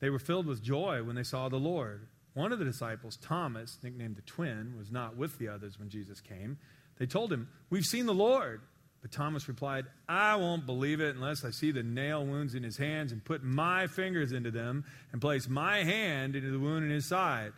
They 0.00 0.10
were 0.10 0.18
filled 0.18 0.46
with 0.46 0.62
joy 0.62 1.02
when 1.02 1.16
they 1.16 1.22
saw 1.22 1.48
the 1.48 1.56
Lord. 1.56 2.08
One 2.34 2.52
of 2.52 2.58
the 2.58 2.64
disciples, 2.64 3.16
Thomas, 3.16 3.78
nicknamed 3.82 4.16
the 4.16 4.22
twin, 4.22 4.74
was 4.76 4.90
not 4.90 5.16
with 5.16 5.38
the 5.38 5.48
others 5.48 5.78
when 5.78 5.88
Jesus 5.88 6.20
came. 6.20 6.58
They 6.98 7.06
told 7.06 7.32
him, 7.32 7.48
We've 7.70 7.84
seen 7.84 8.06
the 8.06 8.14
Lord. 8.14 8.60
But 9.02 9.12
Thomas 9.12 9.46
replied, 9.46 9.86
I 10.08 10.34
won't 10.36 10.66
believe 10.66 11.00
it 11.00 11.14
unless 11.14 11.44
I 11.44 11.50
see 11.50 11.70
the 11.70 11.82
nail 11.82 12.26
wounds 12.26 12.54
in 12.54 12.62
his 12.62 12.76
hands 12.76 13.12
and 13.12 13.24
put 13.24 13.44
my 13.44 13.86
fingers 13.86 14.32
into 14.32 14.50
them 14.50 14.84
and 15.12 15.20
place 15.20 15.48
my 15.48 15.84
hand 15.84 16.34
into 16.34 16.50
the 16.50 16.58
wound 16.58 16.84
in 16.84 16.90
his 16.90 17.08
side. 17.08 17.52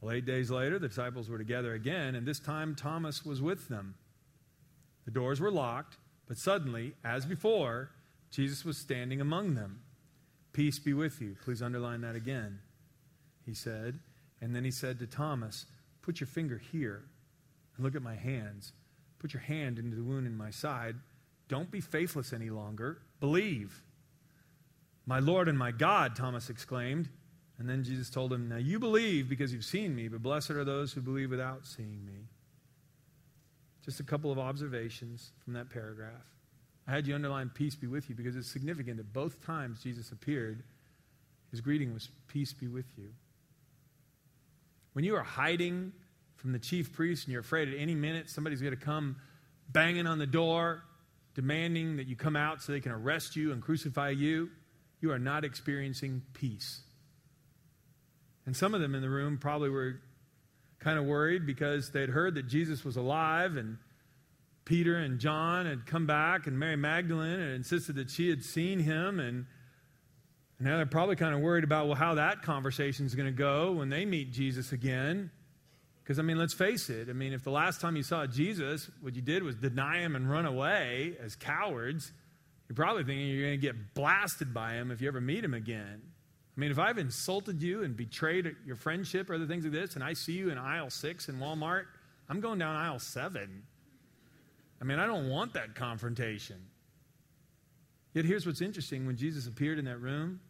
Well, 0.00 0.14
eight 0.14 0.26
days 0.26 0.50
later, 0.50 0.78
the 0.78 0.88
disciples 0.88 1.30
were 1.30 1.38
together 1.38 1.72
again, 1.72 2.14
and 2.14 2.26
this 2.26 2.38
time 2.38 2.74
Thomas 2.74 3.24
was 3.24 3.40
with 3.40 3.68
them. 3.68 3.94
The 5.06 5.10
doors 5.10 5.40
were 5.40 5.50
locked, 5.50 5.96
but 6.28 6.36
suddenly, 6.36 6.92
as 7.02 7.24
before, 7.24 7.90
Jesus 8.30 8.64
was 8.64 8.76
standing 8.76 9.20
among 9.20 9.54
them. 9.54 9.80
Peace 10.56 10.78
be 10.78 10.94
with 10.94 11.20
you. 11.20 11.36
Please 11.44 11.60
underline 11.60 12.00
that 12.00 12.16
again, 12.16 12.60
he 13.44 13.52
said. 13.52 13.98
And 14.40 14.56
then 14.56 14.64
he 14.64 14.70
said 14.70 14.98
to 15.00 15.06
Thomas, 15.06 15.66
Put 16.00 16.18
your 16.18 16.26
finger 16.28 16.56
here 16.56 17.02
and 17.76 17.84
look 17.84 17.94
at 17.94 18.00
my 18.00 18.14
hands. 18.14 18.72
Put 19.18 19.34
your 19.34 19.42
hand 19.42 19.78
into 19.78 19.94
the 19.94 20.02
wound 20.02 20.26
in 20.26 20.34
my 20.34 20.50
side. 20.50 20.96
Don't 21.48 21.70
be 21.70 21.82
faithless 21.82 22.32
any 22.32 22.48
longer. 22.48 23.02
Believe. 23.20 23.82
My 25.04 25.18
Lord 25.18 25.46
and 25.48 25.58
my 25.58 25.72
God, 25.72 26.16
Thomas 26.16 26.48
exclaimed. 26.48 27.10
And 27.58 27.68
then 27.68 27.84
Jesus 27.84 28.08
told 28.08 28.32
him, 28.32 28.48
Now 28.48 28.56
you 28.56 28.78
believe 28.78 29.28
because 29.28 29.52
you've 29.52 29.62
seen 29.62 29.94
me, 29.94 30.08
but 30.08 30.22
blessed 30.22 30.52
are 30.52 30.64
those 30.64 30.90
who 30.90 31.02
believe 31.02 31.28
without 31.28 31.66
seeing 31.66 32.02
me. 32.06 32.28
Just 33.84 34.00
a 34.00 34.04
couple 34.04 34.32
of 34.32 34.38
observations 34.38 35.32
from 35.44 35.52
that 35.52 35.68
paragraph. 35.68 36.35
I 36.86 36.92
had 36.92 37.06
you 37.06 37.14
underline 37.14 37.50
peace 37.52 37.74
be 37.74 37.86
with 37.86 38.08
you 38.08 38.14
because 38.14 38.36
it's 38.36 38.50
significant 38.50 38.98
that 38.98 39.12
both 39.12 39.44
times 39.44 39.82
Jesus 39.82 40.12
appeared, 40.12 40.62
his 41.50 41.60
greeting 41.60 41.92
was 41.92 42.08
peace 42.28 42.52
be 42.52 42.68
with 42.68 42.86
you. 42.96 43.08
When 44.92 45.04
you 45.04 45.16
are 45.16 45.22
hiding 45.22 45.92
from 46.36 46.52
the 46.52 46.58
chief 46.58 46.92
priest 46.92 47.24
and 47.24 47.32
you're 47.32 47.40
afraid 47.40 47.68
at 47.68 47.78
any 47.78 47.94
minute 47.94 48.30
somebody's 48.30 48.60
going 48.60 48.76
to 48.76 48.82
come 48.82 49.16
banging 49.68 50.06
on 50.06 50.18
the 50.18 50.26
door, 50.26 50.84
demanding 51.34 51.96
that 51.96 52.06
you 52.06 52.16
come 52.16 52.36
out 52.36 52.62
so 52.62 52.72
they 52.72 52.80
can 52.80 52.92
arrest 52.92 53.36
you 53.36 53.52
and 53.52 53.60
crucify 53.60 54.10
you, 54.10 54.48
you 55.00 55.10
are 55.10 55.18
not 55.18 55.44
experiencing 55.44 56.22
peace. 56.32 56.80
And 58.46 58.56
some 58.56 58.74
of 58.74 58.80
them 58.80 58.94
in 58.94 59.02
the 59.02 59.10
room 59.10 59.38
probably 59.38 59.70
were 59.70 60.00
kind 60.78 60.98
of 60.98 61.04
worried 61.04 61.46
because 61.46 61.90
they'd 61.90 62.08
heard 62.08 62.36
that 62.36 62.46
Jesus 62.46 62.84
was 62.84 62.96
alive 62.96 63.56
and 63.56 63.76
Peter 64.66 64.96
and 64.96 65.18
John 65.18 65.64
had 65.64 65.86
come 65.86 66.06
back 66.06 66.46
and 66.46 66.58
Mary 66.58 66.76
Magdalene 66.76 67.40
had 67.40 67.50
insisted 67.50 67.96
that 67.96 68.10
she 68.10 68.28
had 68.28 68.44
seen 68.44 68.80
him 68.80 69.18
and 69.18 69.46
now 70.58 70.76
they're 70.76 70.86
probably 70.86 71.16
kind 71.16 71.34
of 71.34 71.40
worried 71.40 71.64
about 71.64 71.86
well 71.86 71.96
how 71.96 72.14
that 72.14 72.42
conversation 72.42 73.06
is 73.06 73.14
going 73.14 73.26
to 73.26 73.32
go 73.32 73.72
when 73.72 73.88
they 73.88 74.04
meet 74.04 74.32
Jesus 74.32 74.72
again. 74.72 75.30
Because, 76.02 76.18
I 76.18 76.22
mean, 76.22 76.38
let's 76.38 76.54
face 76.54 76.88
it. 76.88 77.08
I 77.10 77.12
mean, 77.12 77.32
if 77.32 77.42
the 77.42 77.50
last 77.50 77.80
time 77.80 77.96
you 77.96 78.02
saw 78.02 78.26
Jesus, 78.26 78.88
what 79.00 79.16
you 79.16 79.22
did 79.22 79.42
was 79.42 79.56
deny 79.56 79.98
him 79.98 80.14
and 80.14 80.30
run 80.30 80.46
away 80.46 81.16
as 81.20 81.34
cowards, 81.34 82.12
you're 82.68 82.76
probably 82.76 83.02
thinking 83.02 83.26
you're 83.26 83.48
going 83.48 83.60
to 83.60 83.66
get 83.66 83.94
blasted 83.94 84.54
by 84.54 84.74
him 84.74 84.90
if 84.90 85.00
you 85.00 85.08
ever 85.08 85.20
meet 85.20 85.44
him 85.44 85.52
again. 85.52 86.00
I 86.56 86.60
mean, 86.60 86.70
if 86.70 86.78
I've 86.78 86.98
insulted 86.98 87.60
you 87.60 87.82
and 87.82 87.96
betrayed 87.96 88.54
your 88.64 88.76
friendship 88.76 89.28
or 89.28 89.34
other 89.34 89.46
things 89.46 89.64
like 89.64 89.72
this, 89.72 89.94
and 89.94 90.02
I 90.02 90.14
see 90.14 90.32
you 90.32 90.50
in 90.50 90.58
aisle 90.58 90.90
six 90.90 91.28
in 91.28 91.38
Walmart, 91.38 91.84
I'm 92.28 92.40
going 92.40 92.58
down 92.58 92.76
aisle 92.76 92.98
seven. 92.98 93.64
I 94.80 94.84
mean, 94.84 94.98
I 94.98 95.06
don't 95.06 95.28
want 95.28 95.54
that 95.54 95.74
confrontation. 95.74 96.56
Yet 98.12 98.24
here's 98.24 98.46
what's 98.46 98.60
interesting 98.60 99.06
when 99.06 99.16
Jesus 99.16 99.46
appeared 99.46 99.78
in 99.78 99.84
that 99.86 99.98
room, 99.98 100.40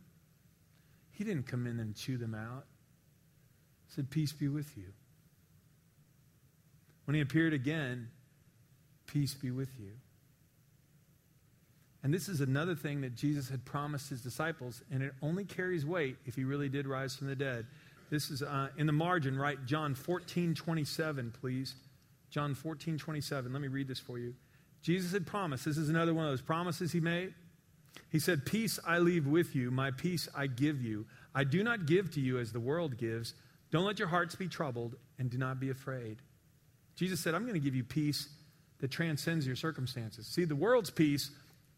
he 1.11 1.25
didn't 1.25 1.47
come 1.47 1.67
in 1.67 1.81
and 1.81 1.95
chew 1.95 2.17
them 2.17 2.35
out. 2.35 2.65
He 3.89 3.95
said, 3.95 4.11
Peace 4.11 4.33
be 4.33 4.49
with 4.49 4.77
you. 4.77 4.93
When 7.07 7.15
he 7.15 7.21
appeared 7.21 7.53
again, 7.53 8.09
peace 9.07 9.35
be 9.35 9.51
with 9.51 9.71
you. 9.79 9.93
And 12.03 12.13
this 12.15 12.29
is 12.29 12.41
another 12.41 12.75
thing 12.75 13.01
that 13.01 13.17
Jesus 13.17 13.49
had 13.49 13.65
promised 13.65 14.11
his 14.11 14.21
disciples, 14.21 14.83
and 14.93 15.03
it 15.03 15.13
only 15.23 15.45
carries 15.45 15.85
weight 15.85 16.17
if 16.25 16.37
he 16.37 16.45
really 16.45 16.69
did 16.69 16.87
rise 16.87 17.17
from 17.17 17.27
the 17.27 17.35
dead. 17.35 17.67
This 18.11 18.31
is 18.31 18.43
uh, 18.43 18.69
in 18.77 18.87
the 18.87 18.93
margin, 18.93 19.37
right? 19.37 19.59
John 19.67 19.95
14, 19.95 20.55
27, 20.55 21.33
please. 21.41 21.75
John 22.31 22.55
14, 22.55 22.99
27. 22.99 23.53
Let 23.53 23.63
me 23.63 23.69
read 23.69 23.89
this 23.89 23.99
for 23.99 24.19
you. 24.19 24.35
Jesus 24.83 25.13
had 25.13 25.27
promised, 25.27 25.65
this 25.65 25.79
is 25.79 25.89
another 25.89 26.15
one 26.15 26.25
of 26.25 26.31
those 26.31 26.43
promises 26.43 26.93
he 26.93 27.01
made. 27.01 27.35
He 28.11 28.19
said, 28.19 28.47
Peace 28.47 28.79
I 28.87 28.99
leave 28.99 29.27
with 29.27 29.55
you, 29.55 29.71
my 29.71 29.91
peace 29.91 30.29
I 30.35 30.47
give 30.47 30.83
you. 30.83 31.07
I 31.35 31.45
do 31.45 31.63
not 31.63 31.87
give 31.87 32.11
to 32.13 32.21
you 32.21 32.39
as 32.39 32.53
the 32.53 32.61
world 32.61 32.97
gives. 32.97 33.35
Don't 33.71 33.85
let 33.85 33.99
your 33.99 34.09
hearts 34.09 34.35
be 34.35 34.49
troubled, 34.49 34.95
and 35.19 35.31
do 35.31 35.39
not 35.39 35.59
be 35.59 35.71
afraid. 35.71 36.19
Jesus 36.95 37.21
said, 37.21 37.35
I'm 37.35 37.43
going 37.43 37.55
to 37.55 37.61
give 37.61 37.75
you 37.75 37.85
peace 37.85 38.29
that 38.79 38.91
transcends 38.91 39.47
your 39.47 39.57
circumstances. 39.57 40.27
See, 40.27 40.45
the 40.45 40.57
world's 40.57 40.91
peace, 40.91 41.31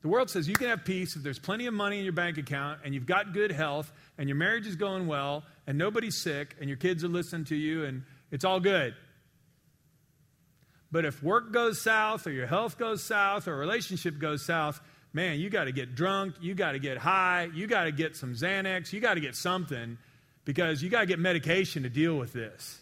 the 0.03 0.09
world 0.09 0.31
says 0.31 0.49
you 0.49 0.55
can 0.55 0.69
have 0.69 0.85
peace 0.85 1.17
if 1.17 1.23
there's 1.23 1.39
plenty 1.39 1.67
of 1.67 1.75
money 1.75 1.99
in 1.99 2.05
your 2.05 2.13
bank 2.13 2.39
account 2.39 2.81
and 2.85 2.95
you've 2.95 3.07
got 3.07 3.33
good 3.33 3.51
health 3.51 3.93
and 4.17 4.29
your 4.29 4.37
marriage 4.37 4.67
is 4.67 4.77
going 4.77 5.07
well 5.07 5.45
and 5.67 5.79
nobody's 5.79 6.23
sick 6.23 6.57
and 6.61 6.69
your 6.69 6.77
kids 6.77 7.05
are 7.05 7.09
listening 7.09 7.45
to 7.47 7.57
you 7.57 7.85
and 7.85 8.03
it's 8.31 8.45
all 8.45 8.61
good. 8.61 8.95
But 10.91 11.05
if 11.05 11.23
work 11.23 11.53
goes 11.53 11.81
south, 11.81 12.27
or 12.27 12.31
your 12.31 12.47
health 12.47 12.79
goes 12.79 13.03
south, 13.03 13.47
or 13.47 13.55
a 13.55 13.59
relationship 13.59 14.19
goes 14.19 14.45
south, 14.45 14.81
man, 15.13 15.39
you 15.39 15.51
got 15.51 15.65
to 15.65 15.73
get 15.73 15.95
drunk, 15.95 16.37
you 16.41 16.55
got 16.55 16.73
to 16.73 16.79
get 16.79 16.99
high, 16.99 17.51
you 17.55 17.67
got 17.67 17.85
to 17.85 17.93
get 17.93 18.17
some 18.17 18.35
Xanax, 18.35 18.93
you 18.93 19.01
got 19.01 19.15
to 19.15 19.21
get 19.21 19.37
something 19.37 19.99
because 20.45 20.83
you 20.83 20.89
got 20.89 21.01
to 21.01 21.07
get 21.07 21.19
medication 21.19 21.83
to 21.83 21.91
deal 21.91 22.17
with 22.17 22.33
this. 22.33 22.81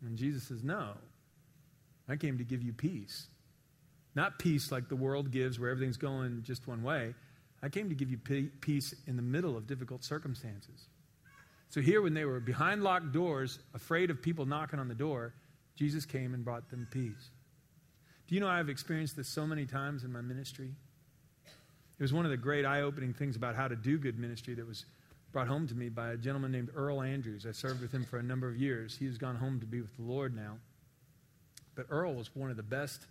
And 0.00 0.16
Jesus 0.16 0.44
says, 0.44 0.62
No, 0.62 0.92
I 2.08 2.16
came 2.16 2.38
to 2.38 2.44
give 2.44 2.62
you 2.62 2.72
peace. 2.72 3.26
Not 4.14 4.38
peace 4.38 4.70
like 4.72 4.88
the 4.88 4.96
world 4.96 5.30
gives, 5.30 5.58
where 5.58 5.70
everything's 5.70 5.96
going 5.96 6.42
just 6.42 6.66
one 6.66 6.82
way. 6.82 7.14
I 7.62 7.68
came 7.68 7.88
to 7.88 7.94
give 7.94 8.10
you 8.10 8.18
peace 8.60 8.94
in 9.06 9.16
the 9.16 9.22
middle 9.22 9.56
of 9.56 9.66
difficult 9.66 10.04
circumstances. 10.04 10.86
So, 11.68 11.80
here, 11.80 12.00
when 12.00 12.14
they 12.14 12.24
were 12.24 12.40
behind 12.40 12.82
locked 12.82 13.12
doors, 13.12 13.58
afraid 13.74 14.10
of 14.10 14.22
people 14.22 14.46
knocking 14.46 14.78
on 14.78 14.88
the 14.88 14.94
door, 14.94 15.34
Jesus 15.74 16.04
came 16.06 16.32
and 16.32 16.44
brought 16.44 16.70
them 16.70 16.86
peace. 16.90 17.30
Do 18.26 18.34
you 18.34 18.40
know 18.40 18.48
I've 18.48 18.68
experienced 18.68 19.16
this 19.16 19.28
so 19.28 19.46
many 19.46 19.66
times 19.66 20.04
in 20.04 20.12
my 20.12 20.20
ministry? 20.20 20.70
It 21.98 22.02
was 22.02 22.12
one 22.12 22.24
of 22.24 22.30
the 22.30 22.36
great 22.36 22.64
eye 22.64 22.82
opening 22.82 23.12
things 23.12 23.36
about 23.36 23.54
how 23.54 23.68
to 23.68 23.76
do 23.76 23.98
good 23.98 24.18
ministry 24.18 24.54
that 24.54 24.66
was 24.66 24.84
brought 25.32 25.48
home 25.48 25.66
to 25.68 25.74
me 25.74 25.88
by 25.88 26.10
a 26.10 26.16
gentleman 26.16 26.52
named 26.52 26.70
Earl 26.74 27.02
Andrews. 27.02 27.46
I 27.46 27.52
served 27.52 27.80
with 27.80 27.92
him 27.92 28.04
for 28.04 28.18
a 28.18 28.22
number 28.22 28.48
of 28.48 28.56
years. 28.56 28.96
He 28.96 29.06
has 29.06 29.18
gone 29.18 29.36
home 29.36 29.60
to 29.60 29.66
be 29.66 29.80
with 29.80 29.94
the 29.96 30.02
Lord 30.02 30.34
now. 30.34 30.58
But 31.74 31.86
Earl 31.90 32.14
was 32.14 32.34
one 32.34 32.50
of 32.50 32.56
the 32.56 32.62
best 32.62 33.02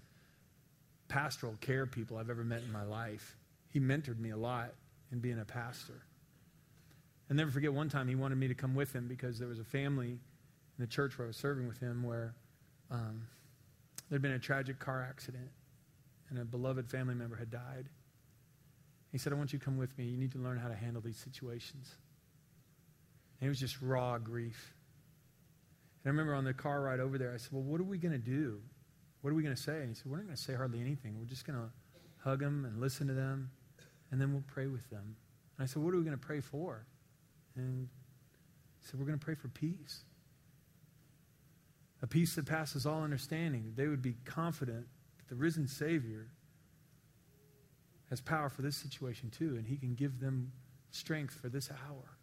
pastoral 1.08 1.56
care 1.62 1.86
people 1.86 2.18
I've 2.18 2.30
ever 2.30 2.44
met 2.44 2.64
in 2.64 2.72
my 2.72 2.84
life. 2.84 3.36
He 3.70 3.80
mentored 3.80 4.20
me 4.20 4.32
a 4.32 4.38
lot 4.38 4.74
in 5.12 5.20
being 5.20 5.40
a 5.40 5.46
pastor. 5.46 6.02
I'll 7.30 7.36
never 7.36 7.52
forget 7.52 7.74
one 7.74 7.90
time 7.90 8.08
he 8.08 8.16
wanted 8.16 8.38
me 8.38 8.48
to 8.48 8.54
come 8.54 8.76
with 8.76 8.94
him 8.94 9.08
because 9.08 9.40
there 9.40 9.48
was 9.48 9.60
a 9.60 9.64
family 9.64 10.10
in 10.10 10.20
the 10.80 10.88
church 10.88 11.18
where 11.18 11.26
I 11.26 11.30
was 11.30 11.38
serving 11.38 11.68
with 11.68 11.80
him 11.80 12.04
where 12.04 12.36
um, 12.92 13.28
there'd 14.10 14.22
been 14.22 14.34
a 14.34 14.40
tragic 14.40 14.80
car 14.80 15.06
accident 15.08 15.50
and 16.30 16.40
a 16.40 16.46
beloved 16.46 16.88
family 16.90 17.16
member 17.16 17.36
had 17.36 17.50
died. 17.50 17.90
He 19.12 19.18
said, 19.18 19.34
I 19.34 19.38
want 19.38 19.54
you 19.54 19.60
to 19.60 19.66
come 19.66 19.78
with 19.78 19.98
me. 19.98 20.06
You 20.06 20.18
need 20.18 20.34
to 20.34 20.40
learn 20.40 20.58
how 20.58 20.68
to 20.68 20.76
handle 20.76 21.02
these 21.02 21.18
situations. 21.18 21.96
And 23.40 23.48
it 23.48 23.50
was 23.50 23.60
just 23.60 23.82
raw 23.82 24.18
grief. 24.18 24.74
And 26.04 26.10
I 26.10 26.12
remember 26.12 26.36
on 26.36 26.44
the 26.44 26.54
car 26.54 26.82
ride 26.82 27.00
over 27.00 27.18
there, 27.18 27.34
I 27.34 27.38
said, 27.38 27.52
Well, 27.52 27.64
what 27.64 27.80
are 27.80 27.86
we 27.86 27.98
going 27.98 28.12
to 28.12 28.18
do? 28.18 28.60
What 29.22 29.32
are 29.32 29.34
we 29.34 29.42
going 29.42 29.56
to 29.56 29.62
say? 29.62 29.80
And 29.80 29.90
he 29.90 29.96
said, 29.96 30.06
We're 30.06 30.18
not 30.18 30.26
going 30.26 30.36
to 30.36 30.42
say 30.42 30.54
hardly 30.54 30.82
anything. 30.82 31.18
We're 31.18 31.26
just 31.26 31.48
going 31.48 31.58
to 31.58 31.70
hug 32.18 32.40
them 32.42 32.66
and 32.66 32.80
listen 32.80 33.08
to 33.08 33.14
them, 33.14 33.50
and 34.12 34.20
then 34.20 34.32
we'll 34.32 34.44
pray 34.48 34.68
with 34.68 34.90
them. 34.90 35.16
And 35.58 35.64
I 35.64 35.66
said, 35.66 35.82
What 35.82 35.94
are 35.94 35.98
we 35.98 36.04
going 36.04 36.18
to 36.18 36.26
pray 36.26 36.42
for? 36.42 36.86
And 37.56 37.88
said, 38.82 39.00
We're 39.00 39.06
going 39.06 39.20
to 39.20 39.26
pray 39.26 39.36
for 39.36 39.48
peace. 39.48 40.04
A 42.02 42.08
peace 42.08 42.36
that 42.36 42.46
passes 42.46 42.86
all 42.86 43.04
understanding, 43.04 43.64
that 43.66 43.82
they 43.82 43.88
would 43.88 44.02
be 44.02 44.16
confident 44.26 44.86
that 45.18 45.28
the 45.28 45.36
risen 45.36 45.68
Savior 45.68 46.28
has 48.10 48.22
power 48.22 48.50
for 48.50 48.62
this 48.62 48.76
situation 48.76 49.32
too, 49.32 49.56
and 49.58 49.66
he 49.66 49.78
can 49.78 49.96
give 49.96 50.20
them 50.20 50.52
strength 50.92 51.34
for 51.34 51.50
this 51.50 51.70
hour. 51.72 52.18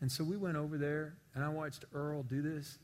And 0.00 0.10
so 0.10 0.24
we 0.24 0.36
went 0.36 0.56
over 0.56 0.78
there, 0.78 1.16
and 1.34 1.44
I 1.44 1.48
watched 1.48 1.84
Earl 1.92 2.22
do 2.22 2.42
this. 2.42 2.78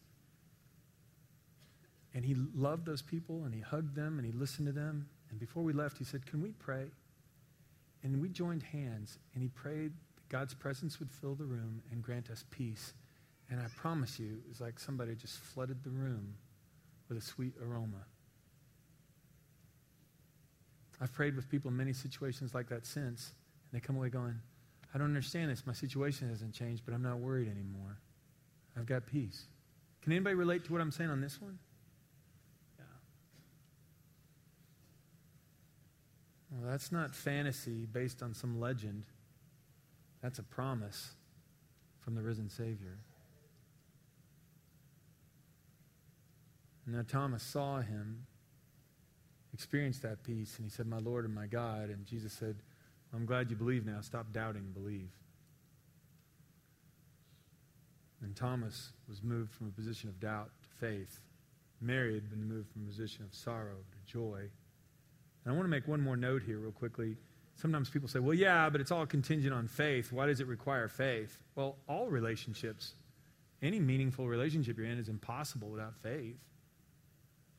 And 2.15 2.25
he 2.25 2.35
loved 2.55 2.87
those 2.87 3.03
people 3.03 3.45
and 3.45 3.55
he 3.55 3.61
hugged 3.61 3.95
them 3.95 4.19
and 4.19 4.27
he 4.27 4.33
listened 4.33 4.67
to 4.67 4.73
them. 4.73 5.09
And 5.31 5.39
before 5.39 5.63
we 5.63 5.73
left, 5.73 5.99
he 5.99 6.05
said, 6.05 6.25
Can 6.27 6.43
we 6.43 6.53
pray? 6.53 6.87
And 8.03 8.21
we 8.21 8.29
joined 8.29 8.63
hands 8.63 9.19
and 9.35 9.43
he 9.43 9.49
prayed 9.49 9.93
God's 10.29 10.55
presence 10.55 10.99
would 10.99 11.11
fill 11.11 11.35
the 11.35 11.45
room 11.45 11.83
and 11.91 12.03
grant 12.03 12.31
us 12.31 12.45
peace. 12.51 12.93
And 13.51 13.61
I 13.61 13.67
promise 13.77 14.19
you, 14.19 14.27
it 14.45 14.49
was 14.49 14.61
like 14.61 14.79
somebody 14.79 15.15
just 15.15 15.39
flooded 15.39 15.83
the 15.83 15.91
room 15.91 16.35
with 17.09 17.17
a 17.17 17.23
sweet 17.23 17.55
aroma. 17.63 18.05
I've 21.01 21.13
prayed 21.13 21.37
with 21.37 21.49
people 21.49 21.71
in 21.71 21.77
many 21.77 21.93
situations 21.93 22.55
like 22.55 22.69
that 22.69 22.85
since, 22.85 23.33
and 23.71 23.81
they 23.81 23.85
come 23.85 23.97
away 23.97 24.09
going, 24.09 24.35
I 24.95 24.99
don't 24.99 25.07
understand 25.07 25.51
this. 25.51 25.67
My 25.67 25.73
situation 25.73 26.29
hasn't 26.29 26.53
changed, 26.55 26.83
but 26.85 26.93
I'm 26.95 27.03
not 27.03 27.19
worried 27.19 27.49
anymore. 27.49 27.99
I've 28.77 28.87
got 28.87 29.07
peace. 29.07 29.45
Can 30.03 30.13
anybody 30.13 30.35
relate 30.35 30.65
to 30.65 30.73
what 30.73 30.81
I'm 30.81 30.91
saying 30.91 31.11
on 31.11 31.21
this 31.21 31.41
one? 31.41 31.59
Yeah. 32.79 32.85
Well, 36.51 36.71
that's 36.71 36.91
not 36.91 37.15
fantasy 37.15 37.87
based 37.87 38.23
on 38.23 38.35
some 38.35 38.61
legend. 38.61 39.05
That's 40.23 40.39
a 40.39 40.43
promise 40.43 41.13
from 42.01 42.15
the 42.15 42.23
risen 42.23 42.49
Savior. 42.49 42.99
And 46.87 46.97
now 46.97 47.05
Thomas 47.07 47.43
saw 47.43 47.81
him, 47.81 48.27
experienced 49.53 50.03
that 50.03 50.23
peace, 50.23 50.57
and 50.57 50.65
he 50.65 50.71
said, 50.71 50.87
My 50.87 50.99
Lord 50.99 51.25
and 51.25 51.35
my 51.35 51.47
God. 51.47 51.91
And 51.91 52.07
Jesus 52.07 52.33
said, 52.33 52.57
I'm 53.15 53.27
glad 53.27 53.51
you 53.51 53.57
believe 53.57 53.85
now. 53.87 54.01
Stop 54.01 54.33
doubting 54.33 54.73
believe. 54.73 55.11
And 58.23 58.35
Thomas 58.35 58.93
was 59.09 59.23
moved 59.23 59.53
from 59.53 59.69
a 59.69 59.71
position 59.71 60.09
of 60.09 60.19
doubt 60.19 60.51
to 60.63 60.69
faith. 60.87 61.21
Mary 61.81 62.15
had 62.15 62.29
been 62.29 62.49
moved 62.49 62.71
from 62.73 62.83
a 62.83 62.87
position 62.87 63.25
of 63.25 63.35
sorrow 63.35 63.77
to 63.93 64.13
joy. 64.13 64.41
And 65.45 65.53
I 65.53 65.53
want 65.53 65.65
to 65.65 65.71
make 65.71 65.87
one 65.87 66.01
more 66.01 66.17
note 66.17 66.43
here, 66.43 66.59
real 66.59 66.73
quickly. 66.73 67.17
Sometimes 67.61 67.91
people 67.91 68.09
say, 68.09 68.21
well, 68.21 68.35
yeah, 68.35 68.71
but 68.71 68.81
it's 68.81 68.93
all 68.93 69.05
contingent 69.05 69.53
on 69.53 69.67
faith. 69.67 70.13
Why 70.13 70.27
does 70.27 70.41
it 70.41 70.47
require 70.47 70.87
faith? 70.87 71.43
Well, 71.57 71.75
all 71.89 72.07
relationships, 72.07 72.95
any 73.61 73.81
meaningful 73.81 74.29
relationship 74.29 74.79
you're 74.79 74.87
in, 74.87 74.97
is 74.97 75.09
impossible 75.09 75.69
without 75.69 75.97
faith, 76.01 76.37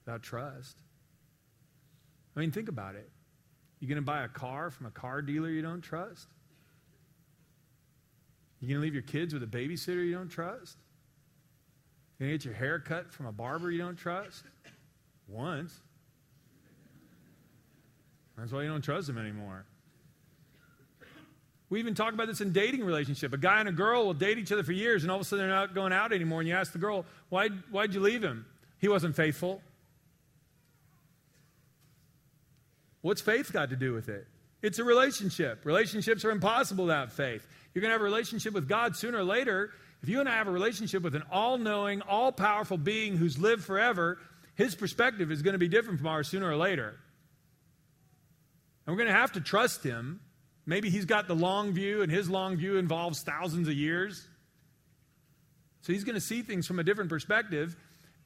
without 0.06 0.24
trust. 0.24 0.78
I 2.36 2.40
mean, 2.40 2.52
think 2.52 2.70
about 2.70 2.96
it. 2.96 3.10
You're 3.82 3.90
going 3.90 3.98
to 3.98 4.02
buy 4.02 4.24
a 4.24 4.30
car 4.30 4.70
from 4.70 4.86
a 4.86 4.92
car 4.92 5.22
dealer 5.22 5.50
you 5.50 5.62
don't 5.62 5.82
trust? 5.82 6.28
You're 8.62 8.70
going 8.70 8.80
to 8.80 8.84
leave 8.84 8.94
your 8.94 9.04
kids 9.04 9.34
with 9.34 9.44
a 9.44 9.48
babysitter 9.48 10.06
you 10.06 10.14
don't 10.14 10.30
trust? 10.30 10.78
You're 12.18 12.30
going 12.30 12.40
to 12.40 12.46
get 12.46 12.46
your 12.46 12.58
hair 12.58 12.80
cut 12.80 13.12
from 13.12 13.26
a 13.26 13.34
barber 13.34 13.70
you 13.70 13.80
don't 13.80 13.98
trust? 13.98 14.46
Once. 15.28 15.78
That's 18.38 18.54
why 18.54 18.64
you 18.64 18.70
don't 18.70 18.82
trust 18.82 19.08
them 19.08 19.18
anymore. 19.18 19.66
We 21.70 21.80
even 21.80 21.94
talk 21.94 22.14
about 22.14 22.28
this 22.28 22.42
in 22.42 22.52
dating 22.52 22.84
relationship. 22.84 23.32
A 23.34 23.38
guy 23.38 23.60
and 23.60 23.70
a 23.70 23.72
girl 23.72 24.06
will 24.06 24.14
date 24.14 24.40
each 24.40 24.52
other 24.52 24.64
for 24.64 24.72
years, 24.72 25.04
and 25.04 25.12
all 25.12 25.18
of 25.18 25.22
a 25.22 25.26
sudden 25.26 25.48
they're 25.48 25.56
not 25.56 25.76
going 25.76 25.94
out 25.94 26.12
anymore. 26.12 26.40
And 26.40 26.50
you 26.50 26.56
ask 26.56 26.72
the 26.72 26.80
girl, 26.80 27.06
why, 27.30 27.50
why'd 27.70 27.94
you 27.94 28.00
leave 28.00 28.24
him? 28.24 28.46
He 28.80 28.88
wasn't 28.88 29.16
faithful. 29.16 29.62
What's 33.02 33.22
faith 33.22 33.54
got 33.54 33.70
to 33.70 33.76
do 33.76 33.94
with 33.94 34.10
it? 34.10 34.28
It's 34.62 34.80
a 34.80 34.84
relationship. 34.84 35.64
Relationships 35.64 36.26
are 36.26 36.32
impossible 36.32 36.86
without 36.86 37.12
faith. 37.12 37.48
You're 37.74 37.82
going 37.82 37.90
to 37.90 37.94
have 37.94 38.02
a 38.02 38.06
relationship 38.06 38.54
with 38.54 38.68
God 38.68 38.96
sooner 38.96 39.20
or 39.20 39.24
later. 39.24 39.72
If 40.02 40.10
you 40.10 40.20
and 40.20 40.28
I 40.28 40.36
have 40.36 40.48
a 40.48 40.52
relationship 40.52 41.04
with 41.04 41.16
an 41.16 41.24
all 41.32 41.58
knowing, 41.58 42.02
all 42.02 42.32
powerful 42.32 42.78
being 42.78 43.16
who's 43.16 43.38
lived 43.38 43.64
forever, 43.64 44.18
his 44.56 44.76
perspective 44.76 45.32
is 45.32 45.42
going 45.42 45.54
to 45.54 45.60
be 45.60 45.68
different 45.68 46.00
from 46.00 46.08
ours 46.08 46.28
sooner 46.28 46.50
or 46.50 46.58
later. 46.58 46.98
And 48.86 48.96
we're 48.96 49.04
going 49.04 49.14
to 49.14 49.20
have 49.20 49.34
to 49.34 49.42
trust 49.42 49.84
him. 49.84 50.20
Maybe 50.70 50.92
he's 50.92 51.06
got 51.06 51.28
the 51.28 51.34
long 51.34 51.74
view, 51.74 52.04
and 52.04 52.12
his 52.12 52.30
long 52.30 52.56
view 52.56 52.78
involves 52.78 53.24
thousands 53.24 53.68
of 53.68 53.74
years. 53.74 54.28
So 55.82 55.92
he's 55.92 56.04
going 56.04 56.14
to 56.14 56.22
see 56.22 56.44
things 56.44 56.68
from 56.68 56.78
a 56.78 56.84
different 56.84 57.10
perspective. 57.10 57.76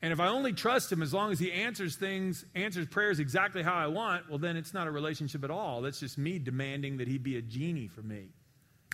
And 0.01 0.11
if 0.11 0.19
I 0.19 0.27
only 0.27 0.51
trust 0.51 0.91
him 0.91 1.01
as 1.01 1.13
long 1.13 1.31
as 1.31 1.39
he 1.39 1.53
answers 1.53 1.95
things, 1.95 2.43
answers 2.53 2.85
prayers 2.87 3.21
exactly 3.21 3.63
how 3.63 3.75
I 3.75 3.87
want, 3.87 4.29
well, 4.29 4.39
then 4.39 4.57
it's 4.57 4.73
not 4.73 4.87
a 4.87 4.91
relationship 4.91 5.45
at 5.45 5.51
all. 5.51 5.81
That's 5.81 6.01
just 6.01 6.17
me 6.17 6.37
demanding 6.37 6.97
that 6.97 7.07
he 7.07 7.17
be 7.17 7.37
a 7.37 7.41
genie 7.41 7.87
for 7.87 8.01
me. 8.01 8.25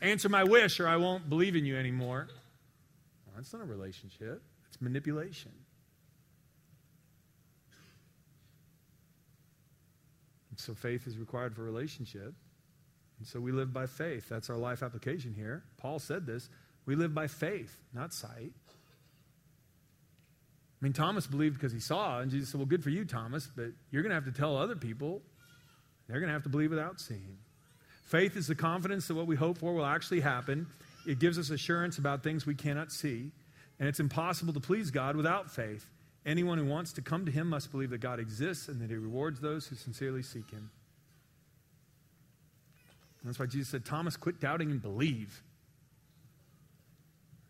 Answer 0.03 0.29
my 0.29 0.43
wish, 0.43 0.79
or 0.79 0.87
I 0.87 0.97
won't 0.97 1.27
believe 1.27 1.55
in 1.55 1.65
you 1.65 1.75
anymore. 1.75 2.27
Well, 3.25 3.33
that's 3.35 3.51
not 3.51 3.63
a 3.63 3.65
relationship, 3.65 4.43
it's 4.67 4.79
manipulation. 4.79 5.53
So 10.55 10.75
faith 10.75 11.07
is 11.07 11.17
required 11.17 11.55
for 11.55 11.63
relationship. 11.63 12.35
And 13.19 13.27
so 13.27 13.39
we 13.39 13.51
live 13.51 13.71
by 13.73 13.85
faith. 13.85 14.29
That's 14.29 14.49
our 14.49 14.57
life 14.57 14.81
application 14.81 15.33
here. 15.33 15.63
Paul 15.77 15.99
said 15.99 16.25
this. 16.25 16.49
We 16.85 16.95
live 16.95 17.13
by 17.13 17.27
faith, 17.27 17.75
not 17.93 18.13
sight. 18.13 18.51
I 20.81 20.85
mean, 20.85 20.93
Thomas 20.93 21.27
believed 21.27 21.55
because 21.55 21.73
he 21.73 21.81
saw, 21.81 22.19
and 22.19 22.31
Jesus 22.31 22.49
said, 22.49 22.59
Well, 22.59 22.65
good 22.65 22.83
for 22.83 22.89
you, 22.89 23.03
Thomas, 23.03 23.47
but 23.53 23.71
you're 23.91 24.01
going 24.01 24.11
to 24.11 24.15
have 24.15 24.25
to 24.25 24.31
tell 24.31 24.57
other 24.57 24.75
people. 24.75 25.21
They're 26.07 26.19
going 26.19 26.29
to 26.29 26.33
have 26.33 26.43
to 26.43 26.49
believe 26.49 26.69
without 26.69 26.99
seeing. 26.99 27.37
Faith 28.05 28.35
is 28.35 28.47
the 28.47 28.55
confidence 28.55 29.07
that 29.07 29.15
what 29.15 29.27
we 29.27 29.35
hope 29.35 29.59
for 29.59 29.73
will 29.73 29.85
actually 29.85 30.21
happen. 30.21 30.65
It 31.05 31.19
gives 31.19 31.37
us 31.37 31.49
assurance 31.49 31.97
about 31.97 32.23
things 32.23 32.45
we 32.45 32.55
cannot 32.55 32.91
see. 32.91 33.31
And 33.79 33.87
it's 33.87 33.99
impossible 33.99 34.53
to 34.53 34.59
please 34.59 34.89
God 34.89 35.15
without 35.15 35.51
faith. 35.51 35.85
Anyone 36.25 36.57
who 36.57 36.65
wants 36.65 36.93
to 36.93 37.01
come 37.01 37.25
to 37.25 37.31
him 37.31 37.47
must 37.47 37.71
believe 37.71 37.91
that 37.91 37.99
God 37.99 38.19
exists 38.19 38.67
and 38.67 38.81
that 38.81 38.89
he 38.89 38.95
rewards 38.95 39.39
those 39.39 39.67
who 39.67 39.75
sincerely 39.75 40.23
seek 40.23 40.49
him. 40.49 40.71
And 43.21 43.29
that's 43.29 43.39
why 43.39 43.45
Jesus 43.45 43.69
said, 43.69 43.85
Thomas, 43.85 44.15
quit 44.15 44.39
doubting 44.39 44.71
and 44.71 44.81
believe. 44.81 45.43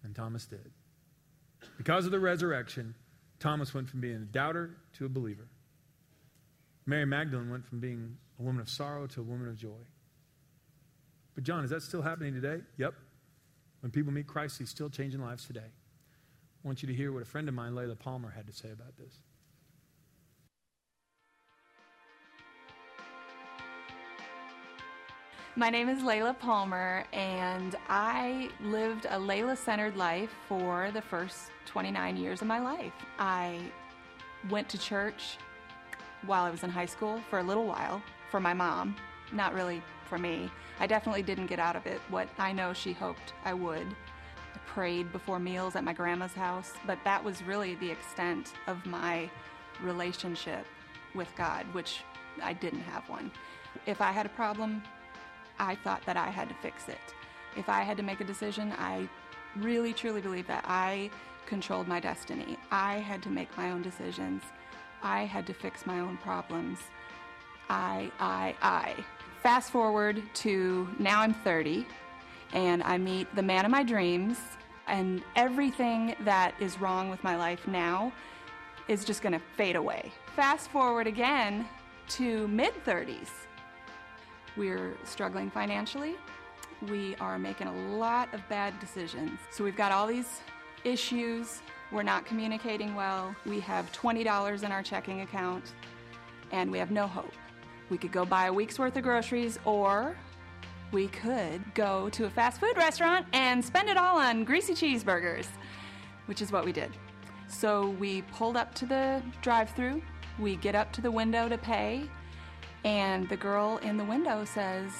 And 0.04 0.16
Thomas 0.16 0.46
did. 0.46 0.72
Because 1.78 2.06
of 2.06 2.12
the 2.12 2.20
resurrection, 2.20 2.96
Thomas 3.40 3.74
went 3.74 3.90
from 3.90 4.02
being 4.02 4.16
a 4.16 4.20
doubter 4.20 4.78
to 4.98 5.06
a 5.06 5.10
believer. 5.10 5.48
Mary 6.86 7.06
Magdalene 7.06 7.52
went 7.52 7.66
from 7.68 7.80
being 7.80 8.18
a 8.40 8.42
woman 8.42 8.62
of 8.62 8.70
sorrow 8.70 9.06
to 9.08 9.22
a 9.22 9.24
woman 9.24 9.48
of 9.48 9.56
joy. 9.56 9.82
But, 11.36 11.44
John, 11.44 11.64
is 11.64 11.70
that 11.70 11.84
still 11.84 12.02
happening 12.02 12.34
today? 12.34 12.62
Yep. 12.78 12.96
When 13.82 13.92
people 13.92 14.12
meet 14.12 14.28
Christ, 14.28 14.58
he's 14.58 14.70
still 14.70 14.90
changing 14.90 15.22
lives 15.22 15.46
today. 15.46 15.60
I 15.62 16.68
want 16.68 16.82
you 16.82 16.88
to 16.88 16.94
hear 16.94 17.12
what 17.12 17.22
a 17.22 17.26
friend 17.26 17.48
of 17.48 17.54
mine, 17.54 17.74
Layla 17.74 17.98
Palmer, 17.98 18.30
had 18.30 18.48
to 18.48 18.54
say 18.54 18.72
about 18.72 18.98
this. 18.98 19.20
My 25.56 25.72
name 25.72 25.90
is 25.90 26.04
Layla 26.04 26.38
Palmer, 26.38 27.06
and 27.12 27.76
I 27.90 28.52
lived 28.62 29.06
a 29.06 29.18
Layla 29.18 29.58
centered 29.58 29.98
life 29.98 30.30
for 30.48 30.92
the 30.94 31.02
first 31.02 31.50
29 31.66 32.18
years 32.18 32.42
of 32.42 32.48
my 32.48 32.60
life. 32.60 32.94
I 33.18 33.60
went 34.50 34.70
to 34.70 34.78
church 34.78 35.38
while 36.28 36.46
I 36.46 36.52
was 36.52 36.64
in 36.64 36.70
high 36.70 36.86
school 36.86 37.20
for 37.32 37.40
a 37.40 37.44
little 37.44 37.66
while 37.66 38.00
for 38.30 38.40
my 38.40 38.54
mom, 38.54 38.96
not 39.34 39.56
really 39.56 39.82
for 40.06 40.20
me. 40.20 40.52
I 40.80 40.86
definitely 40.86 41.24
didn't 41.24 41.48
get 41.48 41.60
out 41.60 41.76
of 41.76 41.88
it 41.88 42.00
what 42.10 42.30
I 42.38 42.52
know 42.54 42.72
she 42.72 42.94
hoped 42.94 43.34
I 43.44 43.56
would. 43.56 43.88
I 44.54 44.58
prayed 44.68 45.12
before 45.12 45.40
meals 45.40 45.76
at 45.76 45.84
my 45.84 45.94
grandma's 45.94 46.34
house, 46.34 46.74
but 46.86 47.00
that 47.06 47.24
was 47.24 47.42
really 47.42 47.74
the 47.76 47.90
extent 47.90 48.54
of 48.68 48.86
my 48.86 49.28
relationship 49.82 50.68
with 51.16 51.36
God, 51.36 51.66
which 51.74 52.02
I 52.42 52.54
didn't 52.54 52.82
have 52.82 53.10
one. 53.10 53.32
If 53.88 54.00
I 54.00 54.12
had 54.12 54.28
a 54.28 54.30
problem, 54.30 54.84
I 55.60 55.76
thought 55.76 56.06
that 56.06 56.18
I 56.18 56.30
had 56.30 56.50
to 56.50 56.56
fix 56.56 56.88
it. 56.88 57.14
If 57.56 57.70
I 57.70 57.82
had 57.82 57.98
to 57.98 58.04
make 58.04 58.22
a 58.22 58.24
decision, 58.24 58.74
I 58.78 59.08
really 59.56 59.94
truly 59.94 60.22
believe 60.22 60.48
that 60.48 60.64
I 60.68 61.10
controlled 61.46 61.88
my 61.88 62.00
destiny. 62.00 62.58
I 62.72 62.96
had 62.96 63.22
to 63.24 63.30
make 63.30 63.56
my 63.58 63.72
own 63.72 63.82
decisions. 63.82 64.44
I 65.04 65.26
had 65.26 65.48
to 65.48 65.54
fix 65.54 65.86
my 65.86 66.00
own 66.00 66.18
problems. 66.18 66.80
I, 67.70 68.12
I, 68.20 68.56
I. 68.62 68.96
Fast 69.44 69.72
forward 69.72 70.22
to 70.36 70.88
now 71.00 71.22
I'm 71.22 71.34
30 71.34 71.86
and 72.54 72.84
I 72.84 72.98
meet 72.98 73.34
the 73.36 73.44
man 73.44 73.66
of 73.66 73.72
my 73.72 73.84
dreams, 73.84 74.38
and 74.88 75.22
everything 75.36 76.16
that 76.22 76.56
is 76.60 76.80
wrong 76.82 77.10
with 77.10 77.24
my 77.24 77.36
life 77.36 77.68
now 77.68 78.12
is 78.88 79.06
just 79.06 79.22
to 79.22 79.40
fade 79.56 79.76
away. 79.76 80.12
Fast 80.36 80.72
forward 80.72 81.06
again 81.06 81.68
to 82.10 82.48
mid 82.48 82.74
30s 82.86 83.30
we're 84.60 84.94
struggling 85.06 85.50
financially. 85.50 86.16
We 86.90 87.16
are 87.22 87.40
making 87.40 87.68
a 87.68 87.96
lot 87.96 88.32
of 88.34 88.48
bad 88.50 88.78
decisions. 88.80 89.40
So 89.52 89.64
we've 89.64 89.76
got 89.76 89.94
all 89.94 90.06
these 90.06 90.42
issues. 90.84 91.62
We're 91.92 92.04
not 92.04 92.26
communicating 92.26 92.94
well. 92.94 93.34
We 93.46 93.62
have 93.62 93.92
$20 93.94 94.64
in 94.64 94.72
our 94.72 94.84
checking 94.84 95.22
account 95.22 95.74
and 96.52 96.70
we 96.70 96.78
have 96.78 96.92
no 96.92 97.08
hope. 97.08 97.32
We 97.90 97.98
could 97.98 98.12
go 98.12 98.26
buy 98.26 98.48
a 98.48 98.54
week's 98.54 98.78
worth 98.78 98.98
of 98.98 99.04
groceries 99.04 99.58
or 99.64 100.16
we 100.92 101.08
could 101.08 101.62
go 101.74 102.10
to 102.10 102.26
a 102.26 102.30
fast 102.30 102.60
food 102.60 102.76
restaurant 102.76 103.26
and 103.34 103.64
spend 103.64 103.90
it 103.90 103.98
all 103.98 104.18
on 104.18 104.44
greasy 104.44 104.74
cheeseburgers, 104.74 105.48
which 106.26 106.42
is 106.42 106.52
what 106.52 106.66
we 106.66 106.74
did. 106.74 106.92
So 107.48 107.90
we 107.92 108.24
pulled 108.24 108.58
up 108.58 108.76
to 108.76 108.86
the 108.86 109.24
drive 109.42 109.72
through, 109.72 110.02
we 110.38 110.58
get 110.58 110.76
up 110.76 110.92
to 110.94 111.02
the 111.02 111.12
window 111.12 111.50
to 111.50 111.58
pay, 111.58 112.10
and 112.84 113.28
the 113.30 113.38
girl 113.38 113.78
in 113.84 113.98
the 113.98 114.06
window 114.06 114.46
says, 114.46 114.92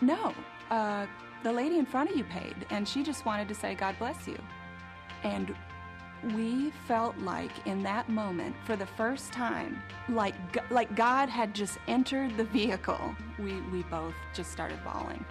No, 0.00 0.34
uh, 0.70 1.06
the 1.42 1.52
lady 1.52 1.78
in 1.78 1.86
front 1.86 2.10
of 2.10 2.16
you 2.16 2.24
paid, 2.24 2.54
and 2.70 2.88
she 2.88 3.02
just 3.02 3.24
wanted 3.24 3.48
to 3.48 3.54
say, 3.54 3.74
God 3.74 3.96
bless 3.98 4.26
you. 4.26 4.38
And 5.22 5.54
we 6.34 6.72
felt 6.88 7.16
like 7.18 7.52
in 7.66 7.82
that 7.82 8.08
moment, 8.08 8.56
for 8.64 8.74
the 8.74 8.86
first 8.86 9.32
time, 9.32 9.82
like, 10.08 10.34
like 10.70 10.94
God 10.96 11.28
had 11.28 11.54
just 11.54 11.78
entered 11.86 12.36
the 12.36 12.44
vehicle. 12.44 13.14
We, 13.38 13.60
we 13.72 13.82
both 13.84 14.14
just 14.34 14.50
started 14.50 14.82
bawling. 14.82 15.24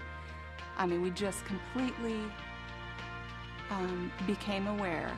I 0.77 0.85
mean, 0.85 1.01
we 1.01 1.09
just 1.11 1.43
completely 1.45 2.19
um, 3.69 4.11
became 4.27 4.67
aware 4.67 5.11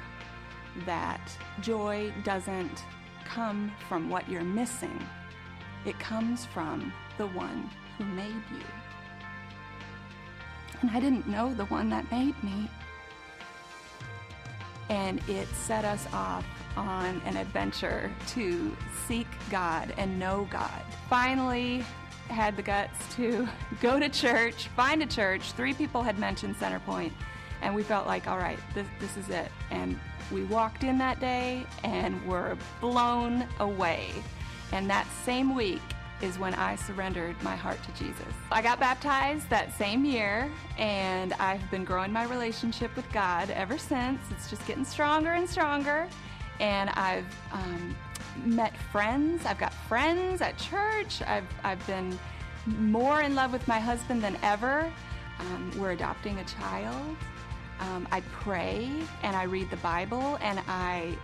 that 0.86 1.22
joy 1.62 2.14
doesn't 2.24 2.84
come 3.26 3.72
from 3.90 4.10
what 4.10 4.30
you're 4.30 4.44
missing, 4.44 5.00
it 5.88 5.98
comes 6.00 6.46
from 6.46 6.94
the 7.18 7.28
one 7.28 7.70
who 7.98 8.04
made 8.04 8.44
you. 8.52 8.64
And 10.82 10.92
I 10.92 11.00
didn't 11.00 11.28
know 11.28 11.54
the 11.54 11.66
one 11.66 11.90
that 11.90 12.10
made 12.12 12.42
me. 12.44 12.70
And 14.90 15.22
it 15.28 15.48
set 15.48 15.86
us 15.86 16.06
off 16.14 16.46
on 16.76 17.22
an 17.26 17.38
adventure 17.38 18.12
to 18.28 18.76
seek 19.08 19.28
God 19.50 19.94
and 19.98 20.20
know 20.20 20.48
God. 20.52 20.82
Finally, 21.10 21.84
had 22.28 22.56
the 22.56 22.62
guts 22.62 23.16
to 23.16 23.48
go 23.82 24.00
to 24.00 24.10
church, 24.10 24.68
find 24.76 25.02
a 25.02 25.06
church. 25.08 25.54
Three 25.54 25.74
people 25.74 26.04
had 26.04 26.20
mentioned 26.20 26.58
Centerpoint, 26.58 27.12
and 27.62 27.74
we 27.74 27.82
felt 27.82 28.06
like, 28.06 28.28
all 28.28 28.38
right, 28.38 28.60
this, 28.76 28.88
this 29.00 29.16
is 29.18 29.30
it. 29.30 29.52
And 29.72 30.00
we 30.32 30.44
walked 30.44 30.84
in 30.84 30.98
that 30.98 31.20
day 31.20 31.66
and 31.84 32.24
were 32.28 32.58
blown 32.82 33.48
away. 33.60 34.12
And 34.72 34.90
that 34.90 35.08
same 35.24 35.56
week 35.56 35.82
is 36.22 36.40
when 36.40 36.54
I 36.56 36.76
surrendered 36.76 37.42
my 37.44 37.56
heart 37.56 37.80
to 37.84 38.04
Jesus. 38.04 38.26
I 38.52 38.62
got 38.62 38.80
baptized 38.80 39.50
that 39.50 39.76
same 39.78 40.04
year, 40.04 40.52
and 40.78 41.34
I've 41.34 41.70
been 41.70 41.84
growing 41.86 42.12
my 42.12 42.26
relationship 42.26 42.96
with 42.96 43.10
God 43.12 43.50
ever 43.52 43.78
since. 43.78 44.20
It's 44.32 44.50
just 44.50 44.66
getting 44.66 44.86
stronger 44.86 45.34
and 45.34 45.48
stronger. 45.48 46.08
And 46.60 46.90
I've 46.92 47.26
um, 47.52 47.96
met 48.44 48.76
friends. 48.92 49.46
I've 49.46 49.60
got 49.60 49.74
friends 49.74 50.42
at 50.42 50.58
church. 50.58 51.22
I've, 51.22 51.46
I've 51.64 51.86
been 51.86 52.18
more 52.66 53.22
in 53.22 53.36
love 53.36 53.54
with 53.54 53.68
my 53.68 53.80
husband 53.80 54.24
than 54.24 54.38
ever. 54.42 54.92
Um, 55.40 55.72
we're 55.78 55.92
adopting 55.92 56.40
a 56.40 56.44
child. 56.46 57.16
Um, 57.80 58.08
I 58.12 58.22
pray 58.22 58.90
and 59.22 59.36
I 59.36 59.44
read 59.44 59.70
the 59.70 59.78
Bible, 59.78 60.40
and 60.42 60.60
I 60.68 61.16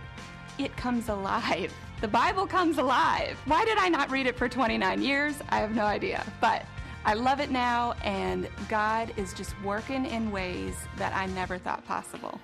it 0.58 0.76
comes 0.76 1.08
alive. 1.16 1.72
The 2.04 2.08
Bible 2.08 2.46
comes 2.46 2.76
alive. 2.76 3.40
Why 3.46 3.64
did 3.64 3.78
I 3.78 3.88
not 3.88 4.10
read 4.10 4.26
it 4.26 4.36
for 4.36 4.46
29 4.46 5.00
years? 5.00 5.36
I 5.48 5.60
have 5.60 5.74
no 5.74 5.86
idea. 5.86 6.22
But 6.38 6.66
I 7.06 7.14
love 7.14 7.40
it 7.40 7.50
now, 7.50 7.94
and 8.04 8.46
God 8.68 9.14
is 9.16 9.32
just 9.32 9.58
working 9.62 10.04
in 10.04 10.30
ways 10.30 10.74
that 10.98 11.14
I 11.14 11.24
never 11.24 11.56
thought 11.56 11.82
possible. 11.86 12.38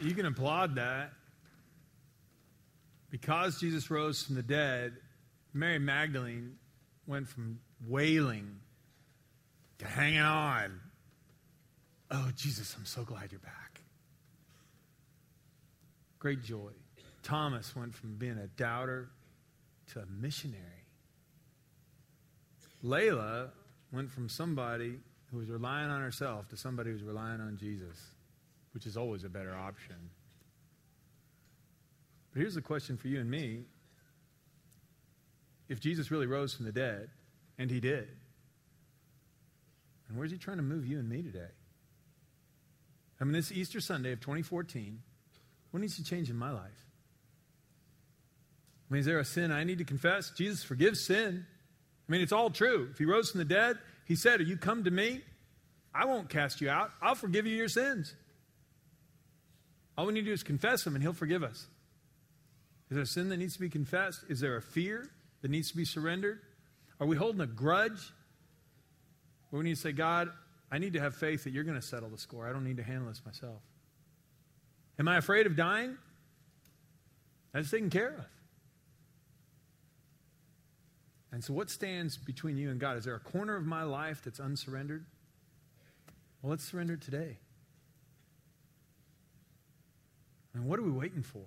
You 0.00 0.12
can 0.12 0.26
applaud 0.26 0.74
that. 0.74 1.12
Because 3.10 3.60
Jesus 3.60 3.92
rose 3.92 4.24
from 4.24 4.34
the 4.34 4.42
dead, 4.42 4.94
Mary 5.54 5.78
Magdalene 5.78 6.56
went 7.06 7.28
from 7.28 7.60
wailing 7.86 8.58
to 9.82 9.88
hanging 9.88 10.20
on. 10.20 10.80
Oh, 12.10 12.30
Jesus, 12.36 12.74
I'm 12.78 12.84
so 12.84 13.02
glad 13.02 13.32
you're 13.32 13.40
back. 13.40 13.80
Great 16.18 16.42
joy. 16.42 16.70
Thomas 17.22 17.74
went 17.74 17.94
from 17.94 18.16
being 18.16 18.38
a 18.38 18.46
doubter 18.46 19.08
to 19.92 20.00
a 20.00 20.06
missionary. 20.06 20.62
Layla 22.84 23.50
went 23.92 24.10
from 24.10 24.28
somebody 24.28 24.98
who 25.30 25.38
was 25.38 25.48
relying 25.48 25.90
on 25.90 26.00
herself 26.00 26.48
to 26.48 26.56
somebody 26.56 26.90
who 26.90 26.94
was 26.94 27.04
relying 27.04 27.40
on 27.40 27.56
Jesus, 27.56 27.96
which 28.74 28.86
is 28.86 28.96
always 28.96 29.24
a 29.24 29.28
better 29.28 29.54
option. 29.54 29.96
But 32.32 32.40
here's 32.40 32.54
the 32.54 32.62
question 32.62 32.96
for 32.96 33.08
you 33.08 33.20
and 33.20 33.30
me. 33.30 33.64
If 35.68 35.80
Jesus 35.80 36.10
really 36.10 36.26
rose 36.26 36.54
from 36.54 36.66
the 36.66 36.72
dead, 36.72 37.08
and 37.58 37.70
he 37.70 37.80
did. 37.80 38.08
And 40.12 40.18
where's 40.18 40.30
he 40.30 40.36
trying 40.36 40.58
to 40.58 40.62
move 40.62 40.86
you 40.86 40.98
and 40.98 41.08
me 41.08 41.22
today? 41.22 41.48
I 43.18 43.24
mean, 43.24 43.32
this 43.32 43.50
Easter 43.50 43.80
Sunday 43.80 44.12
of 44.12 44.20
2014, 44.20 45.00
what 45.70 45.80
needs 45.80 45.96
to 45.96 46.04
change 46.04 46.28
in 46.28 46.36
my 46.36 46.50
life? 46.50 46.86
I 48.90 48.92
mean, 48.92 49.00
is 49.00 49.06
there 49.06 49.20
a 49.20 49.24
sin 49.24 49.50
I 49.50 49.64
need 49.64 49.78
to 49.78 49.84
confess? 49.84 50.30
Jesus 50.32 50.62
forgives 50.62 51.06
sin. 51.06 51.46
I 52.06 52.12
mean, 52.12 52.20
it's 52.20 52.30
all 52.32 52.50
true. 52.50 52.88
If 52.92 52.98
he 52.98 53.06
rose 53.06 53.30
from 53.30 53.38
the 53.38 53.46
dead, 53.46 53.78
he 54.04 54.14
said, 54.14 54.42
If 54.42 54.48
you 54.48 54.58
come 54.58 54.84
to 54.84 54.90
me, 54.90 55.22
I 55.94 56.04
won't 56.04 56.28
cast 56.28 56.60
you 56.60 56.68
out. 56.68 56.90
I'll 57.00 57.14
forgive 57.14 57.46
you 57.46 57.56
your 57.56 57.68
sins. 57.68 58.14
All 59.96 60.04
we 60.04 60.12
need 60.12 60.20
to 60.20 60.26
do 60.26 60.32
is 60.32 60.42
confess 60.42 60.84
them, 60.84 60.94
and 60.94 61.02
he'll 61.02 61.14
forgive 61.14 61.42
us. 61.42 61.68
Is 62.90 62.96
there 62.96 63.02
a 63.02 63.06
sin 63.06 63.30
that 63.30 63.38
needs 63.38 63.54
to 63.54 63.60
be 63.60 63.70
confessed? 63.70 64.24
Is 64.28 64.40
there 64.40 64.56
a 64.56 64.62
fear 64.62 65.08
that 65.40 65.50
needs 65.50 65.70
to 65.70 65.76
be 65.78 65.86
surrendered? 65.86 66.40
Are 67.00 67.06
we 67.06 67.16
holding 67.16 67.40
a 67.40 67.46
grudge? 67.46 68.12
We 69.52 69.62
need 69.64 69.74
to 69.74 69.80
say, 69.80 69.92
God, 69.92 70.30
I 70.70 70.78
need 70.78 70.94
to 70.94 71.00
have 71.00 71.14
faith 71.14 71.44
that 71.44 71.50
you're 71.50 71.64
going 71.64 71.78
to 71.78 71.86
settle 71.86 72.08
the 72.08 72.18
score. 72.18 72.48
I 72.48 72.52
don't 72.52 72.64
need 72.64 72.78
to 72.78 72.82
handle 72.82 73.08
this 73.08 73.20
myself. 73.24 73.60
Am 74.98 75.06
I 75.06 75.18
afraid 75.18 75.46
of 75.46 75.56
dying? 75.56 75.98
That's 77.52 77.70
taken 77.70 77.90
care 77.90 78.14
of. 78.18 78.24
And 81.32 81.44
so, 81.44 81.52
what 81.52 81.70
stands 81.70 82.16
between 82.16 82.56
you 82.56 82.70
and 82.70 82.80
God? 82.80 82.96
Is 82.96 83.04
there 83.04 83.14
a 83.14 83.20
corner 83.20 83.56
of 83.56 83.64
my 83.64 83.82
life 83.82 84.22
that's 84.22 84.40
unsurrendered? 84.40 85.04
Well, 86.40 86.50
let's 86.50 86.64
surrender 86.64 86.96
today. 86.96 87.38
And 90.54 90.66
what 90.66 90.78
are 90.78 90.82
we 90.82 90.90
waiting 90.90 91.22
for? 91.22 91.44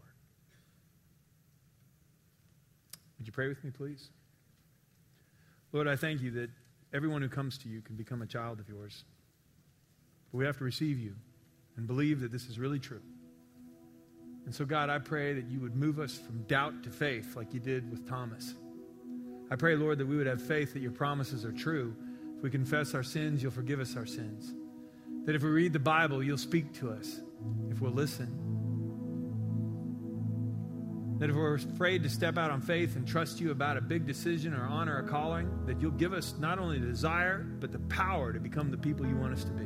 Would 3.18 3.28
you 3.28 3.32
pray 3.32 3.48
with 3.48 3.64
me, 3.64 3.72
please? 3.72 4.10
Lord, 5.72 5.88
I 5.88 5.96
thank 5.96 6.22
you 6.22 6.32
that 6.32 6.50
everyone 6.96 7.22
who 7.22 7.28
comes 7.28 7.58
to 7.58 7.68
you 7.68 7.82
can 7.82 7.96
become 7.96 8.22
a 8.22 8.26
child 8.26 8.60
of 8.62 8.70
yours. 8.70 9.04
But 10.32 10.38
we 10.38 10.46
have 10.46 10.58
to 10.60 10.64
receive 10.64 10.98
you 10.98 11.14
and 11.76 11.86
believe 11.86 12.22
that 12.22 12.32
this 12.32 12.48
is 12.48 12.58
really 12.58 12.80
true. 12.80 13.02
And 14.46 14.56
so, 14.56 14.64
God, 14.64 14.90
I 14.90 15.00
pray 15.00 15.34
that 15.34 15.46
you 15.48 15.60
would 15.60 15.76
move 15.76 16.00
us 16.00 16.18
from 16.18 16.44
doubt 16.44 16.84
to 16.84 16.90
faith 16.90 17.36
like 17.36 17.54
you 17.54 17.60
did 17.60 17.92
with 17.92 18.08
Thomas. 18.08 18.54
I 19.52 19.58
pray, 19.58 19.76
Lord, 19.76 19.98
that 19.98 20.08
we 20.08 20.16
would 20.16 20.28
have 20.28 20.42
faith 20.42 20.74
that 20.74 20.82
your 20.82 20.92
promises 20.92 21.44
are 21.44 21.52
true. 21.52 21.94
If 22.38 22.44
we 22.44 22.50
confess 22.50 22.94
our 22.94 23.04
sins, 23.04 23.44
you'll 23.44 23.52
forgive 23.52 23.82
us 23.82 23.98
our 23.98 24.06
sins. 24.06 24.54
That 25.26 25.36
if 25.36 25.44
we 25.44 25.50
read 25.50 25.74
the 25.74 25.80
Bible, 25.80 26.24
you'll 26.24 26.38
speak 26.38 26.74
to 26.80 26.92
us 26.92 27.20
if 27.70 27.82
we'll 27.82 27.92
listen. 27.92 28.65
That 31.18 31.30
if 31.30 31.36
we're 31.36 31.56
afraid 31.56 32.04
to 32.04 32.10
step 32.10 32.38
out 32.38 32.52
on 32.52 32.60
faith 32.60 32.98
and 32.98 33.08
trust 33.08 33.40
you 33.40 33.52
about 33.52 33.78
a 33.78 33.82
big 33.82 34.06
decision 34.06 34.54
or 34.54 34.66
honor 34.66 35.00
a 35.00 35.04
calling, 35.08 35.50
that 35.66 35.82
you'll 35.82 35.92
give 35.92 36.12
us 36.12 36.36
not 36.40 36.60
only 36.60 36.78
the 36.78 36.88
desire, 36.88 37.40
but 37.60 37.72
the 37.72 37.80
power 37.80 38.34
to 38.34 38.40
become 38.40 38.70
the 38.70 38.78
people 38.78 39.08
you 39.08 39.16
want 39.16 39.34
us 39.34 39.46
to 39.46 39.52
be. 39.52 39.66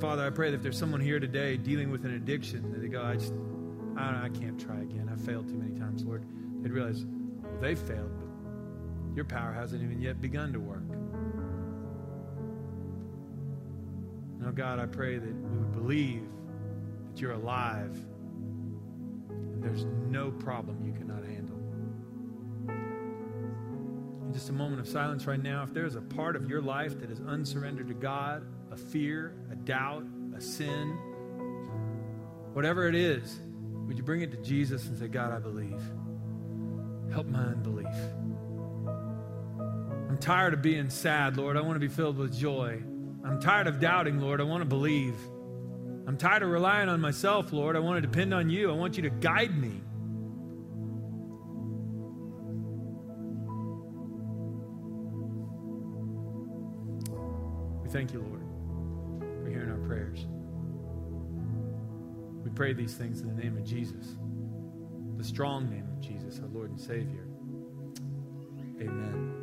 Father, 0.00 0.26
I 0.26 0.30
pray 0.30 0.50
that 0.50 0.56
if 0.58 0.62
there's 0.62 0.78
someone 0.78 1.00
here 1.00 1.18
today 1.18 1.56
dealing 1.56 1.90
with 1.90 2.04
an 2.04 2.14
addiction, 2.14 2.70
that 2.72 2.82
they 2.82 2.88
go, 2.88 3.02
I 3.02 3.14
just, 3.14 3.32
I, 3.96 4.26
I 4.26 4.28
can't 4.28 4.60
try 4.60 4.76
again. 4.76 5.10
I 5.10 5.16
failed 5.24 5.48
too 5.48 5.54
many 5.54 5.78
times, 5.78 6.04
Lord. 6.04 6.22
They'd 6.60 6.70
realize, 6.70 7.06
well, 7.42 7.60
they 7.62 7.74
failed, 7.74 8.10
but 8.18 9.16
your 9.16 9.24
power 9.24 9.52
hasn't 9.52 9.82
even 9.82 10.02
yet 10.02 10.20
begun 10.20 10.52
to 10.52 10.60
work. 10.60 10.85
Now, 14.46 14.52
God, 14.52 14.78
I 14.78 14.86
pray 14.86 15.18
that 15.18 15.34
we 15.34 15.58
would 15.58 15.72
believe 15.72 16.22
that 17.10 17.20
you're 17.20 17.32
alive 17.32 17.98
and 19.28 19.60
there's 19.60 19.84
no 20.08 20.30
problem 20.30 20.84
you 20.86 20.92
cannot 20.92 21.24
handle. 21.24 21.58
In 24.24 24.32
just 24.32 24.48
a 24.48 24.52
moment 24.52 24.78
of 24.78 24.86
silence 24.86 25.26
right 25.26 25.42
now, 25.42 25.64
if 25.64 25.74
there's 25.74 25.96
a 25.96 26.00
part 26.00 26.36
of 26.36 26.48
your 26.48 26.62
life 26.62 27.00
that 27.00 27.10
is 27.10 27.18
unsurrendered 27.26 27.88
to 27.88 27.94
God, 27.94 28.46
a 28.70 28.76
fear, 28.76 29.34
a 29.50 29.56
doubt, 29.56 30.04
a 30.36 30.40
sin, 30.40 30.90
whatever 32.52 32.86
it 32.86 32.94
is, 32.94 33.40
would 33.88 33.96
you 33.96 34.04
bring 34.04 34.20
it 34.20 34.30
to 34.30 34.36
Jesus 34.36 34.86
and 34.86 34.96
say, 34.96 35.08
God, 35.08 35.32
I 35.32 35.40
believe. 35.40 35.80
Help 37.10 37.26
my 37.26 37.40
unbelief. 37.40 37.96
I'm 40.08 40.18
tired 40.18 40.54
of 40.54 40.62
being 40.62 40.88
sad, 40.88 41.36
Lord. 41.36 41.56
I 41.56 41.62
want 41.62 41.74
to 41.74 41.80
be 41.80 41.88
filled 41.88 42.16
with 42.16 42.32
joy. 42.32 42.84
I'm 43.26 43.40
tired 43.40 43.66
of 43.66 43.80
doubting, 43.80 44.20
Lord. 44.20 44.40
I 44.40 44.44
want 44.44 44.62
to 44.62 44.68
believe. 44.68 45.16
I'm 46.06 46.16
tired 46.16 46.42
of 46.42 46.50
relying 46.50 46.88
on 46.88 47.00
myself, 47.00 47.52
Lord. 47.52 47.74
I 47.76 47.80
want 47.80 48.00
to 48.00 48.08
depend 48.08 48.32
on 48.32 48.48
you. 48.48 48.70
I 48.70 48.74
want 48.74 48.96
you 48.96 49.02
to 49.02 49.10
guide 49.10 49.58
me. 49.58 49.80
We 57.82 57.88
thank 57.90 58.12
you, 58.12 58.20
Lord 58.20 58.36
for 59.46 59.52
hearing 59.52 59.70
our 59.70 59.78
prayers. 59.86 60.26
We 62.44 62.50
pray 62.50 62.72
these 62.72 62.94
things 62.94 63.20
in 63.20 63.28
the 63.28 63.40
name 63.40 63.56
of 63.56 63.64
Jesus, 63.64 64.16
the 65.16 65.24
strong 65.24 65.70
name 65.70 65.86
of 65.92 66.00
Jesus, 66.00 66.40
our 66.40 66.48
Lord 66.48 66.70
and 66.70 66.80
Savior. 66.80 67.28
Amen. 68.80 69.35